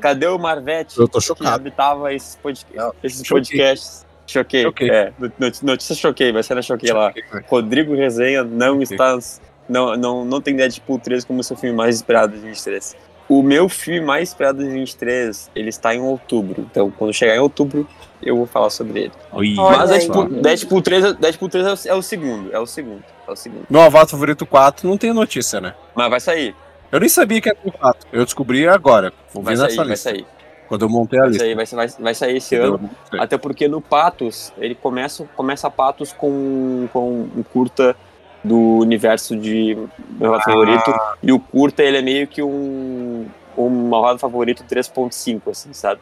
Cadê 0.04 0.26
o 0.26 0.38
Marvete? 0.38 0.98
Eu 0.98 1.08
tô 1.08 1.18
que 1.18 1.24
chocado. 1.24 1.54
habitava 1.54 2.12
esses, 2.12 2.36
podca- 2.36 2.68
Não, 2.74 2.92
esses 3.02 3.26
choquei. 3.26 3.40
podcasts. 3.58 4.04
Choquei. 4.26 4.62
Choquei. 4.64 4.90
É, 4.90 5.12
not- 5.38 5.64
notícia 5.64 5.94
choquei, 5.94 6.30
vai 6.30 6.42
ser 6.42 6.54
na 6.54 6.60
choquei 6.60 6.92
lá. 6.92 7.10
Rodrigo 7.48 7.94
Resenha 7.94 8.44
não 8.44 8.80
Choquei. 8.84 8.96
está. 8.96 9.18
Não, 9.66 9.96
não, 9.96 10.22
não 10.22 10.42
tem 10.42 10.54
Deadpool 10.54 10.98
3 10.98 11.24
como 11.24 11.42
seu 11.42 11.56
filme 11.56 11.74
mais 11.74 11.96
esperado 11.96 12.34
de 12.34 12.38
23. 12.40 12.94
O 13.30 13.42
meu 13.42 13.66
filme 13.66 14.02
mais 14.02 14.28
esperado 14.28 14.62
de 14.62 14.68
23, 14.68 15.50
ele 15.56 15.70
está 15.70 15.94
em 15.94 16.00
outubro. 16.02 16.66
Então, 16.70 16.90
quando 16.90 17.14
chegar 17.14 17.34
em 17.34 17.38
outubro, 17.38 17.88
eu 18.22 18.36
vou 18.36 18.44
falar 18.46 18.68
sobre 18.68 19.04
ele. 19.04 19.12
Oi, 19.32 19.54
Mas. 19.56 19.88
Deadpool, 19.88 20.28
Deadpool 20.28 20.82
3, 20.82 21.04
é- 21.06 21.12
Deadpool 21.14 21.48
3 21.48 21.66
é 21.66 21.72
o, 21.72 21.94
é 21.94 21.96
o 21.96 22.02
segundo. 22.02 22.52
É 22.52 22.58
o 22.58 22.66
segundo. 22.66 23.02
É 23.26 23.30
o 23.30 23.36
segundo. 23.36 23.64
Meu 23.70 23.80
Avatar 23.80 24.08
Favorito 24.10 24.44
4 24.44 24.86
não 24.86 24.98
tem 24.98 25.14
notícia, 25.14 25.62
né? 25.62 25.74
Mas 25.94 26.10
vai 26.10 26.20
sair. 26.20 26.54
Eu 26.94 27.00
nem 27.00 27.08
sabia 27.08 27.40
que 27.40 27.48
era 27.48 27.58
o 27.64 27.72
4. 27.72 28.08
Eu 28.12 28.24
descobri 28.24 28.68
agora. 28.68 29.12
Vou 29.32 29.42
Vai 29.42 29.54
ver 29.56 29.62
sair, 29.62 29.66
nessa 29.70 29.82
vai 29.82 29.86
lista. 29.90 30.10
sair. 30.10 30.26
Quando 30.68 30.82
eu 30.82 30.88
montei 30.88 31.18
a 31.18 31.22
Vai 31.22 31.30
lista. 31.30 31.44
sair, 31.44 31.54
vai, 31.56 31.66
vai, 31.66 31.88
vai 31.88 32.14
sair 32.14 32.36
esse 32.36 32.54
ano. 32.54 32.88
Até 33.18 33.36
porque 33.36 33.66
no 33.66 33.80
Patos, 33.80 34.52
ele 34.58 34.76
começa, 34.76 35.28
começa 35.34 35.68
Patos 35.68 36.12
com, 36.12 36.88
com 36.92 37.28
um 37.36 37.42
curta 37.42 37.96
do 38.44 38.78
universo 38.78 39.36
de 39.36 39.74
meu 39.74 40.30
Malvado 40.30 40.44
favorito. 40.44 40.94
E 41.20 41.32
o 41.32 41.40
curta, 41.40 41.82
ele 41.82 41.96
é 41.96 42.02
meio 42.02 42.28
que 42.28 42.40
um, 42.44 43.26
um 43.58 43.68
malvado 43.88 44.20
favorito 44.20 44.62
3.5, 44.62 45.50
assim, 45.50 45.72
sabe? 45.72 46.00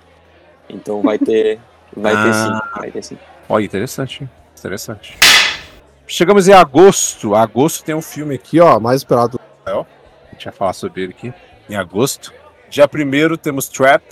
Então 0.68 1.00
vai 1.00 1.18
ter. 1.18 1.58
Vai 1.96 2.14
ter 2.14 2.32
sim, 2.34 2.60
vai 2.78 2.90
ter 2.90 3.02
sim. 3.02 3.18
Olha, 3.48 3.64
interessante, 3.64 4.22
hein? 4.22 4.30
interessante. 4.58 5.18
Chegamos 6.06 6.48
em 6.48 6.52
agosto. 6.54 7.34
Agosto 7.34 7.82
tem 7.82 7.94
um 7.94 8.00
filme 8.00 8.34
aqui, 8.34 8.60
ó, 8.60 8.78
mais 8.80 9.00
esperado 9.02 9.38
do 9.66 9.86
gente 10.42 10.44
vai 10.44 10.52
falar 10.54 10.72
sobre 10.72 11.02
ele 11.02 11.14
aqui. 11.16 11.32
Em 11.68 11.76
agosto. 11.76 12.32
Dia 12.68 12.86
1 12.86 13.36
temos 13.36 13.68
Trap. 13.68 14.02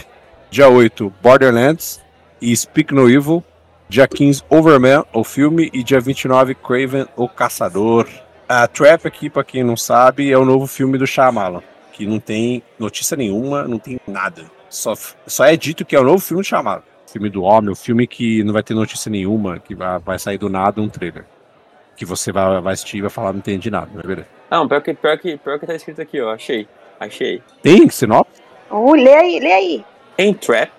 Dia 0.50 0.68
8, 0.68 1.12
Borderlands. 1.22 2.00
E 2.40 2.56
Speak 2.56 2.94
No 2.94 3.08
Evil. 3.10 3.44
Dia 3.88 4.06
15, 4.06 4.44
Overman, 4.48 5.04
o 5.12 5.24
filme. 5.24 5.70
E 5.72 5.82
dia 5.82 6.00
29, 6.00 6.54
Craven, 6.54 7.06
o 7.16 7.28
Caçador. 7.28 8.08
A 8.48 8.66
Trap 8.66 9.06
aqui, 9.06 9.28
pra 9.28 9.44
quem 9.44 9.64
não 9.64 9.76
sabe, 9.76 10.30
é 10.30 10.38
o 10.38 10.44
novo 10.44 10.66
filme 10.66 10.96
do 10.96 11.06
Shyamalan. 11.06 11.62
Que 11.92 12.06
não 12.06 12.20
tem 12.20 12.62
notícia 12.78 13.16
nenhuma, 13.16 13.64
não 13.64 13.78
tem 13.78 14.00
nada. 14.06 14.44
Só, 14.68 14.94
só 15.26 15.44
é 15.44 15.56
dito 15.56 15.84
que 15.84 15.96
é 15.96 16.00
o 16.00 16.04
novo 16.04 16.18
filme 16.18 16.42
do 16.42 16.46
Shyamalan 16.46 16.82
filme 17.10 17.28
do 17.28 17.42
homem, 17.42 17.70
o 17.70 17.76
filme 17.76 18.06
que 18.06 18.42
não 18.44 18.52
vai 18.52 18.62
ter 18.62 18.74
notícia 18.74 19.10
nenhuma, 19.10 19.58
que 19.58 19.74
vai, 19.74 19.98
vai 19.98 20.18
sair 20.18 20.38
do 20.38 20.48
nada 20.48 20.80
um 20.80 20.88
trailer. 20.88 21.24
Que 21.96 22.04
você 22.04 22.32
vai, 22.32 22.60
vai 22.60 22.72
assistir 22.72 22.98
e 22.98 23.00
vai 23.00 23.10
falar, 23.10 23.32
não 23.32 23.40
entendi 23.40 23.70
nada, 23.70 23.90
não 23.92 24.00
é 24.00 24.06
verdade? 24.06 24.28
Não, 24.50 24.66
pior 24.66 24.82
que, 24.82 24.92
pior, 24.94 25.18
que, 25.18 25.36
pior 25.36 25.58
que 25.58 25.66
tá 25.66 25.74
escrito 25.74 26.02
aqui, 26.02 26.20
ó. 26.20 26.32
Achei. 26.32 26.66
Achei. 26.98 27.42
Tem 27.62 27.88
sinopse? 27.88 28.42
Uh, 28.70 28.94
lê 28.94 29.14
aí, 29.14 29.40
lê 29.40 29.52
aí. 29.52 29.84
Em 30.18 30.34
Trap, 30.34 30.70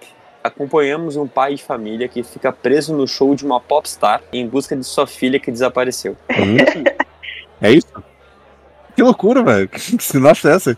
acompanhamos 0.44 1.16
um 1.16 1.28
pai 1.28 1.56
de 1.56 1.64
família 1.64 2.08
que 2.08 2.22
fica 2.22 2.52
preso 2.52 2.96
no 2.96 3.08
show 3.08 3.34
de 3.34 3.46
uma 3.46 3.60
popstar 3.60 4.22
em 4.32 4.48
busca 4.48 4.76
de 4.76 4.84
sua 4.84 5.08
filha 5.08 5.40
que 5.40 5.52
desapareceu. 5.52 6.16
É 7.64 7.72
isso? 7.72 7.94
Que 8.96 9.04
loucura, 9.04 9.44
velho. 9.44 9.70
Que 9.70 10.04
sinopse 10.04 10.48
é 10.48 10.56
essa? 10.56 10.78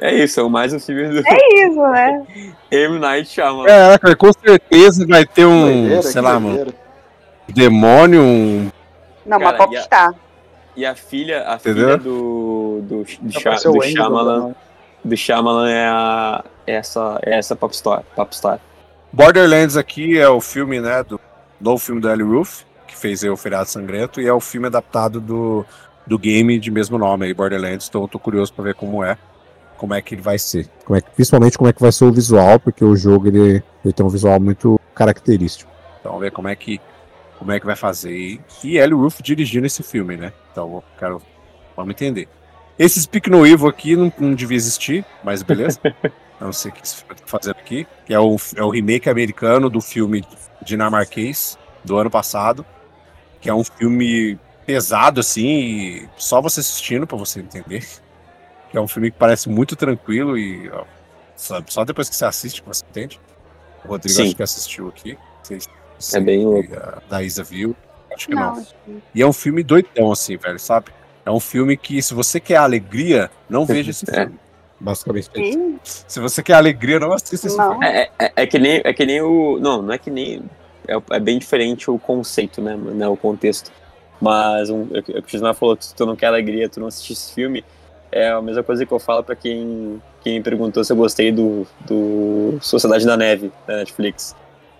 É 0.00 0.12
isso, 0.12 0.40
é 0.40 0.42
o 0.42 0.50
mais 0.50 0.72
um 0.72 0.80
filme 0.80 1.06
do 1.08 1.20
É 1.24 1.64
isso, 1.64 1.80
né? 1.86 2.26
M. 2.68 2.98
Night 2.98 3.28
Shyamalan. 3.30 3.68
É, 3.70 3.96
cara, 3.96 4.16
com 4.16 4.32
certeza 4.32 5.06
vai 5.06 5.24
ter 5.24 5.46
um, 5.46 5.66
Doideira, 5.66 6.02
sei 6.02 6.20
lá, 6.20 6.40
mano, 6.40 6.56
doideira. 6.56 6.78
demônio, 7.48 8.20
um... 8.20 8.70
Não, 9.24 9.38
Cara, 9.38 9.50
uma 9.50 9.56
popstar. 9.56 10.14
E 10.76 10.86
a 10.86 10.94
filha, 10.94 11.48
a 11.48 11.56
Entendeu? 11.56 11.84
filha 11.84 11.96
do, 11.98 12.80
do, 12.82 13.04
do, 13.20 13.32
Sha- 13.40 13.54
do 13.56 13.72
o 13.72 13.82
Andy 13.82 13.92
Shyamalan, 13.92 14.40
do- 14.50 14.56
do 15.04 15.16
Shyamalan 15.16 15.70
é 15.70 15.86
a, 15.88 16.44
essa, 16.66 17.18
é 17.22 17.36
essa 17.38 17.56
popstar, 17.56 18.02
popstar. 18.14 18.60
Borderlands 19.12 19.76
aqui 19.76 20.18
é 20.18 20.28
o 20.28 20.40
filme, 20.40 20.80
né, 20.80 21.02
do 21.02 21.20
novo 21.60 21.78
filme 21.82 22.00
do 22.00 22.08
Eli 22.08 22.22
Roof, 22.22 22.62
que 22.86 22.96
fez 22.96 23.24
aí 23.24 23.30
o 23.30 23.36
Feriado 23.36 23.68
Sangrento, 23.68 24.20
e 24.20 24.26
é 24.26 24.32
o 24.32 24.40
filme 24.40 24.68
adaptado 24.68 25.20
do, 25.20 25.64
do 26.06 26.18
game 26.18 26.58
de 26.58 26.70
mesmo 26.70 26.96
nome 26.98 27.26
aí, 27.26 27.34
Borderlands, 27.34 27.88
então 27.88 28.02
eu 28.02 28.08
tô 28.08 28.18
curioso 28.18 28.52
pra 28.52 28.62
ver 28.64 28.74
como 28.74 29.02
é, 29.02 29.18
como 29.76 29.92
é 29.94 30.00
que 30.00 30.14
ele 30.14 30.22
vai 30.22 30.38
ser. 30.38 30.68
Como 30.84 30.96
é 30.96 31.00
que- 31.00 31.10
principalmente 31.10 31.58
como 31.58 31.68
é 31.68 31.72
que 31.72 31.80
vai 31.82 31.90
ser 31.90 32.04
o 32.04 32.12
visual, 32.12 32.60
porque 32.60 32.84
o 32.84 32.94
jogo 32.94 33.26
ele, 33.26 33.62
ele 33.84 33.92
tem 33.92 34.06
um 34.06 34.10
visual 34.10 34.38
muito 34.38 34.78
característico. 34.94 35.70
Então 36.00 36.12
vamos 36.12 36.20
ver 36.24 36.30
como 36.30 36.46
é 36.48 36.54
que, 36.54 36.80
como 37.40 37.52
é 37.52 37.58
que 37.58 37.64
vai 37.64 37.74
fazer. 37.74 38.38
E, 38.62 38.76
Eli 38.76 38.92
Roof 38.92 39.22
dirigindo 39.22 39.66
esse 39.66 39.82
filme, 39.82 40.14
né, 40.14 40.30
então 40.52 40.74
eu 40.74 40.84
quero, 40.98 41.22
vamos 41.74 41.90
entender. 41.90 42.28
Esse 42.78 43.00
Speak 43.00 43.28
No 43.30 43.46
Evil 43.46 43.66
aqui 43.66 43.96
não, 43.96 44.12
não 44.18 44.34
devia 44.34 44.56
existir, 44.56 45.04
mas 45.24 45.42
beleza. 45.42 45.80
Não 46.40 46.54
sei 46.54 46.70
o 46.70 46.74
que 46.74 46.82
esse 46.82 46.96
filme 46.96 47.14
tá 47.14 47.22
fazendo 47.26 47.58
aqui, 47.58 47.86
que 48.06 48.14
é 48.14 48.18
o, 48.18 48.34
é 48.56 48.62
o 48.62 48.70
remake 48.70 49.10
americano 49.10 49.68
do 49.68 49.78
filme 49.78 50.24
dinamarquês 50.62 51.58
do 51.84 51.98
ano 51.98 52.08
passado, 52.08 52.64
que 53.42 53.50
é 53.50 53.54
um 53.54 53.62
filme 53.62 54.38
pesado 54.64 55.20
assim, 55.20 55.46
e 55.46 56.08
só 56.16 56.40
você 56.40 56.60
assistindo 56.60 57.06
pra 57.06 57.18
você 57.18 57.40
entender. 57.40 57.86
Que 58.70 58.78
é 58.78 58.80
um 58.80 58.88
filme 58.88 59.10
que 59.10 59.18
parece 59.18 59.50
muito 59.50 59.76
tranquilo 59.76 60.38
e 60.38 60.70
ó, 60.70 60.86
só, 61.36 61.62
só 61.66 61.84
depois 61.84 62.08
que 62.08 62.16
você 62.16 62.24
assiste 62.24 62.62
que 62.62 62.68
você 62.68 62.86
entende. 62.88 63.20
O 63.84 63.88
Rodrigo 63.88 64.16
Sim. 64.16 64.22
acho 64.22 64.36
que 64.36 64.42
assistiu 64.42 64.88
aqui. 64.88 65.18
Não 65.50 65.79
É 66.14 66.20
bem 66.20 66.44
louco. 66.44 66.68
Da 67.08 67.22
Isa 67.22 67.42
viu. 67.44 67.74
Acho 68.12 68.28
que 68.28 68.34
não. 68.34 68.56
Não, 68.56 69.02
E 69.14 69.22
é 69.22 69.26
um 69.26 69.32
filme 69.32 69.62
doidão, 69.62 70.10
assim, 70.12 70.36
velho, 70.36 70.58
sabe? 70.58 70.86
É 71.24 71.30
um 71.30 71.40
filme 71.40 71.76
que, 71.76 72.02
se 72.02 72.14
você 72.14 72.40
quer 72.40 72.56
alegria, 72.56 73.30
não 73.48 73.64
veja 73.66 73.90
esse 73.90 74.04
É. 74.10 74.14
filme. 74.24 74.38
Basicamente 74.80 75.28
é. 75.34 75.52
Sim, 75.52 75.78
Se 75.84 76.18
você 76.20 76.42
quer 76.42 76.54
alegria, 76.54 76.98
não 76.98 77.12
assista 77.12 77.46
esse 77.46 77.56
Não. 77.56 77.72
filme. 77.72 77.86
É, 77.86 78.10
é, 78.18 78.32
é 78.34 78.46
que 78.46 78.58
nem, 78.58 78.80
é 78.82 78.92
que 78.94 79.04
nem 79.04 79.20
o. 79.20 79.58
Não, 79.60 79.82
não 79.82 79.92
é 79.92 79.98
que 79.98 80.10
nem. 80.10 80.42
É, 80.88 80.96
é 81.16 81.20
bem 81.20 81.38
diferente 81.38 81.90
o 81.90 81.98
conceito, 81.98 82.62
né? 82.62 82.74
né 82.76 83.06
o 83.06 83.16
contexto. 83.16 83.70
Mas 84.20 84.70
um, 84.70 84.88
é 84.94 84.98
o 84.98 85.02
que 85.02 85.12
o 85.12 85.22
Cristina 85.22 85.52
falou, 85.54 85.76
se 85.78 85.94
tu 85.94 86.04
não 86.06 86.16
quer 86.16 86.26
alegria, 86.26 86.68
tu 86.68 86.80
não 86.80 86.86
assiste 86.88 87.12
esse 87.12 87.32
filme. 87.34 87.62
É 88.10 88.30
a 88.30 88.40
mesma 88.42 88.62
coisa 88.62 88.84
que 88.84 88.92
eu 88.92 88.98
falo 88.98 89.22
pra 89.22 89.36
quem, 89.36 90.02
quem 90.22 90.34
me 90.38 90.42
perguntou 90.42 90.82
se 90.82 90.92
eu 90.92 90.96
gostei 90.96 91.30
do, 91.30 91.66
do 91.86 92.58
Sociedade 92.60 93.06
da 93.06 93.16
Neve, 93.16 93.52
da 93.66 93.76
Netflix. 93.76 94.34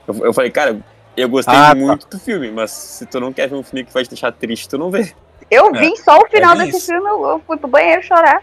Eu, 0.08 0.26
eu 0.26 0.34
falei, 0.34 0.50
cara, 0.50 0.78
eu 1.20 1.28
gostei 1.28 1.54
Ah, 1.54 1.68
tá. 1.70 1.74
muito 1.74 2.06
do 2.08 2.18
filme, 2.18 2.50
mas 2.50 2.70
se 2.70 3.06
tu 3.06 3.18
não 3.20 3.32
quer 3.32 3.48
ver 3.48 3.56
um 3.56 3.62
filme 3.62 3.84
que 3.84 3.92
vai 3.92 4.02
te 4.04 4.10
deixar 4.10 4.32
triste, 4.32 4.68
tu 4.68 4.78
não 4.78 4.90
vê. 4.90 5.12
Eu 5.50 5.72
vi 5.72 5.96
só 5.96 6.18
o 6.18 6.26
final 6.28 6.56
bem 6.56 6.66
desse 6.66 6.78
isso. 6.78 6.86
filme, 6.92 7.08
eu 7.08 7.42
fui 7.46 7.56
pro 7.56 7.68
banheiro 7.68 8.02
chorar. 8.02 8.42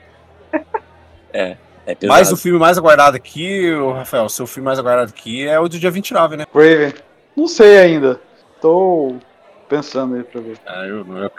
É 1.33 1.95
pesado. 1.95 2.07
Mas 2.19 2.31
o 2.31 2.37
filme 2.37 2.59
mais 2.59 2.77
aguardado 2.77 3.15
aqui, 3.15 3.71
Rafael, 3.95 4.25
o 4.25 4.29
seu 4.29 4.45
filme 4.47 4.65
mais 4.65 4.77
aguardado 4.79 5.09
aqui 5.15 5.47
é 5.47 5.57
o 5.59 5.67
do 5.69 5.79
dia 5.79 5.89
29, 5.91 6.35
né? 6.35 6.45
Raven. 6.53 6.93
Não 7.35 7.47
sei 7.47 7.77
ainda. 7.77 8.19
Tô 8.59 9.15
pensando 9.69 10.15
aí 10.15 10.23
pra 10.23 10.41
ver. 10.41 10.57
Ah, 10.65 10.85
eu 10.85 11.05
não, 11.05 11.17
eu, 11.23 11.31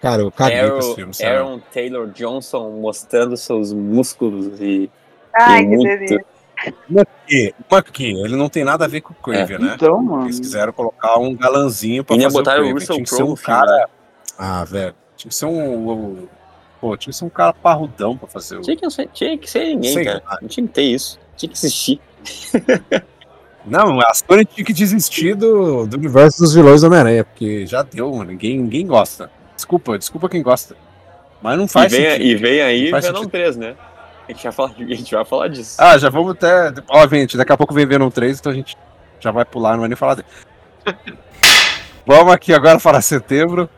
Cara, 0.00 0.22
eu 0.22 0.30
caguei 0.32 0.56
pra 0.58 0.66
esse 0.78 0.86
Aaron, 0.88 0.94
filme, 0.94 1.14
sabe? 1.14 1.30
Aaron 1.30 1.60
Taylor 1.72 2.06
Johnson 2.08 2.70
mostrando 2.80 3.36
seus 3.36 3.72
músculos 3.72 4.60
e. 4.60 4.90
Ai, 5.34 5.60
e 5.60 5.62
que 5.62 5.68
muito- 5.76 5.88
delícia. 5.88 6.24
E, 7.28 7.54
uma 7.70 7.78
aqui, 7.78 8.10
ele 8.24 8.36
não 8.36 8.48
tem 8.48 8.64
nada 8.64 8.84
a 8.84 8.88
ver 8.88 9.00
com 9.02 9.12
o 9.12 9.16
Craven, 9.16 9.58
né? 9.58 9.72
Então, 9.74 10.02
mano. 10.02 10.24
Eles 10.24 10.40
quiseram 10.40 10.72
colocar 10.72 11.18
um 11.18 11.34
galanzinho 11.34 12.02
pra 12.04 12.16
E 12.16 12.22
fazer 12.22 12.32
botaram 12.32 12.62
o 12.64 12.70
o 12.70 12.74
Craven. 12.74 12.80
Russell 12.80 12.94
Tinha 12.96 13.04
que 13.04 13.10
ser 13.10 13.22
um 13.22 13.36
filme, 13.36 13.60
cara... 13.60 13.70
né? 13.76 13.84
Ah, 14.38 14.64
velho. 14.64 14.94
Tinha 15.16 15.28
que 15.28 15.34
ser 15.34 15.46
um... 15.46 16.26
Pô, 16.80 16.96
tinha 16.96 17.10
que 17.12 17.16
ser 17.18 17.24
um 17.24 17.28
cara 17.30 17.52
parrudão 17.52 18.16
pra 18.16 18.28
fazer 18.28 18.56
o... 18.58 18.60
Tinha 18.62 18.76
que, 18.76 18.90
ser- 18.90 19.08
tinha 19.12 19.36
que 19.38 19.50
ser 19.50 19.64
ninguém, 19.64 19.92
Sei 19.92 20.04
cara. 20.04 20.22
Não 20.40 20.48
tinha 20.48 20.66
que 20.66 20.72
ter 20.72 20.82
isso. 20.82 21.18
Tinha 21.36 21.50
que 21.50 21.56
existir. 21.56 22.00
Não, 23.64 24.00
a 24.00 24.14
Sony 24.14 24.44
tinha 24.44 24.64
que 24.64 24.72
desistir 24.72 25.34
do, 25.34 25.86
do 25.86 25.96
Universo 25.96 26.38
dos 26.38 26.54
vilões 26.54 26.82
do 26.82 26.86
Homem-Aranha. 26.86 27.24
Porque 27.24 27.66
já 27.66 27.82
deu, 27.82 28.10
mano. 28.12 28.30
Ninguém, 28.30 28.58
ninguém 28.58 28.86
gosta. 28.86 29.28
Desculpa, 29.56 29.98
desculpa 29.98 30.28
quem 30.28 30.40
gosta. 30.42 30.76
Mas 31.42 31.58
não 31.58 31.64
E 31.64 31.68
faz 31.68 31.90
vem, 31.90 32.02
sentido. 32.10 32.24
e 32.26 32.34
vem 32.36 32.60
aí 32.62 32.84
Venom 32.92 33.02
sentido. 33.02 33.28
3, 33.28 33.56
né? 33.56 33.74
A 34.28 34.32
gente, 34.32 34.42
vai 34.42 34.52
falar, 34.52 34.74
a 34.76 34.94
gente 34.94 35.14
vai 35.14 35.24
falar 35.24 35.48
disso. 35.48 35.76
Ah, 35.78 35.96
já 35.96 36.10
vamos 36.10 36.32
até. 36.32 36.72
Ó, 36.88 37.06
gente, 37.06 37.36
daqui 37.36 37.52
a 37.52 37.56
pouco 37.56 37.72
vem 37.72 37.86
Venom 37.86 38.10
3, 38.10 38.40
então 38.40 38.50
a 38.50 38.54
gente 38.54 38.76
já 39.20 39.30
vai 39.30 39.44
pular, 39.44 39.72
não 39.72 39.80
vai 39.80 39.88
nem 39.88 39.96
falar 39.96 40.14
dele. 40.14 40.28
vamos 42.04 42.32
aqui 42.32 42.52
agora 42.52 42.80
para 42.80 43.00
setembro. 43.00 43.70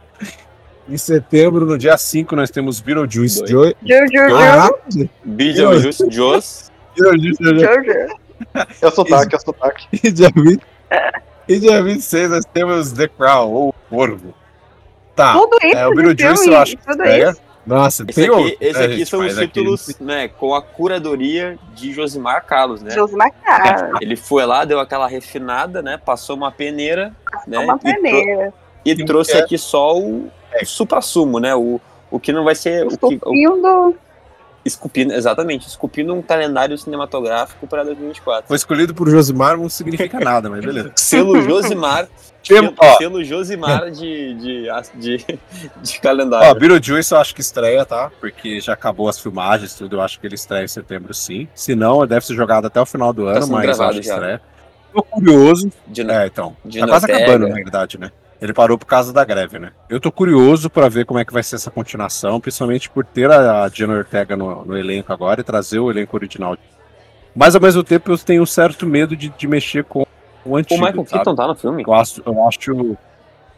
Em 0.89 0.97
setembro, 0.97 1.67
no 1.67 1.77
dia 1.77 1.99
5, 1.99 2.35
nós 2.35 2.51
temos 2.51 2.81
Beetlejuice. 2.81 3.47
Joy... 3.47 3.77
Caraca! 4.11 4.75
Beetlejuice 5.23 6.11
Joss. 6.11 6.73
Beetlejuice, 6.97 7.45
Juju. 7.45 8.19
É 8.81 8.87
o 8.87 8.91
sotaque, 8.91 9.35
é 9.35 9.39
o 9.39 9.41
sotaque. 9.41 9.87
E 10.03 10.11
dia 10.11 10.31
20 10.35 10.63
E 11.47 11.59
dia 11.59 11.83
26 11.83 12.31
nós 12.31 12.45
temos 12.47 12.93
The 12.93 13.09
Crown, 13.09 13.51
ou 13.51 13.75
Corvo. 13.91 14.35
Tá. 15.15 15.35
Tudo 15.35 15.59
isso 15.63 15.77
É, 15.77 15.87
o 15.87 15.95
Beetlejuice 15.95 16.49
eu 16.49 16.57
acho 16.57 16.77
que 16.77 16.87
tudo 16.87 17.03
é. 17.03 17.31
isso. 17.31 17.48
Nossa, 17.69 18.05
Esse 18.09 18.15
tem 18.21 18.25
aqui, 18.31 18.39
outro, 18.43 18.57
esse 18.61 18.79
né, 18.79 18.85
aqui 18.87 19.07
são 19.07 19.21
os 19.21 19.27
Mas 19.27 19.39
aqui- 19.39 19.49
títulos, 19.49 19.97
né, 20.01 20.29
com 20.29 20.55
a 20.55 20.63
curadoria 20.63 21.59
de 21.75 21.93
Josimar 21.93 22.45
Carlos, 22.45 22.83
né? 22.83 22.91
Josmar 22.91 23.31
Cara, 23.45 23.93
Ele 24.03 24.17
foi 24.17 24.45
lá, 24.47 24.65
deu 24.65 24.81
aquela 24.81 25.07
refinada, 25.07 25.83
né? 25.83 25.97
Passou 26.03 26.37
uma 26.37 26.51
peneira, 26.51 27.13
né? 27.47 27.59
uma 27.59 27.75
e 27.77 27.79
tro- 27.79 27.93
peneira. 27.95 28.53
E, 28.85 28.97
Sim, 28.97 29.05
trouxe 29.05 29.33
é. 29.33 29.41
aqui 29.41 29.59
só 29.59 29.97
o, 29.99 30.31
o 30.63 30.65
supra-sumo, 30.67 31.39
né? 31.39 31.55
O, 31.55 31.81
o 32.11 32.19
que 32.19 32.33
não 32.33 32.45
vai 32.45 32.55
ser. 32.55 32.87
O 32.87 32.89
que, 32.91 32.95
o, 33.05 33.13
Esculpindo. 33.13 33.95
esculpindo, 34.65 35.13
exatamente, 35.15 35.67
esculpindo 35.67 36.15
um 36.15 36.23
calendário 36.23 36.77
cinematográfico 36.77 37.67
para 37.67 37.85
2024. 37.85 38.47
Foi 38.49 38.57
escolhido 38.57 38.95
por 38.95 39.09
Josimar, 39.11 39.57
não 39.57 39.69
significa 39.69 40.19
nada, 40.21 40.49
mas 40.51 40.65
beleza. 40.65 40.93
Selo 40.97 41.41
Josimar. 41.43 42.09
Tem- 42.49 42.57
selo, 42.63 42.75
ó. 42.79 42.97
selo 42.97 43.25
Josimar 43.25 43.91
de, 43.93 44.35
de, 44.35 44.69
de, 44.97 45.17
de 45.83 45.99
Ó, 45.99 46.01
calendário. 46.03 46.59
Beetlejuice 46.59 47.13
eu 47.13 47.19
acho 47.19 47.35
que 47.35 47.41
estreia, 47.41 47.85
tá? 47.85 48.11
Porque 48.21 48.61
já 48.61 48.73
acabou 48.73 49.09
as 49.09 49.19
filmagens, 49.21 49.75
tudo. 49.75 49.97
Eu 49.97 50.01
acho 50.01 50.19
que 50.19 50.27
ele 50.27 50.35
estreia 50.35 50.65
em 50.65 50.69
setembro, 50.69 51.13
sim. 51.15 51.47
Se 51.55 51.75
não, 51.75 52.07
deve 52.07 52.25
ser 52.27 52.35
jogado 52.35 52.67
até 52.67 52.81
o 52.81 52.87
final 52.87 53.13
do 53.13 53.27
ano, 53.27 53.43
sendo 53.43 53.53
mas 53.53 53.79
acho 53.81 54.01
que 54.01 54.07
já. 54.07 54.15
estreia. 54.15 54.43
Tô 54.93 55.03
curioso. 55.03 55.71
de, 55.87 56.03
É, 56.11 56.27
então. 56.27 56.57
de 56.65 56.81
tá 56.81 56.87
quase 56.89 57.05
Ortega. 57.05 57.25
acabando, 57.25 57.49
na 57.49 57.55
realidade, 57.55 57.99
né? 57.99 58.11
Ele 58.41 58.53
parou 58.53 58.79
por 58.79 58.87
causa 58.87 59.13
da 59.13 59.25
greve, 59.25 59.59
né? 59.59 59.73
Eu 59.91 59.99
tô 60.01 60.11
curioso 60.13 60.71
pra 60.71 60.89
ver 60.89 61.05
como 61.05 61.19
é 61.19 61.25
que 61.25 61.33
vai 61.33 61.43
ser 61.43 61.57
essa 61.57 61.71
continuação, 61.73 62.41
principalmente 62.41 62.89
por 62.89 63.05
ter 63.05 63.31
a 63.31 63.65
a 63.65 63.69
Jenna 63.69 63.95
Ortega 63.95 64.37
no, 64.37 64.65
no 64.65 64.79
elenco 64.79 65.13
agora 65.13 65.41
e 65.41 65.45
trazer 65.45 65.81
o 65.81 65.91
elenco 65.91 66.17
original. 66.17 66.57
Mas 67.35 67.55
ao 67.57 67.61
mesmo 67.61 67.83
tempo 67.83 68.11
eu 68.13 68.17
tenho 68.19 68.43
um 68.43 68.47
certo 68.47 68.87
medo 68.87 69.17
de, 69.17 69.29
de 69.29 69.47
mexer 69.49 69.83
com 69.85 70.07
o 70.49 70.53
O 70.53 70.57
antigo. 70.57 70.81
Michael 70.81 71.07
sabe? 71.07 71.11
Keaton 71.11 71.35
tá 71.35 71.47
no 71.47 71.55
filme? 71.55 71.85
Eu 71.87 71.95
acho, 71.95 72.23
eu 72.25 72.49
acho. 72.49 72.97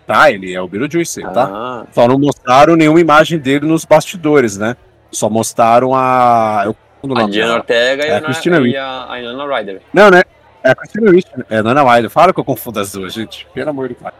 Tá, 0.06 0.30
ele 0.30 0.52
é 0.52 0.60
o 0.60 0.66
Beetlejuice, 0.66 1.22
tá? 1.22 1.48
Ah, 1.52 1.86
Só 1.92 2.08
não 2.08 2.18
mostraram 2.18 2.74
nenhuma 2.74 3.00
imagem 3.00 3.38
dele 3.38 3.66
nos 3.66 3.84
bastidores, 3.84 4.56
né? 4.56 4.76
Só 5.12 5.30
mostraram 5.30 5.94
a. 5.94 6.62
Eu 6.64 6.76
confundo 7.00 7.20
o 7.20 7.24
a 7.24 7.30
Diana. 7.30 7.54
Ortega 7.54 8.04
e, 8.04 8.08
É 8.08 8.14
a 8.14 8.18
a, 8.18 8.20
Christina 8.20 8.58
e 8.60 8.76
a, 8.76 9.06
a 9.08 9.20
Inanna 9.20 9.56
Ryder. 9.56 9.82
Não, 9.92 10.10
né? 10.10 10.22
É 10.62 10.70
a 10.70 10.74
Christina 10.74 11.10
Ricci, 11.10 11.30
né? 11.36 11.44
É 11.48 11.62
Nana 11.62 11.82
Wilder. 11.82 12.10
Fala 12.10 12.34
que 12.34 12.40
eu 12.40 12.44
confundo 12.44 12.80
as 12.80 12.92
duas, 12.92 13.12
gente. 13.12 13.46
Pelo 13.54 13.70
amor 13.70 13.88
de 13.88 13.94
Deus. 13.94 14.12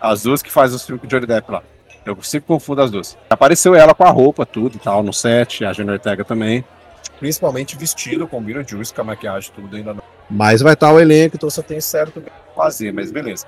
As 0.00 0.22
duas 0.22 0.42
que 0.42 0.50
fazem 0.50 0.76
os 0.76 0.84
filmes 0.84 1.00
com 1.00 1.06
o 1.06 1.10
Johnny 1.10 1.26
Depp 1.26 1.50
lá. 1.50 1.62
Eu 2.04 2.20
sempre 2.22 2.46
confundo 2.48 2.82
as 2.82 2.90
duas. 2.90 3.16
Apareceu 3.28 3.74
ela 3.74 3.94
com 3.94 4.04
a 4.04 4.10
roupa, 4.10 4.44
tudo 4.44 4.76
e 4.76 4.78
tal, 4.78 5.02
no 5.02 5.12
set, 5.12 5.64
a 5.64 5.72
Jenna 5.72 5.92
Ortega 5.92 6.24
também. 6.24 6.64
Principalmente 7.18 7.76
vestido 7.76 8.26
com 8.26 8.42
Beetlejuice, 8.42 8.92
com 8.92 9.02
a 9.02 9.04
maquiagem, 9.04 9.52
tudo 9.54 9.76
ainda 9.76 9.94
não 9.94 10.02
Mas 10.30 10.62
vai 10.62 10.74
estar 10.74 10.92
o 10.92 11.00
elenco, 11.00 11.36
então 11.36 11.50
você 11.50 11.62
tem 11.62 11.80
certo 11.80 12.20
que 12.20 12.30
fazer, 12.54 12.92
mas 12.92 13.10
beleza. 13.10 13.46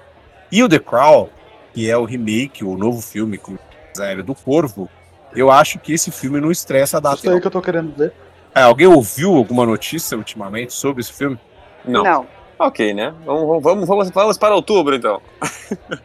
E 0.51 0.63
o 0.63 0.69
The 0.69 0.79
Crown, 0.79 1.29
que 1.73 1.89
é 1.89 1.97
o 1.97 2.05
remake, 2.05 2.65
o 2.65 2.77
novo 2.77 3.01
filme 3.01 3.39
com 3.39 3.57
aéreo 3.99 4.25
do 4.25 4.35
Corvo, 4.35 4.89
eu 5.35 5.51
acho 5.51 5.79
que 5.79 5.93
esse 5.93 6.11
filme 6.11 6.41
não 6.41 6.51
estressa 6.51 6.97
a 6.97 7.01
data. 7.01 7.17
Isso 7.17 7.31
aí 7.31 7.41
que 7.41 7.47
eu 7.47 7.51
tô 7.51 7.63
querendo 7.63 7.95
ver. 7.97 8.13
É, 8.55 8.63
alguém 8.63 8.87
ouviu 8.87 9.35
alguma 9.35 9.65
notícia 9.65 10.17
ultimamente 10.17 10.73
sobre 10.73 11.01
esse 11.01 11.13
filme? 11.13 11.39
Não. 11.85 12.03
Não. 12.03 12.27
Ok, 12.59 12.93
né? 12.93 13.15
Vamos, 13.25 13.63
vamos, 13.63 13.89
vamos, 13.89 14.11
vamos 14.11 14.39
para 14.39 14.55
outubro, 14.55 14.95
então. 14.95 15.21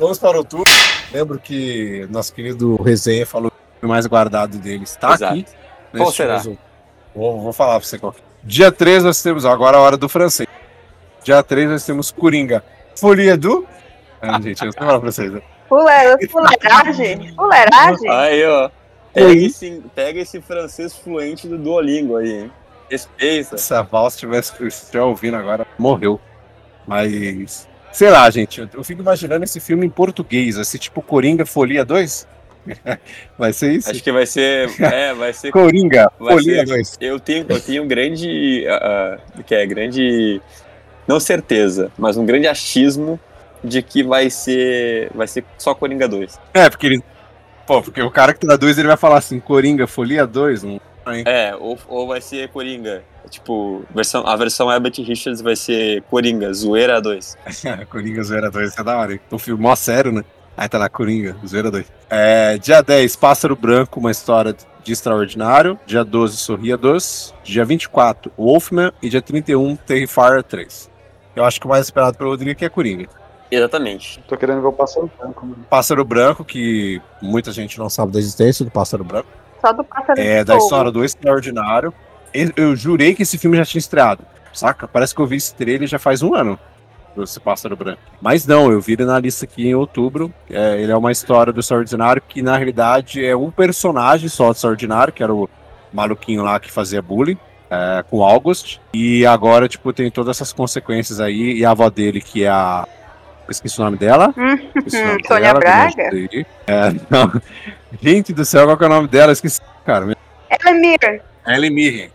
Vamos 0.00 0.18
para 0.18 0.38
outubro. 0.38 0.64
Lembro 1.12 1.38
que 1.38 2.08
nosso 2.10 2.32
querido 2.32 2.76
Resenha 2.82 3.26
falou 3.26 3.50
que 3.50 3.56
o 3.56 3.80
filme 3.80 3.92
mais 3.92 4.06
guardado 4.06 4.56
dele 4.56 4.84
está 4.84 5.12
Exato. 5.12 5.34
aqui. 5.34 5.44
Qual 5.94 6.10
será? 6.10 6.38
Vou, 7.14 7.38
vou 7.42 7.52
falar 7.52 7.78
pra 7.78 7.86
você 7.86 7.98
qual 7.98 8.10
que 8.10 8.20
é. 8.20 8.29
Dia 8.42 8.72
3 8.72 9.04
nós 9.04 9.22
temos 9.22 9.44
agora 9.44 9.76
a 9.76 9.80
hora 9.80 9.96
do 9.96 10.08
francês. 10.08 10.48
Dia 11.22 11.42
3 11.42 11.70
nós 11.70 11.84
temos 11.84 12.10
Coringa. 12.10 12.64
Folia 12.96 13.36
do. 13.36 13.66
Ah, 14.20 14.40
gente, 14.42 14.60
eu 14.62 14.66
não 14.66 14.72
sei 14.72 14.80
falar 14.80 15.00
pra 15.00 15.10
vocês. 15.12 15.32
né? 15.32 15.42
Fuleira, 15.68 16.18
fuleiragem? 16.30 17.34
Fuleiragem? 17.34 18.10
Aí, 18.10 18.44
ó. 18.46 18.70
Pega 19.12 19.32
esse, 19.34 19.82
pega 19.94 20.20
esse 20.20 20.40
francês 20.40 20.94
fluente 20.94 21.46
do 21.48 21.58
Duolingo 21.58 22.16
aí, 22.16 22.42
hein? 22.42 22.52
Respeita. 22.90 23.56
Se 23.58 23.72
a 23.74 23.82
Val 23.82 24.08
estivesse 24.08 24.52
ouvindo 24.98 25.36
agora, 25.36 25.66
morreu. 25.78 26.20
Mas. 26.86 27.68
Sei 27.92 28.08
lá, 28.10 28.28
gente. 28.30 28.60
eu- 28.60 28.68
Eu 28.72 28.84
fico 28.84 29.00
imaginando 29.02 29.44
esse 29.44 29.60
filme 29.60 29.84
em 29.86 29.90
português, 29.90 30.56
esse 30.56 30.78
tipo 30.78 31.02
Coringa 31.02 31.44
Folia 31.46 31.84
2. 31.84 32.26
Vai 33.38 33.52
ser 33.52 33.72
isso? 33.72 33.90
Acho 33.90 34.02
que 34.02 34.12
vai 34.12 34.26
ser. 34.26 34.70
É, 34.80 35.14
vai 35.14 35.32
ser. 35.32 35.50
Coringa 35.52 36.10
Vai 36.18 36.34
Folia 36.34 36.58
ser- 36.58 36.66
2. 36.66 36.98
Eu 37.00 37.18
tenho, 37.18 37.46
eu 37.48 37.60
tenho 37.60 37.82
um 37.82 37.88
grande. 37.88 38.64
ah, 38.68 39.18
que 39.46 39.54
é 39.54 39.66
grande. 39.66 40.40
Não 41.08 41.18
certeza, 41.18 41.90
mas 41.98 42.16
um 42.16 42.24
grande 42.26 42.46
achismo 42.46 43.18
de 43.64 43.82
que 43.82 44.02
vai 44.02 44.30
ser. 44.30 45.10
Vai 45.14 45.26
ser 45.26 45.44
só 45.58 45.74
Coringa 45.74 46.06
2. 46.06 46.38
É, 46.54 46.68
porque 46.70 46.86
ele. 46.86 47.02
Pô, 47.66 47.82
porque 47.82 48.02
o 48.02 48.10
cara 48.10 48.32
que 48.34 48.40
traduz 48.40 48.78
ele 48.78 48.88
vai 48.88 48.96
falar 48.96 49.18
assim: 49.18 49.40
Coringa 49.40 49.86
Folia 49.86 50.26
2. 50.26 50.62
Não... 50.62 50.80
É, 51.26 51.54
ou, 51.56 51.78
ou 51.88 52.06
vai 52.08 52.20
ser 52.20 52.48
Coringa. 52.50 53.02
Tipo, 53.28 53.84
versão, 53.94 54.26
a 54.26 54.34
versão 54.36 54.68
Abbott 54.68 55.00
Richards 55.02 55.40
vai 55.40 55.54
ser 55.54 56.02
Coringa, 56.10 56.52
Zoeira 56.52 57.00
2. 57.00 57.36
Coringa 57.88 58.22
Zoeira 58.22 58.50
2, 58.50 58.70
isso 58.70 58.80
é 58.80 58.84
da 58.84 58.98
hora. 58.98 59.20
Um 59.30 59.38
filme 59.38 59.62
mó 59.62 59.74
sério, 59.76 60.10
né? 60.12 60.24
Aí 60.60 60.68
tá 60.68 60.76
lá, 60.76 60.90
Coringa, 60.90 61.34
Zoeira 61.46 61.70
2. 61.70 61.90
É, 62.10 62.58
dia 62.58 62.82
10, 62.82 63.16
Pássaro 63.16 63.56
Branco, 63.56 63.98
uma 63.98 64.10
história 64.10 64.54
de 64.84 64.92
extraordinário. 64.92 65.78
Dia 65.86 66.04
12, 66.04 66.36
Sorria 66.36 66.76
2. 66.76 67.32
Dia 67.42 67.64
24, 67.64 68.30
Wolfman. 68.36 68.92
E 69.02 69.08
dia 69.08 69.22
31, 69.22 69.74
Terrifier 69.76 70.42
3. 70.42 70.90
Eu 71.34 71.46
acho 71.46 71.58
que 71.58 71.64
o 71.64 71.70
mais 71.70 71.86
esperado 71.86 72.18
pelo 72.18 72.28
Rodrigo 72.28 72.50
aqui 72.50 72.66
é 72.66 72.68
Coringa. 72.68 73.08
Exatamente. 73.50 74.22
Tô 74.28 74.36
querendo 74.36 74.60
ver 74.60 74.66
o 74.68 74.72
Pássaro 74.72 75.10
Branco. 75.18 75.46
mano. 75.46 75.64
Pássaro 75.70 76.04
Branco, 76.04 76.44
que 76.44 77.00
muita 77.22 77.50
gente 77.52 77.78
não 77.78 77.88
sabe 77.88 78.12
da 78.12 78.18
existência 78.18 78.62
do 78.62 78.70
Pássaro 78.70 79.02
Branco. 79.02 79.28
Só 79.62 79.72
do 79.72 79.82
pássaro 79.82 80.20
É 80.20 80.40
de 80.40 80.44
da 80.44 80.52
fogo. 80.56 80.64
história 80.66 80.90
do 80.92 81.02
Extraordinário. 81.02 81.90
Eu, 82.34 82.52
eu 82.54 82.76
jurei 82.76 83.14
que 83.14 83.22
esse 83.22 83.38
filme 83.38 83.56
já 83.56 83.64
tinha 83.64 83.78
estreado, 83.80 84.24
saca? 84.52 84.86
Parece 84.86 85.14
que 85.14 85.22
eu 85.22 85.26
vi 85.26 85.36
esse 85.36 85.54
trailer 85.54 85.88
já 85.88 85.98
faz 85.98 86.22
um 86.22 86.34
ano. 86.34 86.58
Esse 87.22 87.38
Pássaro 87.40 87.76
Branco. 87.76 88.00
Mas 88.20 88.46
não, 88.46 88.70
eu 88.70 88.80
vi 88.80 88.92
ele 88.94 89.04
na 89.04 89.18
lista 89.18 89.44
aqui 89.44 89.68
em 89.68 89.74
outubro. 89.74 90.32
É, 90.50 90.80
ele 90.80 90.92
é 90.92 90.96
uma 90.96 91.12
história 91.12 91.52
do 91.52 91.60
Extraordinário 91.60 92.22
que, 92.26 92.42
na 92.42 92.56
realidade, 92.56 93.24
é 93.24 93.36
um 93.36 93.50
personagem 93.50 94.28
só 94.28 94.46
do 94.46 94.52
Extraordinário, 94.52 95.12
que 95.12 95.22
era 95.22 95.34
o 95.34 95.48
maluquinho 95.92 96.42
lá 96.42 96.58
que 96.60 96.70
fazia 96.70 97.00
bullying. 97.02 97.38
é, 97.70 98.02
com 98.10 98.18
o 98.18 98.24
August. 98.24 98.78
E 98.92 99.24
agora, 99.24 99.68
tipo, 99.68 99.92
tem 99.92 100.10
todas 100.10 100.36
essas 100.36 100.52
consequências 100.52 101.20
aí. 101.20 101.58
E 101.58 101.64
a 101.64 101.70
avó 101.70 101.88
dele, 101.88 102.20
que 102.20 102.44
é 102.44 102.48
a. 102.48 102.86
eu 103.46 103.50
Esqueci 103.50 103.80
o 103.80 103.84
nome 103.84 103.96
dela. 103.96 104.34
Esqueci 104.76 105.02
o 105.02 105.06
nome 105.06 105.22
Sônia 105.26 105.54
dela, 105.54 105.60
Braga? 105.60 106.10
É, 106.66 106.92
não. 107.08 107.40
Gente 108.02 108.32
do 108.32 108.44
céu, 108.44 108.66
qual 108.66 108.76
que 108.76 108.84
é 108.84 108.86
o 108.86 108.90
nome 108.90 109.08
dela? 109.08 109.32
Esqueci, 109.32 109.60
cara. 109.84 110.06
Elemir. 110.64 111.22
Ellen 111.46 111.70
Mirren. 111.70 112.10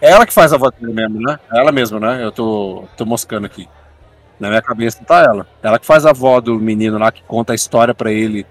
É 0.00 0.10
ela 0.10 0.24
que 0.26 0.32
faz 0.32 0.52
a 0.52 0.56
voz 0.56 0.72
dele 0.80 0.92
mesmo, 0.94 1.20
né? 1.20 1.38
É 1.52 1.58
ela 1.58 1.70
mesma, 1.72 2.00
né? 2.00 2.24
Eu 2.24 2.32
tô, 2.32 2.84
tô 2.96 3.04
moscando 3.04 3.44
aqui. 3.46 3.68
Na 4.40 4.48
minha 4.48 4.62
cabeça 4.62 4.98
não 4.98 5.06
tá 5.06 5.22
ela. 5.22 5.46
Ela 5.62 5.78
que 5.78 5.84
faz 5.84 6.06
a 6.06 6.12
voz 6.12 6.42
do 6.42 6.58
menino 6.58 6.98
lá 6.98 7.12
que 7.12 7.22
conta 7.22 7.52
a 7.52 7.54
história 7.54 7.94
pra 7.94 8.10
ele 8.10 8.46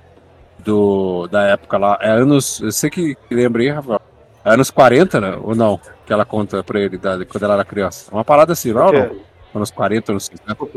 do, 0.59 1.27
da 1.27 1.43
época 1.47 1.77
lá. 1.79 1.97
É 1.99 2.11
anos. 2.11 2.61
Eu 2.61 2.71
sei 2.71 2.91
que 2.91 3.17
lembra 3.29 3.63
aí, 3.63 3.69
Rafael. 3.69 3.99
É 4.45 4.51
anos 4.51 4.69
40, 4.69 5.19
né? 5.19 5.37
Ou 5.41 5.55
não? 5.55 5.79
Que 6.05 6.13
ela 6.13 6.23
conta 6.23 6.63
pra 6.63 6.79
ele 6.79 6.97
da, 6.97 7.25
quando 7.25 7.43
ela 7.43 7.55
era 7.55 7.65
criança. 7.65 8.11
Uma 8.11 8.23
parada 8.23 8.53
assim, 8.53 8.71
não? 8.71 8.91
Que 8.91 8.99
não? 8.99 9.15
Anos 9.55 9.71
40, 9.71 10.11
anos 10.11 10.25
50. 10.25 10.67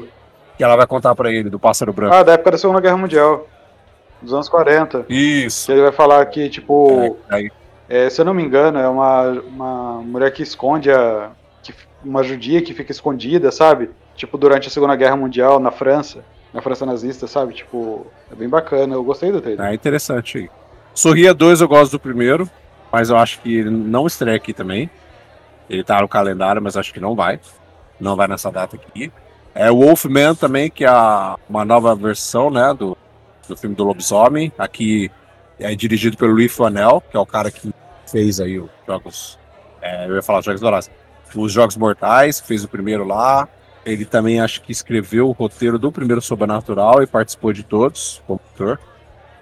Que 0.57 0.65
ela 0.65 0.77
vai 0.77 0.87
contar 0.87 1.15
pra 1.15 1.31
ele 1.31 1.51
do 1.51 1.59
pássaro 1.59 1.93
branco. 1.93 2.15
Ah, 2.15 2.23
da 2.23 2.33
época 2.33 2.53
da 2.53 2.59
Segunda 2.59 2.81
Guerra 2.81 2.97
Mundial. 2.97 3.47
Dos 4.23 4.33
anos 4.33 4.49
40. 4.49 5.05
Isso. 5.09 5.67
Que 5.67 5.73
ele 5.73 5.83
vai 5.83 5.93
falar 5.93 6.25
que, 6.27 6.49
tipo, 6.49 7.19
É, 7.31 7.51
é, 7.89 8.11
se 8.11 8.21
eu 8.21 8.25
não 8.25 8.33
me 8.33 8.43
engano, 8.43 8.79
é 8.79 8.89
uma, 8.89 9.23
uma 9.31 9.95
mulher 10.03 10.33
que 10.33 10.43
esconde 10.43 10.91
a. 10.91 11.31
Que, 11.63 11.75
uma 12.05 12.23
judia 12.23 12.63
que 12.63 12.73
fica 12.73 12.93
escondida, 12.93 13.53
sabe? 13.53 13.91
Tipo, 14.17 14.37
durante 14.39 14.69
a 14.69 14.71
Segunda 14.71 14.95
Guerra 14.97 15.17
Mundial 15.17 15.59
na 15.59 15.71
França. 15.71 16.25
Na 16.53 16.61
França 16.61 16.85
nazista, 16.85 17.27
sabe? 17.27 17.55
Tipo, 17.55 18.07
é 18.31 18.35
bem 18.35 18.49
bacana. 18.49 18.95
Eu 18.95 19.03
gostei 19.03 19.33
do 19.33 19.41
trailer. 19.41 19.67
É 19.67 19.75
interessante. 19.75 20.51
Sorria 20.95 21.33
2 21.33 21.63
eu 21.63 21.69
gosto 21.69 21.93
do 21.93 21.99
primeiro, 22.01 22.49
mas 22.93 23.09
eu 23.09 23.17
acho 23.17 23.41
que 23.41 23.57
ele 23.57 23.71
não 23.71 24.07
estreia 24.07 24.37
aqui 24.37 24.53
também. 24.53 24.91
Ele 25.69 25.83
tá 25.83 26.01
no 26.03 26.09
calendário, 26.09 26.61
mas 26.61 26.77
acho 26.77 26.93
que 26.93 27.01
não 27.01 27.15
vai. 27.15 27.41
Não 27.99 28.15
vai 28.15 28.29
nessa 28.29 28.51
data 28.51 28.77
aqui. 28.77 29.11
É 29.55 29.71
o 29.71 29.77
Wolfman 29.77 30.35
também, 30.35 30.71
que 30.71 30.85
é 30.85 30.91
uma 31.49 31.65
nova 31.65 31.95
versão, 31.95 32.51
né, 32.51 32.75
do, 32.75 32.97
do 33.49 33.57
filme 33.57 33.75
do 33.77 33.85
Lobisomem. 33.85 34.53
Aqui 34.59 35.11
é 35.59 35.75
dirigido 35.75 36.17
pelo 36.17 36.33
Louis 36.33 36.55
Fanel, 36.55 37.03
que 37.11 37.17
é 37.17 37.21
o 37.21 37.27
cara 37.27 37.51
que 37.51 37.73
fez 38.11 38.41
aí 38.41 38.59
os 38.59 38.69
jogos. 38.87 39.39
é, 39.81 40.07
eu 40.07 40.17
ia 40.17 40.23
falar 40.23 40.43
Jogos 40.43 40.61
Dourados. 40.61 40.91
Os 41.35 41.53
Jogos 41.53 41.77
Mortais, 41.77 42.41
que 42.41 42.47
fez 42.47 42.63
o 42.65 42.69
primeiro 42.69 43.05
lá. 43.05 43.49
Ele 43.85 44.05
também 44.05 44.41
acho 44.41 44.63
que 44.63 44.71
escreveu 44.71 45.29
o 45.29 45.33
roteiro 45.33 45.79
do 45.79 45.91
primeiro 45.91 46.23
Sobrenatural 46.23 47.03
e 47.03 47.07
participou 47.07 47.53
de 47.53 47.63
todos, 47.65 48.23
como 48.27 48.41
autor. 48.53 48.79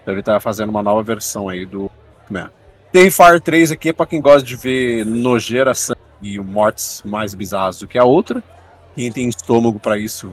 Então 0.02 0.14
ele 0.14 0.22
tá 0.22 0.40
fazendo 0.40 0.70
uma 0.70 0.82
nova 0.82 1.02
versão 1.02 1.48
aí 1.48 1.66
do 1.66 1.90
Man. 2.28 2.50
Terrifier 2.90 3.40
3 3.40 3.70
aqui 3.72 3.90
é 3.90 3.92
pra 3.92 4.06
quem 4.06 4.20
gosta 4.20 4.42
de 4.42 4.56
ver 4.56 5.04
nojeira, 5.04 5.74
sangue 5.74 6.00
e 6.22 6.38
mortes 6.38 7.02
mais 7.04 7.34
bizarras 7.34 7.78
do 7.78 7.86
que 7.86 7.98
a 7.98 8.04
outra. 8.04 8.42
Quem 8.96 9.12
tem 9.12 9.28
estômago 9.28 9.78
pra 9.78 9.98
isso, 9.98 10.32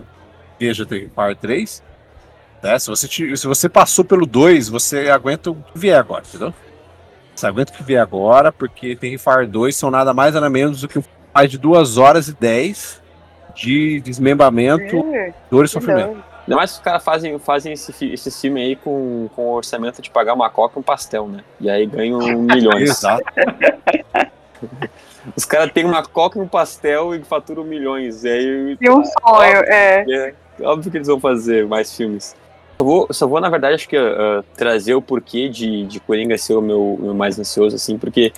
veja 0.60 0.86
Terrifier 0.86 1.36
3. 1.36 1.84
Né? 2.64 2.80
Se, 2.80 2.89
você 2.89 3.08
te- 3.08 3.38
se 3.38 3.45
você 3.45 3.68
passou 3.70 4.05
pelo 4.05 4.26
2, 4.26 4.70
você 4.70 5.10
aguenta 5.10 5.51
o 5.51 5.55
que 5.55 5.78
vier 5.78 5.99
agora, 5.99 6.24
entendeu? 6.28 6.53
Você 7.36 7.45
aguenta 7.45 7.72
o 7.72 7.76
que 7.76 7.84
vier 7.84 8.01
agora, 8.01 8.51
porque 8.51 8.95
Terrifier 8.95 9.47
2 9.47 9.76
são 9.76 9.91
nada 9.91 10.14
mais 10.14 10.34
nada 10.34 10.49
menos 10.49 10.82
do 10.82 10.88
que 10.88 10.97
um 10.97 11.03
mais 11.36 11.51
de 11.51 11.58
2 11.60 11.97
horas 11.97 12.30
e 12.30 12.34
10 12.34 12.99
de 13.58 13.99
desmembramento, 14.01 14.97
Hum, 14.99 15.34
dor 15.49 15.66
e 15.66 15.68
sofrimento. 15.68 16.08
doido. 16.08 16.24
Ainda 16.47 16.55
mais 16.55 16.72
que 16.72 16.78
os 16.78 16.84
caras 16.84 17.03
fazem, 17.03 17.38
fazem 17.39 17.74
esse, 17.74 18.05
esse 18.14 18.32
filme 18.41 18.62
aí 18.62 18.76
com, 18.78 19.28
com 19.36 19.47
o 19.47 19.53
orçamento 19.53 20.01
de 20.01 20.10
pagar 20.10 20.34
uma 20.34 20.49
coca 20.49 20.78
e 20.78 20.80
um 20.80 20.84
pastel, 20.84 21.28
né? 21.28 21.43
E 21.60 21.70
aí 21.70 21.86
ganham 21.86 22.20
milhões. 22.39 22.89
Exato. 22.89 23.24
Os 25.36 25.43
caras 25.43 25.72
têm 25.74 25.84
uma 25.84 26.01
coca 26.03 26.39
e 26.39 26.41
um 26.41 26.47
pastel 26.47 27.14
e 27.14 27.22
faturam 27.24 27.64
milhões. 27.66 28.24
E 28.24 28.30
aí, 28.30 28.78
E 28.80 28.89
um 28.89 29.03
sonho, 29.03 29.62
é. 29.66 30.05
é, 30.10 30.34
óbvio 30.64 30.89
que 30.89 30.97
eles 30.97 31.08
vão 31.08 31.20
fazer 31.20 31.68
mais 31.68 31.93
filmes. 31.95 32.34
Eu 32.80 32.86
vou, 32.86 33.08
só 33.12 33.28
vou, 33.28 33.41
na 33.41 33.49
verdade, 33.49 33.76
acho 33.76 33.89
que 33.89 33.97
ah, 33.97 34.41
trazer 34.55 34.93
o 34.95 35.01
porquê 35.01 35.49
de, 35.49 35.86
de 35.86 35.99
Coringa 35.99 36.38
ser 36.38 36.53
o 36.53 36.62
meu, 36.62 36.97
meu 37.01 37.14
mais 37.14 37.38
ansioso, 37.38 37.76
assim, 37.76 37.97
porque 37.97 38.32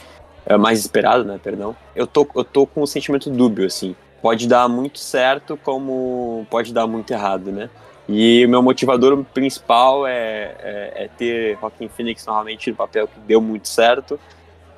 é 0.48 0.58
mais 0.58 0.80
esperado, 0.80 1.24
né, 1.24 1.40
perdão. 1.44 1.76
Eu 1.96 2.08
tô, 2.08 2.28
eu 2.36 2.44
tô 2.44 2.66
com 2.66 2.82
um 2.82 2.88
sentimento 2.88 3.30
dúbio, 3.30 3.68
assim. 3.68 3.96
Pode 4.22 4.48
dar 4.48 4.68
muito 4.68 5.00
certo, 5.00 5.58
como 5.64 6.46
pode 6.50 6.74
dar 6.74 6.86
muito 6.88 7.12
errado, 7.12 7.52
né? 7.52 7.70
E 8.08 8.44
o 8.46 8.50
meu 8.50 8.62
motivador 8.62 9.24
principal 9.34 10.06
é, 10.08 10.56
é, 10.60 10.94
é 11.04 11.10
ter 11.18 11.58
Joaquin 11.62 11.88
Phoenix 11.88 12.26
novamente 12.26 12.72
no 12.72 12.76
papel 12.76 13.08
que 13.08 13.20
deu 13.22 13.40
muito 13.40 13.68
certo. 13.68 14.20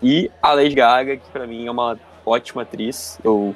E 0.04 0.30
a 0.42 0.54
Lady 0.54 0.76
Gaga, 0.76 1.16
que 1.16 1.30
pra 1.32 1.48
mim 1.48 1.66
é 1.66 1.72
uma 1.72 1.98
ótima 2.26 2.64
atriz. 2.64 3.18
Eu, 3.24 3.56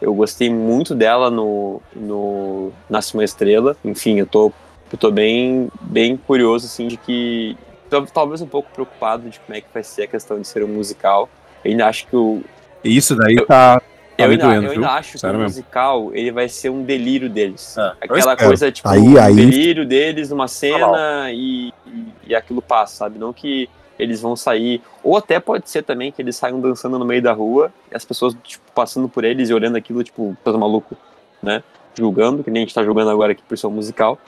eu 0.00 0.12
gostei 0.14 0.50
muito 0.50 0.94
dela 0.94 1.30
no, 1.30 1.80
no 1.96 2.70
Nasce 2.88 3.14
uma 3.14 3.24
Estrela. 3.24 3.76
Enfim, 3.84 4.18
eu 4.18 4.26
tô, 4.26 4.52
eu 4.92 4.98
tô 4.98 5.10
bem, 5.10 5.68
bem 5.80 6.16
curioso, 6.16 6.66
assim, 6.66 6.86
de 6.86 6.96
que... 6.98 7.56
tal- 7.88 8.06
Talvez 8.06 8.42
um 8.42 8.46
pouco 8.46 8.68
preocupado 8.72 9.28
de 9.30 9.40
como 9.40 9.56
é 9.56 9.60
que 9.60 9.68
vai 9.72 9.82
ser 9.82 10.02
a 10.02 10.06
questão 10.06 10.38
de 10.38 10.46
ser 10.46 10.62
um 10.62 10.68
musical. 10.68 11.28
Eu 11.64 11.70
ainda 11.70 11.86
acho 11.86 12.06
que 12.08 12.14
o, 12.16 12.42
isso 12.84 13.16
daí 13.16 13.36
tá 13.46 13.80
eu 14.22 14.28
me 14.28 14.32
ainda, 14.34 14.44
doendo, 14.46 14.66
eu 14.66 14.72
ainda 14.72 14.90
acho 14.90 15.12
que 15.12 15.18
Sério 15.18 15.36
o 15.36 15.42
mesmo. 15.42 15.56
musical 15.56 16.10
ele 16.14 16.30
vai 16.32 16.48
ser 16.48 16.70
um 16.70 16.82
delírio 16.82 17.28
deles. 17.28 17.76
É, 17.76 17.80
eu 17.80 18.16
Aquela 18.16 18.36
coisa, 18.36 18.70
tipo, 18.72 18.88
Aí- 18.88 19.00
um 19.00 19.18
aí- 19.20 19.34
delírio 19.34 19.84
deles 19.86 20.30
numa 20.30 20.48
cena 20.48 21.30
e, 21.32 21.72
e, 21.86 22.04
e 22.28 22.34
aquilo 22.34 22.60
passa, 22.62 22.96
sabe? 22.96 23.18
Não 23.18 23.32
que 23.32 23.68
eles 23.98 24.20
vão 24.20 24.34
sair. 24.34 24.80
Ou 25.02 25.16
até 25.16 25.38
pode 25.38 25.68
ser 25.70 25.82
também 25.82 26.10
que 26.10 26.20
eles 26.20 26.36
saiam 26.36 26.60
dançando 26.60 26.98
no 26.98 27.04
meio 27.04 27.22
da 27.22 27.32
rua 27.32 27.72
e 27.90 27.96
as 27.96 28.04
pessoas, 28.04 28.34
tipo, 28.42 28.64
passando 28.74 29.08
por 29.08 29.24
eles 29.24 29.50
e 29.50 29.54
olhando 29.54 29.76
aquilo, 29.76 30.02
tipo, 30.02 30.36
coisa 30.42 30.58
maluco, 30.58 30.96
né? 31.42 31.62
Julgando, 31.96 32.42
que 32.42 32.50
nem 32.50 32.62
a 32.62 32.66
gente 32.66 32.74
tá 32.74 32.82
julgando 32.82 33.10
agora 33.10 33.32
aqui 33.32 33.42
por 33.48 33.56
ser 33.56 33.68
um 33.68 33.70
musical. 33.70 34.18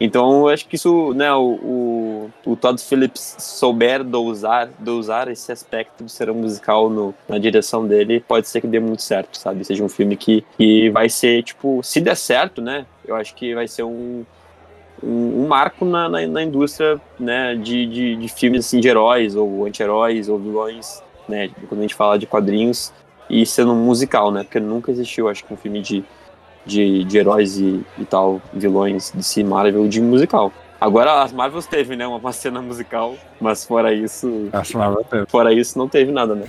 Então, 0.00 0.40
eu 0.40 0.48
acho 0.48 0.66
que 0.66 0.76
isso, 0.76 1.12
né, 1.12 1.30
o, 1.34 2.30
o, 2.46 2.52
o 2.52 2.56
Todd 2.56 2.80
Phillips 2.82 3.36
souber 3.38 4.02
dosar, 4.02 4.70
dosar 4.78 5.28
esse 5.28 5.52
aspecto 5.52 6.02
de 6.02 6.10
ser 6.10 6.30
um 6.30 6.34
musical 6.34 6.88
no, 6.88 7.14
na 7.28 7.36
direção 7.36 7.86
dele, 7.86 8.24
pode 8.26 8.48
ser 8.48 8.62
que 8.62 8.66
dê 8.66 8.80
muito 8.80 9.02
certo, 9.02 9.36
sabe? 9.36 9.62
Seja 9.62 9.84
um 9.84 9.90
filme 9.90 10.16
que, 10.16 10.42
que 10.56 10.88
vai 10.88 11.10
ser, 11.10 11.42
tipo, 11.42 11.82
se 11.82 12.00
der 12.00 12.16
certo, 12.16 12.62
né, 12.62 12.86
eu 13.06 13.14
acho 13.14 13.34
que 13.34 13.54
vai 13.54 13.68
ser 13.68 13.82
um, 13.82 14.24
um, 15.02 15.42
um 15.42 15.46
marco 15.46 15.84
na, 15.84 16.08
na, 16.08 16.26
na 16.26 16.42
indústria, 16.42 16.98
né, 17.18 17.54
de, 17.54 17.84
de, 17.84 18.16
de 18.16 18.28
filmes, 18.28 18.64
assim, 18.64 18.80
de 18.80 18.88
heróis, 18.88 19.36
ou 19.36 19.66
anti-heróis, 19.66 20.30
ou 20.30 20.38
vilões, 20.38 21.02
né, 21.28 21.50
quando 21.68 21.80
a 21.80 21.82
gente 21.82 21.94
fala 21.94 22.18
de 22.18 22.26
quadrinhos, 22.26 22.90
e 23.28 23.44
sendo 23.44 23.72
um 23.72 23.84
musical, 23.84 24.32
né, 24.32 24.44
porque 24.44 24.58
nunca 24.58 24.90
existiu, 24.90 25.28
acho 25.28 25.44
que, 25.44 25.52
um 25.52 25.58
filme 25.58 25.82
de, 25.82 26.02
de, 26.64 27.04
de 27.04 27.18
heróis 27.18 27.58
e, 27.58 27.84
e 27.98 28.04
tal, 28.04 28.40
vilões 28.52 29.12
de 29.14 29.22
si 29.22 29.42
Marvel 29.42 29.88
de 29.88 30.00
musical. 30.00 30.52
Agora 30.80 31.22
as 31.22 31.32
Marvels 31.32 31.66
teve, 31.66 31.94
né, 31.94 32.06
uma 32.06 32.32
cena 32.32 32.62
musical, 32.62 33.14
mas 33.40 33.64
fora 33.64 33.92
isso, 33.92 34.48
Acho 34.52 34.78
Marvel 34.78 35.04
teve. 35.04 35.26
fora 35.26 35.52
isso 35.52 35.78
não 35.78 35.88
teve 35.88 36.10
nada, 36.10 36.34
né? 36.34 36.46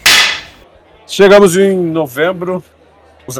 Chegamos 1.06 1.58
em 1.58 1.76
novembro, 1.76 2.64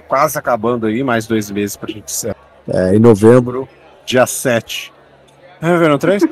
quase 0.08 0.38
acabando 0.38 0.88
aí, 0.88 1.02
mais 1.04 1.26
dois 1.26 1.50
meses 1.50 1.78
pra 1.78 1.90
gente 1.90 2.12
encerrar. 2.12 2.36
É, 2.68 2.96
em 2.96 3.00
novembro, 3.00 3.68
Dia 4.06 4.26
7. 4.26 4.92
É, 5.62 5.78
Venom 5.78 5.98
3? 5.98 6.24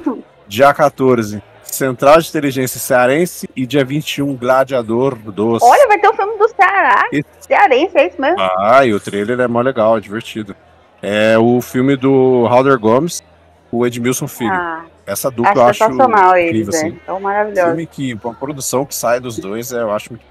Dia 0.47 0.73
14. 0.73 1.41
Central 1.75 2.19
de 2.19 2.29
Inteligência 2.29 2.79
Cearense 2.79 3.49
e 3.55 3.65
dia 3.65 3.83
21, 3.85 4.35
Gladiador 4.35 5.15
2. 5.15 5.61
Olha, 5.63 5.87
vai 5.87 5.99
ter 5.99 6.09
um 6.09 6.13
filme 6.13 6.37
do 6.37 6.47
Ceará. 6.49 7.05
Esse- 7.11 7.25
Cearense, 7.41 7.97
é 7.97 8.07
isso 8.07 8.21
mesmo? 8.21 8.37
Ah, 8.39 8.85
e 8.85 8.93
o 8.93 8.99
trailer 8.99 9.39
é 9.39 9.47
mó 9.47 9.61
legal, 9.61 9.97
é 9.97 9.99
divertido. 9.99 10.55
É 11.01 11.37
o 11.37 11.61
filme 11.61 11.95
do 11.95 12.45
Halder 12.47 12.77
Gomes, 12.79 13.23
o 13.71 13.85
Edmilson 13.85 14.27
Filho. 14.27 14.51
Ah, 14.51 14.83
Essa 15.05 15.31
dupla 15.31 15.53
eu 15.55 15.61
acho 15.63 15.83
acho 15.83 15.93
sensacional 15.93 16.35
eles, 16.37 16.67
incrível, 16.67 16.73
é. 16.73 16.77
assim. 16.77 16.99
São 17.05 17.19
maravilhosos. 17.19 17.69
Filme 17.69 17.87
que, 17.87 18.19
uma 18.23 18.33
produção 18.33 18.85
que 18.85 18.93
sai 18.93 19.19
dos 19.19 19.37
dois, 19.39 19.71
é, 19.71 19.81
eu 19.81 19.91
acho 19.91 20.11
muito. 20.11 20.23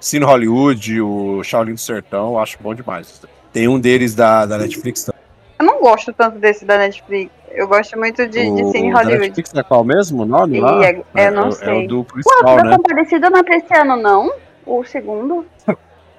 Cine 0.00 0.24
Hollywood, 0.24 1.00
o 1.00 1.42
Shaolin 1.42 1.74
do 1.74 1.80
Sertão, 1.80 2.28
eu 2.32 2.38
acho 2.38 2.58
bom 2.60 2.74
demais. 2.74 3.22
Tem 3.52 3.66
um 3.68 3.78
deles 3.80 4.14
da, 4.14 4.44
da 4.46 4.58
Netflix 4.58 5.04
também. 5.04 5.20
Eu 5.58 5.64
não 5.66 5.80
gosto 5.80 6.12
tanto 6.12 6.38
desse 6.38 6.64
da 6.64 6.76
Netflix. 6.76 7.30
Eu 7.54 7.68
gosto 7.68 7.96
muito 7.98 8.26
de, 8.26 8.50
de 8.50 8.62
O 8.62 8.72
Cine 8.72 8.92
da 8.92 8.98
Hollywood. 8.98 9.20
Netflix 9.20 9.54
é 9.54 9.62
qual 9.62 9.84
mesmo 9.84 10.22
o 10.22 10.26
nome 10.26 10.60
lá? 10.60 10.84
é- 10.84 11.02
eu 11.14 11.32
não 11.32 11.48
é, 11.48 11.52
sei. 11.52 11.68
É 11.68 11.84
o 11.84 11.88
do 11.88 12.04
principal, 12.04 12.56
né? 12.56 12.76
Compadecida 12.76 13.30
não 13.30 13.38
é 13.38 13.42
pra 13.42 13.56
esse 13.56 13.74
ano, 13.74 13.96
não? 13.96 14.32
O 14.66 14.84
segundo? 14.84 15.46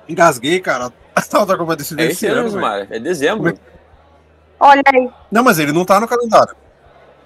Engasguei, 0.08 0.60
cara. 0.60 0.92
A 1.16 1.46
da 1.46 1.58
Compadecida 1.58 2.02
É 2.02 2.06
esse 2.06 2.26
esse 2.26 2.28
ano, 2.28 2.58
ano, 2.58 2.88
é 2.90 3.00
dezembro. 3.00 3.58
Olha 4.60 4.82
aí. 4.94 5.10
Não, 5.32 5.44
mas 5.44 5.60
ele 5.60 5.72
não 5.72 5.86
tá 5.86 6.00
no 6.00 6.08
calendário. 6.08 6.56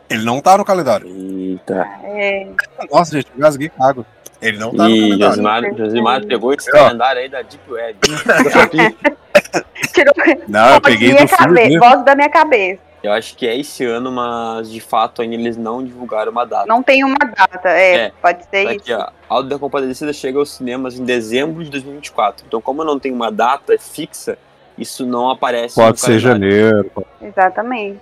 Ele 0.10 0.24
não 0.24 0.42
tá 0.42 0.58
no 0.58 0.66
calendário. 0.66 1.08
Eita. 1.08 1.88
É, 2.04 2.48
Nossa, 2.92 3.16
gente, 3.16 3.32
engasguei 3.36 3.70
com 3.70 3.84
água. 3.84 4.06
Ele 4.42 4.58
não 4.58 4.72
tá 4.76 4.88
no 4.88 4.90
calendário. 4.90 5.20
Josimar, 5.20 5.76
Josimar 5.78 6.26
pegou 6.26 6.54
esse 6.54 6.72
calendário 6.72 7.22
aí 7.22 7.30
da 7.30 7.42
Deep 7.42 7.72
Web. 7.72 8.00
Tirou 9.94 10.14
Não, 10.48 10.76
eu 10.76 10.82
peguei 10.82 11.14
minha 11.14 11.26
do 11.26 11.28
filme 11.28 11.80
voz 11.80 12.04
da 12.04 12.16
minha 12.16 12.30
cabeça. 12.30 12.89
Eu 13.02 13.14
acho 13.14 13.36
que 13.36 13.48
é 13.48 13.58
esse 13.58 13.86
ano, 13.86 14.12
mas 14.12 14.70
de 14.70 14.82
fato 14.82 15.22
ainda 15.22 15.36
eles 15.36 15.56
não 15.56 15.84
divulgaram 15.84 16.32
uma 16.32 16.46
data. 16.46 16.66
Não 16.68 16.84
tem 16.84 17.04
uma 17.04 17.18
data. 17.18 17.70
É, 17.70 17.96
É, 17.96 18.12
pode 18.22 18.44
ser 18.44 18.66
Tá 18.66 18.74
isso. 18.74 18.82
Aqui, 18.82 18.94
ó. 18.94 19.10
Auto 19.30 19.48
da 19.48 19.58
Compadecida 19.58 20.12
chega 20.12 20.38
aos 20.38 20.52
cinemas 20.52 21.00
em 21.00 21.06
dezembro 21.06 21.64
de 21.64 21.70
2024. 21.70 22.46
Então, 22.46 22.62
como 22.62 22.84
não 22.84 23.00
tem 23.00 23.12
uma 23.12 23.32
data 23.32 23.78
fixa, 23.80 24.38
isso 24.78 25.06
não 25.06 25.30
aparece 25.30 25.76
Pode 25.76 25.92
no 25.92 25.98
ser 25.98 26.22
calendário, 26.22 26.62
janeiro. 26.62 26.92
Exatamente. 27.22 28.00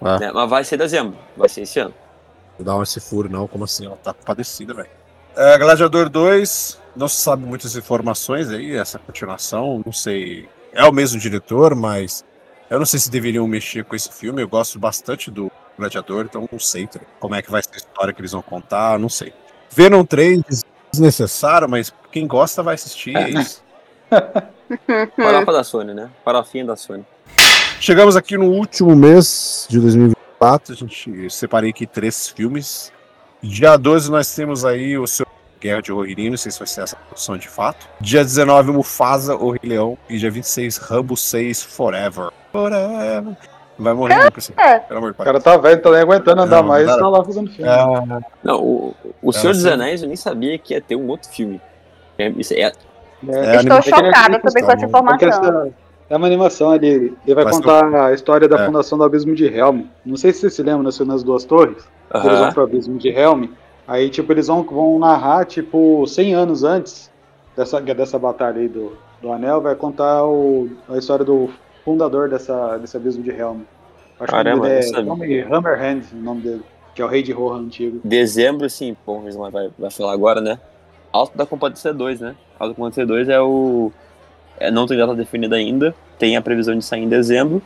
né? 0.00 0.30
Mas 0.32 0.50
vai 0.50 0.64
ser 0.64 0.76
dezembro. 0.76 1.16
Vai 1.36 1.48
ser 1.48 1.62
esse 1.62 1.78
ano. 1.80 1.94
não 2.58 2.76
dá 2.78 2.82
esse 2.82 3.00
furo, 3.00 3.28
não. 3.28 3.48
Como 3.48 3.64
assim? 3.64 3.86
Ela 3.86 3.96
tá 3.96 4.12
compadecida, 4.12 4.74
velho. 4.74 4.88
É, 5.36 5.58
Gladiador 5.58 6.08
2, 6.08 6.80
não 6.94 7.08
se 7.08 7.16
sabe 7.16 7.44
muitas 7.44 7.76
informações 7.76 8.48
aí, 8.48 8.74
essa 8.74 8.98
continuação, 8.98 9.82
não 9.84 9.92
sei. 9.92 10.48
É 10.72 10.84
o 10.84 10.92
mesmo 10.92 11.20
diretor, 11.20 11.74
mas 11.74 12.24
eu 12.68 12.78
não 12.78 12.86
sei 12.86 12.98
se 12.98 13.10
deveriam 13.10 13.46
mexer 13.46 13.84
com 13.84 13.94
esse 13.94 14.12
filme. 14.12 14.42
Eu 14.42 14.48
gosto 14.48 14.78
bastante 14.78 15.30
do 15.30 15.50
Gladiador, 15.78 16.26
então 16.28 16.48
não 16.50 16.58
sei 16.58 16.86
tá? 16.86 17.00
como 17.20 17.34
é 17.34 17.42
que 17.42 17.50
vai 17.50 17.62
ser 17.62 17.74
a 17.74 17.76
história 17.76 18.12
que 18.12 18.20
eles 18.20 18.32
vão 18.32 18.42
contar, 18.42 18.98
não 18.98 19.08
sei. 19.08 19.32
Venom 19.70 20.04
3, 20.04 20.42
desnecessário, 20.90 21.68
mas 21.68 21.92
quem 22.10 22.26
gosta 22.26 22.62
vai 22.62 22.74
assistir, 22.74 23.16
é 23.16 23.30
isso. 23.30 23.62
Farofa 25.16 25.52
da 25.52 25.64
Sony, 25.64 25.94
né? 25.94 26.10
Farofinha 26.24 26.64
da 26.64 26.76
Sony. 26.76 27.04
Chegamos 27.80 28.16
aqui 28.16 28.36
no 28.36 28.50
último 28.50 28.96
mês 28.96 29.66
de 29.68 29.78
2024. 29.78 30.72
A 30.72 30.76
gente 30.76 31.30
separei 31.30 31.70
aqui 31.70 31.86
três 31.86 32.28
filmes. 32.28 32.92
Dia 33.42 33.76
12 33.76 34.10
nós 34.10 34.34
temos 34.34 34.64
aí 34.64 34.98
o 34.98 35.06
seu 35.06 35.26
Guerra 35.60 35.80
de 35.82 35.90
Rohirrim, 35.92 36.30
não 36.30 36.36
sei 36.36 36.52
se 36.52 36.58
vai 36.58 36.66
ser 36.68 36.82
essa 36.82 36.96
produção 36.96 37.36
de 37.36 37.48
fato. 37.48 37.88
Dia 38.00 38.22
19, 38.22 38.72
Mufasa, 38.72 39.34
O 39.36 39.50
Rei 39.50 39.60
Leão. 39.64 39.96
E 40.08 40.18
dia 40.18 40.30
26, 40.30 40.76
Rambo 40.76 41.16
6, 41.16 41.62
Forever. 41.62 42.30
Forever. 42.52 43.36
Vai 43.78 43.92
morrer 43.92 44.14
nunca, 44.24 44.38
assim. 44.38 44.52
É. 44.56 44.78
Pelo 44.78 44.98
amor 44.98 45.10
de 45.10 45.14
O 45.14 45.16
pai. 45.16 45.26
cara 45.26 45.40
tá 45.40 45.56
velho, 45.58 45.82
tá 45.82 45.90
nem 45.90 46.00
aguentando 46.00 46.42
andar 46.42 46.62
Não, 46.62 46.68
mais, 46.68 46.86
cara. 46.86 46.98
tá 47.00 47.08
lá 47.08 47.24
fazendo 47.24 47.50
filme. 47.50 47.70
É, 47.70 48.20
Não, 48.42 48.62
o, 48.62 48.94
o 49.22 49.30
É, 49.30 49.32
Senhor 49.32 49.52
dos. 49.52 49.66
Anéis 49.66 50.02
eu 50.02 50.08
nem 50.08 50.16
sabia 50.16 50.58
que 50.58 50.72
ia 50.74 50.80
ter 50.80 50.96
um 50.96 51.06
outro 51.08 51.28
filme. 51.30 51.60
É, 52.18 52.28
isso 52.30 52.54
é, 52.54 52.60
é 52.60 52.72
Estou 53.56 53.76
anima- 53.76 53.82
chocada 53.82 54.38
também 54.40 54.64
com 54.64 54.72
essa 54.72 54.86
informação. 54.86 55.28
essa 55.28 55.68
é 56.08 56.16
uma 56.16 56.26
animação, 56.26 56.74
ele, 56.74 57.14
ele 57.26 57.34
vai 57.34 57.44
Mas 57.44 57.56
contar 57.56 58.06
a 58.06 58.12
história 58.14 58.48
da 58.48 58.62
É. 58.62 58.66
fundação 58.66 58.96
do 58.96 59.04
Abismo 59.04 59.34
de 59.34 59.44
Helm. 59.46 59.82
Não 60.04 60.16
sei 60.16 60.32
se 60.32 60.40
você 60.40 60.50
se 60.50 60.62
lembra 60.62 60.84
nas 60.84 60.98
nas 61.00 61.22
duas 61.22 61.44
torres, 61.44 61.76
que 62.10 62.26
eles 62.26 62.38
vão 62.38 62.52
pro 62.52 62.62
Abismo 62.62 62.96
de 62.96 63.08
Helm. 63.08 63.46
Aí, 63.86 64.10
tipo, 64.10 64.32
eles 64.32 64.48
vão, 64.48 64.62
vão 64.62 64.98
narrar, 64.98 65.44
tipo, 65.44 66.06
100 66.06 66.34
anos 66.34 66.64
antes 66.64 67.10
dessa, 67.56 67.80
dessa 67.80 68.18
batalha 68.18 68.60
aí 68.60 68.68
do, 68.68 68.96
do 69.22 69.32
Anel, 69.32 69.60
vai 69.60 69.74
contar 69.74 70.24
o, 70.24 70.68
a 70.88 70.98
história 70.98 71.24
do 71.24 71.48
fundador 71.84 72.28
dessa, 72.28 72.76
desse 72.78 72.96
Abismo 72.96 73.22
de 73.22 73.30
Helm. 73.30 73.60
Acho 74.18 74.32
Caramba, 74.32 74.68
que 74.68 74.68
o 74.68 74.72
nome 74.72 74.78
é 74.78 74.82
sabia. 74.82 75.04
Tommy 75.04 75.40
Hammerhand, 75.42 76.02
o 76.12 76.16
nome 76.16 76.40
dele, 76.40 76.62
que 76.94 77.02
é 77.02 77.04
o 77.04 77.08
rei 77.08 77.22
de 77.22 77.32
Rohan 77.32 77.60
antigo. 77.60 78.00
Dezembro, 78.02 78.68
sim, 78.68 78.96
bom, 79.06 79.22
vai, 79.50 79.70
vai 79.78 79.90
falar 79.90 80.12
agora, 80.12 80.40
né? 80.40 80.58
Alto 81.12 81.36
da 81.36 81.46
Compadecida 81.46 81.94
2, 81.94 82.20
né? 82.20 82.34
Alto 82.58 82.72
da 82.72 82.76
Compadecida 82.76 83.06
2 83.06 83.28
é 83.28 83.40
o. 83.40 83.92
é, 84.58 84.70
não 84.70 84.86
tem 84.86 84.96
data 84.96 85.14
definida 85.14 85.56
ainda, 85.56 85.94
tem 86.18 86.36
a 86.36 86.42
previsão 86.42 86.76
de 86.76 86.84
sair 86.84 87.02
em 87.02 87.08
dezembro. 87.08 87.62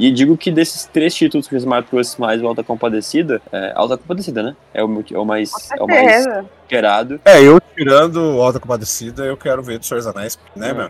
E 0.00 0.10
digo 0.10 0.36
que 0.36 0.50
desses 0.50 0.86
três 0.86 1.14
títulos 1.14 1.46
que 1.46 1.54
o 1.54 1.58
Ismael 1.58 1.82
trouxe 1.82 2.18
mais 2.18 2.42
o 2.42 2.46
Alta 2.46 2.64
Compadecida, 2.64 3.40
é, 3.52 3.72
Alta 3.74 3.98
Compadecida, 3.98 4.42
né? 4.42 4.56
É 4.72 4.82
o, 4.82 4.88
meu- 4.88 5.04
é 5.12 5.18
o 5.18 5.24
mais, 5.26 5.50
é 5.78 5.82
o 5.82 5.86
mais 5.86 6.26
esperado. 6.62 7.20
É, 7.24 7.42
eu 7.42 7.60
tirando 7.76 8.16
o 8.36 8.42
Alta 8.42 8.58
Compadecida, 8.58 9.24
eu 9.24 9.36
quero 9.36 9.62
ver 9.62 9.78
do 9.78 9.84
Senhor 9.84 9.98
dos 9.98 10.06
Anéis, 10.06 10.38
né, 10.56 10.72
Hum. 10.72 10.76
meu? 10.76 10.88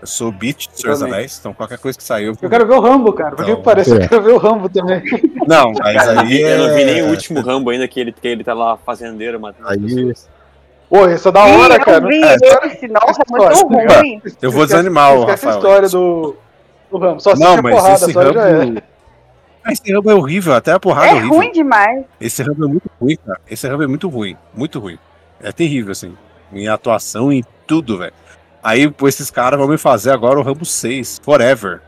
Eu 0.00 0.06
sou 0.06 0.30
beat 0.30 0.68
do 0.70 0.78
Senhor 0.80 0.92
dos. 0.92 1.02
Anéis, 1.02 1.36
então 1.40 1.52
qualquer 1.54 1.78
coisa 1.78 1.96
que 1.98 2.04
sair 2.04 2.26
eu 2.26 2.36
Eu 2.40 2.50
quero 2.50 2.66
ver 2.66 2.74
o 2.74 2.80
Rambo, 2.80 3.12
cara. 3.12 3.34
Por 3.34 3.44
que 3.44 3.56
que 3.56 3.62
parece? 3.62 3.90
é. 3.92 4.04
Eu 4.04 4.08
quero 4.08 4.22
ver 4.22 4.32
o 4.32 4.38
Rambo 4.38 4.68
também. 4.68 5.02
Não, 5.48 5.72
mas 5.72 6.06
Eu 6.06 6.14
não 6.14 6.26
vi- 6.26 6.44
aí. 6.44 6.52
eu 6.52 6.58
não 6.68 6.74
vi 6.76 6.84
nem 6.84 6.98
é- 7.00 7.02
o 7.02 7.08
último 7.10 7.40
Rambo 7.40 7.70
ainda, 7.70 7.88
que 7.88 7.98
ele, 8.00 8.12
que 8.12 8.28
ele 8.28 8.44
tá 8.44 8.54
lá 8.54 8.76
fazendeiro 8.76 9.40
matando 9.40 9.66
as 9.66 9.72
Aí- 9.74 9.80
pessoas. 9.82 10.28
Pô, 10.88 11.08
isso 11.08 11.28
é 11.28 11.32
da 11.32 11.44
hora, 11.44 11.74
Ih, 11.74 11.80
cara. 11.80 12.04
eu 12.04 12.08
vi 12.08 12.22
É, 12.22 12.34
esse, 12.66 12.86
nossa, 12.88 13.22
é 13.22 13.30
muito 13.30 13.66
ruim. 13.98 14.22
Eu 14.40 14.52
vou 14.52 14.64
desanimar 14.66 15.14
o 15.16 15.24
Rafael. 15.24 15.54
a 15.54 15.56
história 15.56 15.88
do, 15.88 16.36
do 16.98 17.04
Rambo. 17.04 17.20
Só 17.20 17.34
Não, 17.36 17.60
mas 17.62 17.74
porrada, 17.74 17.94
esse 17.94 18.12
só 18.12 18.22
é. 18.22 18.52
Rambo. 18.52 18.82
Esse 19.70 19.92
Rambo 19.94 20.10
é 20.10 20.14
horrível, 20.14 20.52
até 20.54 20.72
a 20.72 20.80
porrada 20.80 21.06
é 21.06 21.10
É 21.10 21.14
horrível. 21.14 21.36
ruim 21.36 21.52
demais. 21.52 22.04
Esse 22.20 22.42
Rambo 22.42 22.64
é 22.64 22.68
muito 22.68 22.90
ruim, 23.00 23.16
cara. 23.16 23.40
Esse 23.50 23.66
Rambo 23.68 23.82
é 23.82 23.86
muito 23.86 24.08
ruim, 24.08 24.36
muito 24.54 24.78
ruim. 24.78 24.98
É 25.40 25.50
terrível, 25.52 25.92
assim. 25.92 26.14
Em 26.52 26.68
atuação 26.68 27.32
e 27.32 27.42
tudo, 27.66 27.98
velho. 27.98 28.12
Aí, 28.62 28.90
pô, 28.90 29.08
esses 29.08 29.30
caras 29.30 29.58
vão 29.58 29.68
me 29.68 29.76
fazer 29.78 30.10
agora 30.10 30.38
o 30.38 30.42
Rambo 30.42 30.64
6, 30.64 31.20
Forever. 31.22 31.80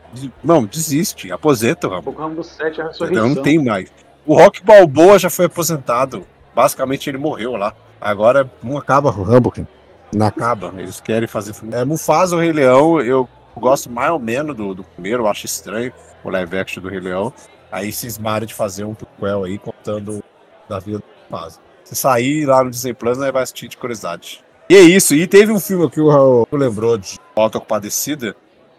Não, 0.43 0.65
desiste, 0.65 1.31
aposenta 1.31 1.87
o 1.87 1.91
Rambo. 1.91 2.11
O 2.11 2.13
Rambo 2.13 2.43
7 2.43 2.61
é 2.61 2.65
a 2.65 2.71
Então 2.71 2.87
ressurreição. 2.87 3.29
não 3.29 3.41
tem 3.41 3.63
mais. 3.63 3.91
O 4.25 4.35
Rock 4.35 4.63
Balboa 4.63 5.17
já 5.17 5.29
foi 5.29 5.45
aposentado. 5.45 6.23
Basicamente 6.55 7.09
ele 7.09 7.17
morreu 7.17 7.55
lá. 7.55 7.73
Agora 8.01 8.49
não 8.63 8.77
acaba 8.77 9.09
o 9.09 9.23
Rambo, 9.23 9.51
cara. 9.51 9.67
Não 10.15 10.25
acaba. 10.27 10.73
Eles 10.77 10.99
querem 11.01 11.27
fazer. 11.27 11.53
É, 11.71 11.83
Mufasa, 11.85 12.35
o 12.35 12.39
Rei 12.39 12.51
Leão, 12.51 12.99
eu 13.01 13.27
gosto 13.57 13.89
mais 13.89 14.11
ou 14.11 14.19
menos 14.19 14.55
do, 14.55 14.73
do 14.73 14.83
primeiro, 14.83 15.23
eu 15.23 15.27
acho 15.27 15.45
estranho 15.45 15.91
o 16.23 16.29
live 16.29 16.57
action 16.57 16.81
do 16.81 16.89
Rei 16.89 16.99
Leão. 16.99 17.33
Aí 17.71 17.91
cismaram 17.91 18.45
de 18.45 18.53
fazer 18.53 18.83
um 18.85 18.93
prequel 18.93 19.43
aí 19.43 19.57
contando 19.57 20.23
da 20.69 20.79
vida 20.79 20.99
do 20.99 21.03
Mufasa. 21.29 21.59
Se 21.83 21.95
sair 21.95 22.45
lá 22.45 22.63
no 22.63 22.69
Disney 22.69 22.93
Plus, 22.93 23.17
né, 23.17 23.31
vai 23.31 23.43
assistir 23.43 23.67
de 23.67 23.77
curiosidade. 23.77 24.43
E 24.69 24.75
é 24.75 24.81
isso. 24.81 25.15
E 25.15 25.25
teve 25.25 25.51
um 25.51 25.59
filme 25.59 25.89
que 25.89 26.01
o 26.01 26.09
Raul 26.09 26.47
lembrou 26.51 26.97
de 26.97 27.17
Auto 27.35 27.59
Compadecida, 27.59 28.35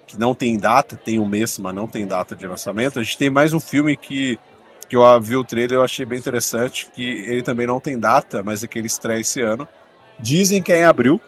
que 0.07 0.19
não 0.19 0.35
tem 0.35 0.59
data, 0.59 0.97
tem 0.97 1.19
um 1.19 1.27
mês, 1.27 1.59
mas 1.59 1.75
não 1.75 1.87
tem 1.87 2.07
data 2.07 2.37
de 2.37 2.47
lançamento. 2.47 2.99
A 2.99 3.03
gente 3.03 3.17
tem 3.17 3.31
mais 3.31 3.55
um 3.55 3.61
filme 3.61 3.97
que, 3.97 4.39
que 4.89 4.97
eu 4.97 5.21
vi 5.21 5.37
o 5.37 5.45
trailer 5.45 5.79
eu 5.79 5.83
achei 5.83 6.05
bem 6.05 6.19
interessante, 6.19 6.91
que 6.95 7.03
ele 7.03 7.43
também 7.43 7.67
não 7.67 7.81
tem 7.81 7.99
data, 7.99 8.43
mas 8.43 8.63
é 8.63 8.67
que 8.67 8.79
ele 8.79 8.87
estreia 8.87 9.21
esse 9.21 9.41
ano. 9.41 9.67
Dizem 10.19 10.63
que 10.63 10.73
é 10.73 10.81
em 10.81 10.85
abril, 10.85 11.21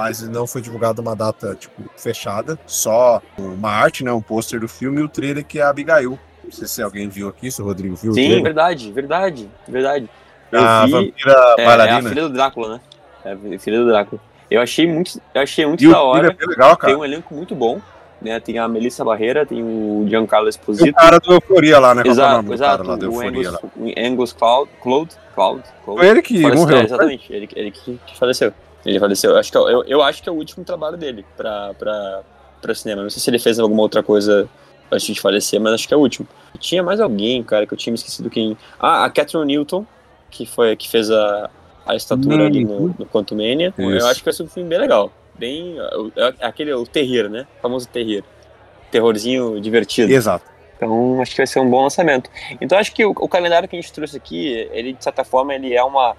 mas 0.00 0.22
não 0.26 0.46
foi 0.46 0.62
divulgada 0.62 0.98
uma 1.02 1.14
data 1.14 1.54
tipo, 1.54 1.82
fechada, 1.94 2.58
só 2.66 3.20
uma 3.36 3.68
arte, 3.70 4.02
né, 4.02 4.10
um 4.10 4.22
pôster 4.22 4.58
do 4.58 4.66
filme 4.66 4.98
e 5.02 5.04
o 5.04 5.08
trailer 5.08 5.44
que 5.44 5.58
é 5.58 5.62
a 5.62 5.68
Abigail. 5.68 6.18
Não 6.42 6.50
sei 6.50 6.66
se 6.66 6.82
alguém 6.82 7.06
viu 7.06 7.28
aqui, 7.28 7.50
se 7.50 7.60
o 7.60 7.64
Rodrigo 7.66 7.94
viu 7.96 8.14
Sim, 8.14 8.42
verdade, 8.42 8.90
verdade, 8.92 9.50
verdade. 9.68 10.08
Eu 10.50 10.60
A 10.64 10.86
vi, 10.86 10.92
vampira 10.92 11.32
é, 11.58 11.60
é 11.60 11.64
a 11.64 11.66
bailarina. 11.66 12.08
filha 12.08 12.22
do 12.22 12.30
Drácula, 12.30 12.68
né? 12.74 12.80
É 13.26 13.32
a 13.32 13.58
filha 13.58 13.78
do 13.78 13.86
Drácula. 13.86 14.22
Eu 14.50 14.62
achei 14.62 14.86
muito, 14.90 15.20
eu 15.34 15.42
achei 15.42 15.66
muito 15.66 15.84
e 15.84 15.86
da 15.86 15.92
trailer 15.92 16.08
hora. 16.16 16.36
é 16.40 16.46
legal, 16.46 16.76
cara. 16.78 16.92
Tem 16.92 17.00
um 17.00 17.04
elenco 17.04 17.34
muito 17.34 17.54
bom, 17.54 17.78
né? 18.22 18.40
Tem 18.40 18.58
a 18.58 18.66
Melissa 18.66 19.04
Barreira, 19.04 19.44
tem 19.44 19.62
o 19.62 20.06
Giancarlo 20.08 20.46
E 20.46 20.48
o 20.48 20.50
Esposito. 20.50 20.94
cara 20.94 21.20
do 21.20 21.34
Euforia 21.34 21.78
lá, 21.78 21.94
né? 21.94 22.02
É 22.06 22.08
Exato, 22.08 22.52
exato. 22.54 22.84
lá 22.84 22.94
O 22.96 23.20
Angus, 23.20 23.48
Angus 23.98 24.32
Cloud, 24.32 24.70
Cloud, 24.82 25.14
Cloud, 25.34 25.62
Cloud. 25.84 26.00
Foi 26.00 26.08
ele 26.08 26.22
que 26.22 26.40
morreu. 26.40 26.78
é, 26.78 26.84
exatamente, 26.84 27.30
ele, 27.30 27.48
ele 27.54 27.70
que 27.70 28.00
faleceu. 28.18 28.52
Ele 28.84 28.98
faleceu. 28.98 29.36
Acho 29.36 29.50
que, 29.50 29.58
é 29.58 29.60
eu, 29.60 29.84
eu 29.84 30.02
acho 30.02 30.22
que 30.22 30.28
é 30.28 30.32
o 30.32 30.34
último 30.34 30.64
trabalho 30.64 30.96
dele 30.96 31.24
pra, 31.36 31.74
pra, 31.74 32.22
pra 32.60 32.74
cinema. 32.74 33.02
Não 33.02 33.10
sei 33.10 33.20
se 33.20 33.30
ele 33.30 33.38
fez 33.38 33.58
alguma 33.58 33.82
outra 33.82 34.02
coisa 34.02 34.48
antes 34.90 35.06
de 35.06 35.20
falecer, 35.20 35.60
mas 35.60 35.74
acho 35.74 35.88
que 35.88 35.94
é 35.94 35.96
o 35.96 36.00
último. 36.00 36.26
Tinha 36.58 36.82
mais 36.82 37.00
alguém, 37.00 37.42
cara, 37.42 37.66
que 37.66 37.74
eu 37.74 37.78
tinha 37.78 37.92
me 37.92 37.98
esquecido 37.98 38.30
quem. 38.30 38.56
Ah, 38.78 39.04
a 39.04 39.10
Catherine 39.10 39.46
Newton, 39.46 39.86
que 40.30 40.46
foi 40.46 40.74
que 40.76 40.88
fez 40.88 41.10
a, 41.10 41.50
a 41.86 41.94
estatura 41.94 42.46
ali 42.46 42.64
no, 42.64 42.94
no 42.98 43.06
Quantumania. 43.06 43.72
Eu 43.76 43.96
Isso. 43.96 44.06
acho 44.06 44.20
que 44.20 44.24
vai 44.24 44.34
ser 44.34 44.42
um 44.42 44.48
filme 44.48 44.68
bem 44.68 44.78
legal. 44.78 45.12
Bem. 45.38 45.76
é 46.16 46.46
Aquele, 46.46 46.72
o 46.72 46.86
terreiro, 46.86 47.28
né? 47.28 47.46
O 47.58 47.62
famoso 47.62 47.88
terreiro. 47.88 48.24
Terrorzinho 48.90 49.60
divertido. 49.60 50.12
Exato. 50.12 50.44
Então, 50.76 51.20
acho 51.20 51.32
que 51.32 51.36
vai 51.36 51.46
ser 51.46 51.60
um 51.60 51.68
bom 51.68 51.82
lançamento. 51.82 52.30
Então, 52.60 52.78
acho 52.78 52.92
que 52.92 53.04
o, 53.04 53.10
o 53.10 53.28
calendário 53.28 53.68
que 53.68 53.76
a 53.76 53.80
gente 53.80 53.92
trouxe 53.92 54.16
aqui, 54.16 54.68
ele, 54.72 54.94
de 54.94 55.04
certa 55.04 55.24
forma, 55.24 55.54
ele 55.54 55.74
é 55.74 55.84
uma, 55.84 56.16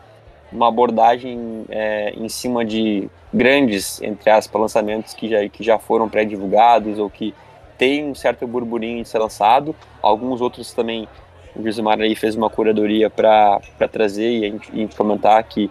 uma 0.51 0.67
abordagem 0.67 1.65
é, 1.69 2.13
em 2.15 2.27
cima 2.29 2.65
de 2.65 3.09
grandes, 3.33 4.01
entre 4.01 4.29
aspas, 4.29 4.61
lançamentos 4.61 5.13
que 5.13 5.29
já, 5.29 5.47
que 5.47 5.63
já 5.63 5.79
foram 5.79 6.09
pré-divulgados 6.09 6.99
ou 6.99 7.09
que 7.09 7.33
tem 7.77 8.05
um 8.05 8.13
certo 8.13 8.45
burburinho 8.45 9.01
de 9.01 9.09
ser 9.09 9.19
lançado. 9.19 9.75
Alguns 10.01 10.41
outros 10.41 10.73
também, 10.73 11.07
o 11.55 11.63
Josimar 11.63 11.99
aí 11.99 12.15
fez 12.15 12.35
uma 12.35 12.49
curadoria 12.49 13.09
para 13.09 13.59
trazer 13.91 14.29
e 14.29 14.45
a, 14.45 14.49
gente, 14.49 14.69
e 14.73 14.87
comentar 14.95 15.41
que 15.43 15.69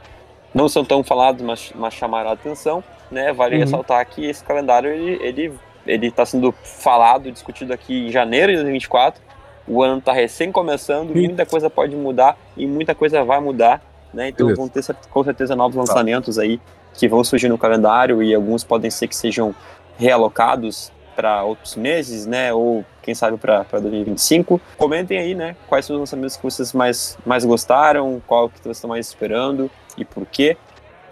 não 0.54 0.68
são 0.68 0.84
tão 0.84 1.04
falados, 1.04 1.42
mas, 1.42 1.72
mas 1.74 1.94
chamaram 1.94 2.30
a 2.30 2.32
atenção. 2.32 2.82
Né? 3.10 3.32
Vale 3.32 3.56
Uhum. 3.56 3.60
ressaltar 3.60 4.04
que 4.06 4.24
esse 4.24 4.42
calendário, 4.42 4.90
ele, 4.90 5.18
ele 5.22 5.52
ele 5.86 6.08
está 6.08 6.24
sendo 6.26 6.52
falado, 6.62 7.30
discutido 7.32 7.72
aqui 7.72 8.06
em 8.06 8.10
janeiro 8.10 8.48
de 8.52 8.56
2024. 8.56 9.20
O 9.66 9.82
ano 9.82 9.98
está 9.98 10.12
recém 10.12 10.50
começando, 10.50 11.14
muita 11.14 11.46
coisa 11.46 11.70
pode 11.70 11.94
mudar 11.94 12.36
e 12.56 12.66
muita 12.66 12.94
coisa 12.94 13.22
vai 13.24 13.40
mudar, 13.40 13.80
né? 14.12 14.28
Então 14.28 14.46
Beleza. 14.46 14.60
vão 14.60 14.68
ter 14.68 15.08
com 15.10 15.24
certeza 15.24 15.56
novos 15.56 15.76
lançamentos 15.76 16.38
aí 16.38 16.60
que 16.94 17.08
vão 17.08 17.22
surgir 17.22 17.48
no 17.48 17.58
calendário 17.58 18.22
e 18.22 18.34
alguns 18.34 18.64
podem 18.64 18.90
ser 18.90 19.08
que 19.08 19.16
sejam 19.16 19.54
realocados 19.96 20.90
para 21.14 21.42
outros 21.44 21.76
meses, 21.76 22.26
né? 22.26 22.52
Ou 22.52 22.84
quem 23.02 23.14
sabe 23.14 23.36
para 23.36 23.64
2025. 23.72 24.60
Comentem 24.76 25.18
aí, 25.18 25.34
né? 25.34 25.56
Quais 25.68 25.84
são 25.84 25.96
os 25.96 26.00
lançamentos 26.00 26.36
que 26.36 26.42
vocês 26.42 26.72
mais, 26.72 27.18
mais 27.26 27.44
gostaram, 27.44 28.22
qual 28.26 28.48
que 28.48 28.60
vocês 28.62 28.76
estão 28.76 28.88
mais 28.88 29.06
esperando 29.06 29.70
e 29.96 30.04
por 30.04 30.24
quê. 30.26 30.56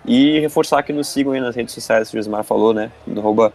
E 0.06 0.38
reforçar 0.40 0.82
que 0.82 0.92
nos 0.92 1.08
sigam 1.08 1.32
aí 1.32 1.40
nas 1.40 1.54
redes 1.54 1.74
sociais, 1.74 2.10
que 2.10 2.16
o 2.16 2.18
Josmar 2.18 2.44
falou, 2.44 2.72
né? 2.72 2.90
No 3.06 3.20
arroba 3.20 3.52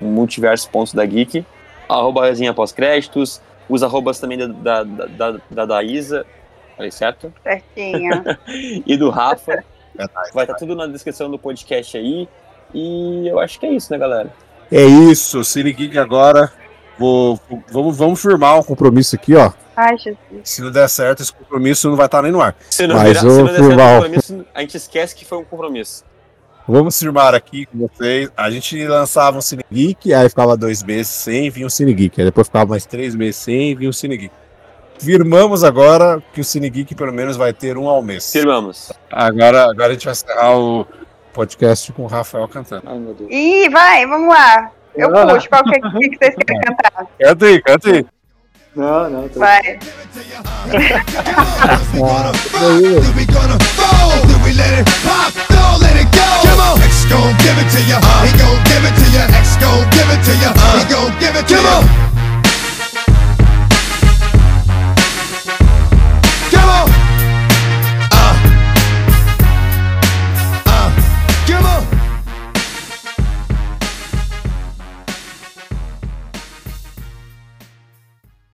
multiverso 0.00 0.68
pontos 0.70 0.94
da 0.94 1.04
geek, 1.04 1.44
arroba 1.88 2.26
resenha 2.26 2.54
pós-créditos, 2.54 3.40
os 3.68 3.82
arrobas 3.82 4.20
também 4.20 4.38
da, 4.38 4.46
da, 4.46 4.84
da, 4.84 5.40
da, 5.50 5.66
da 5.66 5.82
Isa, 5.82 6.24
falei 6.76 6.90
certo? 6.90 7.32
Certinho. 7.42 8.22
E 8.86 8.96
do 8.96 9.10
Rafa. 9.10 9.64
Verdade. 9.94 10.30
Vai 10.34 10.44
estar 10.44 10.54
tudo 10.56 10.74
na 10.76 10.86
descrição 10.86 11.30
do 11.30 11.38
podcast 11.38 11.96
aí. 11.96 12.28
E 12.74 13.28
eu 13.28 13.38
acho 13.40 13.58
que 13.58 13.66
é 13.66 13.70
isso, 13.70 13.90
né, 13.92 13.98
galera? 13.98 14.30
É 14.70 14.84
isso, 14.84 15.42
Cine 15.44 15.72
Geek 15.72 15.96
agora. 15.98 16.52
Vou, 16.98 17.38
vamos, 17.70 17.96
vamos 17.96 18.20
firmar 18.20 18.58
um 18.58 18.62
Compromisso 18.62 19.16
aqui, 19.16 19.34
ó. 19.34 19.52
Ai, 19.76 19.96
Jesus. 19.98 20.18
Se 20.42 20.62
não 20.62 20.70
der 20.70 20.88
certo, 20.88 21.22
esse 21.22 21.32
compromisso 21.32 21.88
não 21.88 21.96
vai 21.96 22.06
estar 22.06 22.22
nem 22.22 22.32
no 22.32 22.40
ar. 22.40 22.56
Se 22.70 22.86
não, 22.86 22.96
Mas, 22.96 23.08
virar, 23.08 23.20
se 23.20 23.26
não 23.26 23.36
der 23.36 23.44
certo 23.44 23.60
o 23.60 23.64
Furval. 23.64 23.94
compromisso, 23.96 24.46
a 24.54 24.60
gente 24.60 24.76
esquece 24.76 25.14
que 25.14 25.24
foi 25.24 25.38
um 25.38 25.44
compromisso. 25.44 26.04
Vamos 26.66 26.98
firmar 26.98 27.34
aqui 27.34 27.66
com 27.66 27.86
vocês. 27.86 28.30
A 28.36 28.50
gente 28.50 28.86
lançava 28.86 29.38
um 29.38 29.40
Cine 29.42 29.62
Geek, 29.70 30.12
aí 30.12 30.28
ficava 30.28 30.56
dois 30.56 30.82
meses 30.82 31.08
sem 31.12 31.48
vir 31.50 31.64
um 31.64 31.70
Cine 31.70 31.92
Geek. 31.94 32.20
Aí 32.20 32.24
depois 32.24 32.48
ficava 32.48 32.70
mais 32.70 32.84
três 32.86 33.14
meses 33.14 33.36
sem 33.36 33.74
vir 33.76 33.88
um 33.88 33.92
Cine 33.92 34.16
Geek. 34.16 34.34
Firmamos 34.98 35.62
agora 35.62 36.22
que 36.32 36.40
o 36.40 36.44
Cine 36.44 36.70
Geek 36.70 36.94
pelo 36.94 37.12
menos 37.12 37.36
vai 37.36 37.52
ter 37.52 37.76
um 37.76 37.88
ao 37.88 38.02
mês. 38.02 38.32
Firmamos. 38.32 38.92
Agora, 39.10 39.70
agora 39.70 39.88
a 39.88 39.92
gente 39.92 40.04
vai 40.04 40.12
encerrar 40.12 40.58
o 40.58 40.86
podcast 41.32 41.92
com 41.92 42.02
o 42.02 42.06
Rafael 42.06 42.48
cantando. 42.48 42.82
Ai, 42.86 42.98
meu 42.98 43.14
Deus. 43.14 43.30
Ih, 43.30 43.68
vai, 43.68 44.06
vamos 44.06 44.28
lá. 44.28 44.70
Eu 44.94 45.14
ah. 45.16 45.26
puxo. 45.26 45.48
qualquer 45.48 45.80
que, 45.80 45.86
é 45.86 45.90
vocês 45.90 46.34
querem 46.34 46.60
cantar? 46.62 47.06
Canta 47.20 47.46
aí, 47.46 47.62
canta 47.62 47.90
aí. 47.90 48.06
Não, 48.74 49.10
não. 49.10 49.28
Tô... 49.28 49.40
Vai. 49.40 49.78
Come 61.48 61.64
on. 61.64 62.15